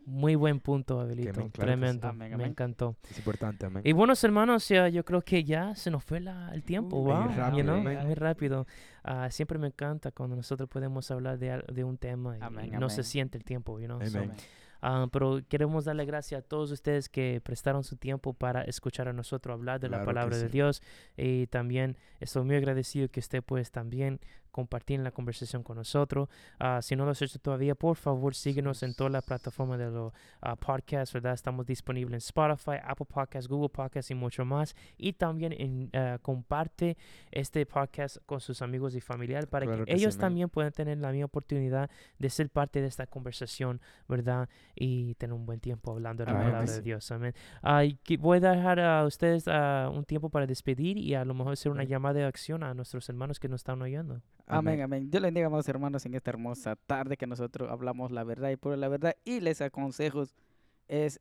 Muy 0.08 0.36
buen 0.36 0.60
punto, 0.60 1.00
Abelito. 1.00 1.50
Tremendo. 1.50 2.06
Amén, 2.06 2.28
Me 2.28 2.34
amén. 2.36 2.46
encantó. 2.50 2.96
Es 3.10 3.18
importante. 3.18 3.66
Amén. 3.66 3.82
Y 3.84 3.92
buenos 3.92 4.22
hermanos, 4.22 4.68
ya, 4.68 4.88
yo 4.88 5.04
creo 5.04 5.20
que 5.22 5.42
ya 5.42 5.74
se 5.74 5.90
nos 5.90 6.04
fue 6.04 6.20
la- 6.20 6.54
el 6.54 6.62
tiempo, 6.62 6.96
Uy, 7.00 7.10
wow, 7.12 7.22
muy 7.24 7.34
you 7.34 7.40
rápido, 7.40 7.62
know, 7.64 7.76
amén. 7.80 7.98
muy 8.04 8.14
rápido. 8.14 8.66
Ah, 9.02 9.28
siempre 9.32 9.58
me 9.58 9.66
encanta 9.66 10.12
cuando 10.12 10.36
nosotros 10.36 10.68
podemos 10.68 11.10
hablar 11.10 11.38
de, 11.40 11.60
de 11.72 11.82
un 11.82 11.98
tema 11.98 12.38
y, 12.38 12.40
Amén, 12.40 12.70
no 12.78 12.88
se 12.88 13.02
siente 13.02 13.36
el 13.36 13.42
tiempo, 13.44 13.80
you 13.80 13.86
know. 13.86 14.00
so, 14.06 14.20
ah, 14.80 15.08
pero 15.10 15.40
queremos 15.48 15.86
darle 15.86 16.04
gracias 16.04 16.40
a 16.40 16.46
todos 16.46 16.70
ustedes 16.70 17.08
que 17.08 17.40
prestaron 17.42 17.82
su 17.82 17.96
tiempo 17.96 18.32
para 18.32 18.62
escuchar 18.62 19.08
a 19.08 19.12
nosotros 19.12 19.54
hablar 19.54 19.80
de 19.80 19.88
la 19.88 19.96
Claro 19.98 20.04
que 20.04 20.14
palabra 20.14 20.36
de 20.36 20.46
sí. 20.46 20.52
Dios 20.52 20.82
y 21.16 21.48
también 21.48 21.96
estoy 22.20 22.44
muy 22.44 22.54
agradecido 22.54 23.08
que 23.08 23.18
usted 23.18 23.42
pues 23.42 23.72
también 23.72 24.20
compartir 24.56 24.98
la 25.00 25.10
conversación 25.10 25.62
con 25.62 25.76
nosotros. 25.76 26.30
Ah, 26.58 26.80
si 26.80 26.96
no 26.96 27.04
lo 27.04 27.10
has 27.10 27.20
hecho 27.20 27.38
todavía, 27.38 27.74
por 27.74 27.94
favor, 27.94 28.34
síguenos 28.34 28.82
en 28.82 28.94
todas 28.94 29.12
las 29.12 29.22
plataformas 29.22 29.78
de 29.78 29.90
los 29.90 30.14
ah, 30.40 30.56
podcasts, 30.56 31.12
¿verdad? 31.12 31.34
Estamos 31.34 31.66
disponibles 31.66 32.14
en 32.14 32.16
Spotify, 32.16 32.78
Apple 32.82 33.04
Podcasts, 33.06 33.48
Google 33.48 33.68
Podcasts 33.68 34.10
y 34.10 34.14
mucho 34.14 34.46
más. 34.46 34.74
Y 34.96 35.12
también 35.12 35.52
en, 35.52 35.90
ah, 35.92 36.18
comparte 36.22 36.96
este 37.30 37.66
podcast 37.66 38.16
con 38.24 38.40
sus 38.40 38.62
amigos 38.62 38.94
y 38.94 39.02
familiares 39.02 39.46
para 39.46 39.66
Claro 39.66 39.84
que 39.84 39.92
ellos 39.92 40.16
también 40.16 40.48
puedan 40.48 40.72
tener 40.72 40.96
la 40.96 41.12
misma 41.12 41.26
oportunidad 41.26 41.90
de 42.18 42.30
ser 42.30 42.48
parte 42.48 42.80
de 42.80 42.86
esta 42.86 43.06
conversación, 43.06 43.82
¿verdad? 44.08 44.48
Y 44.74 45.16
tener 45.16 45.34
un 45.34 45.44
buen 45.44 45.60
tiempo 45.60 45.90
hablando 45.92 46.24
de 46.24 46.32
la 46.32 46.38
palabra 46.38 46.64
de. 46.64 46.80
Dios. 46.80 47.10
Amén. 47.10 47.34
Y 47.82 48.16
voy 48.16 48.38
a 48.38 48.52
dejar 48.52 48.80
a 48.80 49.04
ustedes 49.04 49.46
un 49.48 50.04
tiempo 50.04 50.30
para 50.30 50.46
despedir 50.46 50.96
y 50.96 51.14
a 51.14 51.26
lo 51.26 51.34
mejor 51.34 51.52
hacer 51.52 51.70
una 51.70 51.84
llamada 51.84 52.20
de 52.20 52.24
acción 52.24 52.62
a 52.62 52.72
nuestros 52.72 53.06
hermanos 53.10 53.38
que 53.38 53.48
nos 53.48 53.60
están 53.60 53.82
oyendo. 53.82 54.22
Amén, 54.46 54.80
amén. 54.80 55.10
Dios 55.10 55.20
les 55.22 55.28
bendiga, 55.28 55.46
amados 55.48 55.68
hermanos, 55.68 56.06
en 56.06 56.14
esta 56.14 56.30
hermosa 56.30 56.76
tarde 56.76 57.16
que 57.16 57.26
nosotros 57.26 57.70
hablamos 57.70 58.12
la 58.12 58.22
verdad 58.24 58.50
y 58.50 58.56
por 58.56 58.76
la 58.78 58.88
verdad. 58.88 59.16
Y 59.24 59.40
les 59.40 59.60
aconsejo 59.60 60.24
es 60.88 61.18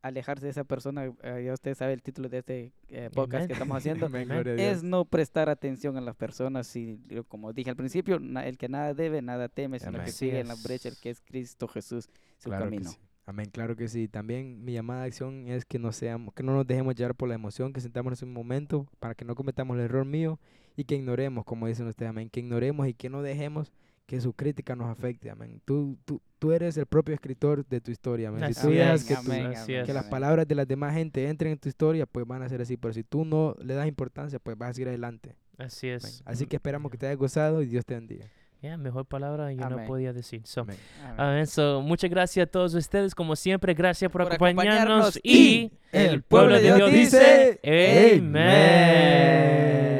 alejarse 0.00 0.46
de 0.46 0.50
esa 0.50 0.64
persona. 0.64 1.04
eh, 1.22 1.42
ya 1.46 1.52
usted 1.52 1.74
sabe 1.74 1.92
el 1.92 2.02
título 2.02 2.28
de 2.28 2.38
este 2.38 2.72
eh, 2.88 3.10
podcast 3.14 3.34
Amén. 3.42 3.46
que 3.48 3.52
estamos 3.52 3.76
haciendo. 3.78 4.06
Amén. 4.06 4.30
Amén. 4.32 4.58
Es 4.58 4.82
no 4.82 5.04
prestar 5.04 5.48
atención 5.48 5.96
a 5.96 6.00
las 6.00 6.16
personas. 6.16 6.74
Y 6.74 6.98
como 7.28 7.52
dije 7.52 7.70
al 7.70 7.76
principio, 7.76 8.18
na- 8.18 8.46
el 8.46 8.56
que 8.58 8.68
nada 8.68 8.94
debe, 8.94 9.20
nada 9.22 9.48
teme, 9.48 9.78
sino 9.78 9.90
Amén. 9.90 10.04
que 10.06 10.12
sigue 10.12 10.40
en 10.40 10.48
la 10.48 10.54
brecha 10.54 10.88
el 10.88 10.96
que 11.00 11.10
es 11.10 11.20
Cristo 11.20 11.68
Jesús, 11.68 12.08
su 12.38 12.48
Claro 12.48 12.64
que 12.64 12.70
camino. 12.70 12.90
sí. 12.90 12.96
Amén, 13.26 13.50
claro 13.52 13.76
que 13.76 13.86
sí. 13.86 14.08
También 14.08 14.64
mi 14.64 14.72
llamada 14.72 15.02
de 15.02 15.06
acción 15.08 15.46
es 15.46 15.64
que 15.64 15.78
no 15.78 15.92
seamos, 15.92 16.34
que 16.34 16.42
no 16.42 16.52
nos 16.54 16.66
dejemos 16.66 16.96
llevar 16.96 17.14
por 17.14 17.28
la 17.28 17.36
emoción, 17.36 17.72
que 17.72 17.80
sentamos 17.80 18.10
en 18.10 18.14
ese 18.14 18.26
momento 18.26 18.88
para 18.98 19.14
que 19.14 19.24
no 19.24 19.36
cometamos 19.36 19.76
el 19.76 19.84
error 19.84 20.04
mío 20.04 20.40
y 20.76 20.84
que 20.84 20.94
ignoremos, 20.94 21.44
como 21.44 21.66
dicen 21.66 21.86
ustedes, 21.86 22.10
amén, 22.10 22.28
que 22.30 22.40
ignoremos 22.40 22.86
y 22.88 22.94
que 22.94 23.08
no 23.10 23.22
dejemos 23.22 23.72
que 24.06 24.20
su 24.20 24.32
crítica 24.32 24.76
nos 24.76 24.88
afecte, 24.90 25.30
amén. 25.30 25.60
Tú, 25.64 25.96
tú, 26.04 26.20
tú 26.38 26.52
eres 26.52 26.76
el 26.76 26.86
propio 26.86 27.14
escritor 27.14 27.64
de 27.66 27.80
tu 27.80 27.90
historia, 27.90 28.28
amén. 28.28 28.52
Si 28.52 28.60
tú 28.60 28.68
dejas 28.68 29.04
que, 29.04 29.14
amén, 29.14 29.46
amén, 29.56 29.86
que 29.86 29.92
las 29.92 30.02
amén. 30.02 30.10
palabras 30.10 30.46
de 30.46 30.54
las 30.54 30.68
demás 30.68 30.94
gente 30.94 31.28
entren 31.28 31.52
en 31.52 31.58
tu 31.58 31.68
historia, 31.68 32.04
pues 32.04 32.26
van 32.26 32.42
a 32.42 32.48
ser 32.48 32.60
así. 32.60 32.76
Pero 32.76 32.92
si 32.92 33.04
tú 33.04 33.24
no 33.24 33.56
le 33.62 33.74
das 33.74 33.86
importancia, 33.86 34.38
pues 34.38 34.58
vas 34.58 34.70
a 34.70 34.72
seguir 34.74 34.88
adelante. 34.88 35.36
Así 35.56 35.86
amén. 35.88 35.98
es. 35.98 36.22
Así 36.26 36.46
que 36.46 36.56
esperamos 36.56 36.90
que 36.90 36.98
te 36.98 37.06
haya 37.06 37.14
gozado 37.14 37.62
y 37.62 37.66
Dios 37.66 37.86
te 37.86 37.94
bendiga. 37.94 38.26
Ya, 38.60 38.76
mejor 38.76 39.06
palabra 39.06 39.52
yo 39.52 39.68
no 39.68 39.74
Amén. 39.74 39.86
podía 39.86 40.12
decir. 40.12 40.42
So, 40.44 40.60
Amén. 40.60 40.76
Amén. 41.02 41.14
amén. 41.20 41.46
So, 41.48 41.82
muchas 41.82 42.08
gracias 42.10 42.46
a 42.46 42.50
todos 42.50 42.74
ustedes. 42.74 43.12
Como 43.14 43.34
siempre, 43.34 43.74
gracias 43.74 44.10
por, 44.10 44.22
Por 44.22 44.34
acompañarnos. 44.34 45.16
acompañarnos. 45.16 45.20
Y 45.24 45.72
el 45.90 46.22
pueblo 46.22 46.60
de 46.60 46.74
Dios 46.74 46.92
dice, 46.92 47.58
Amén. 47.64 48.36
Amén. 48.36 49.91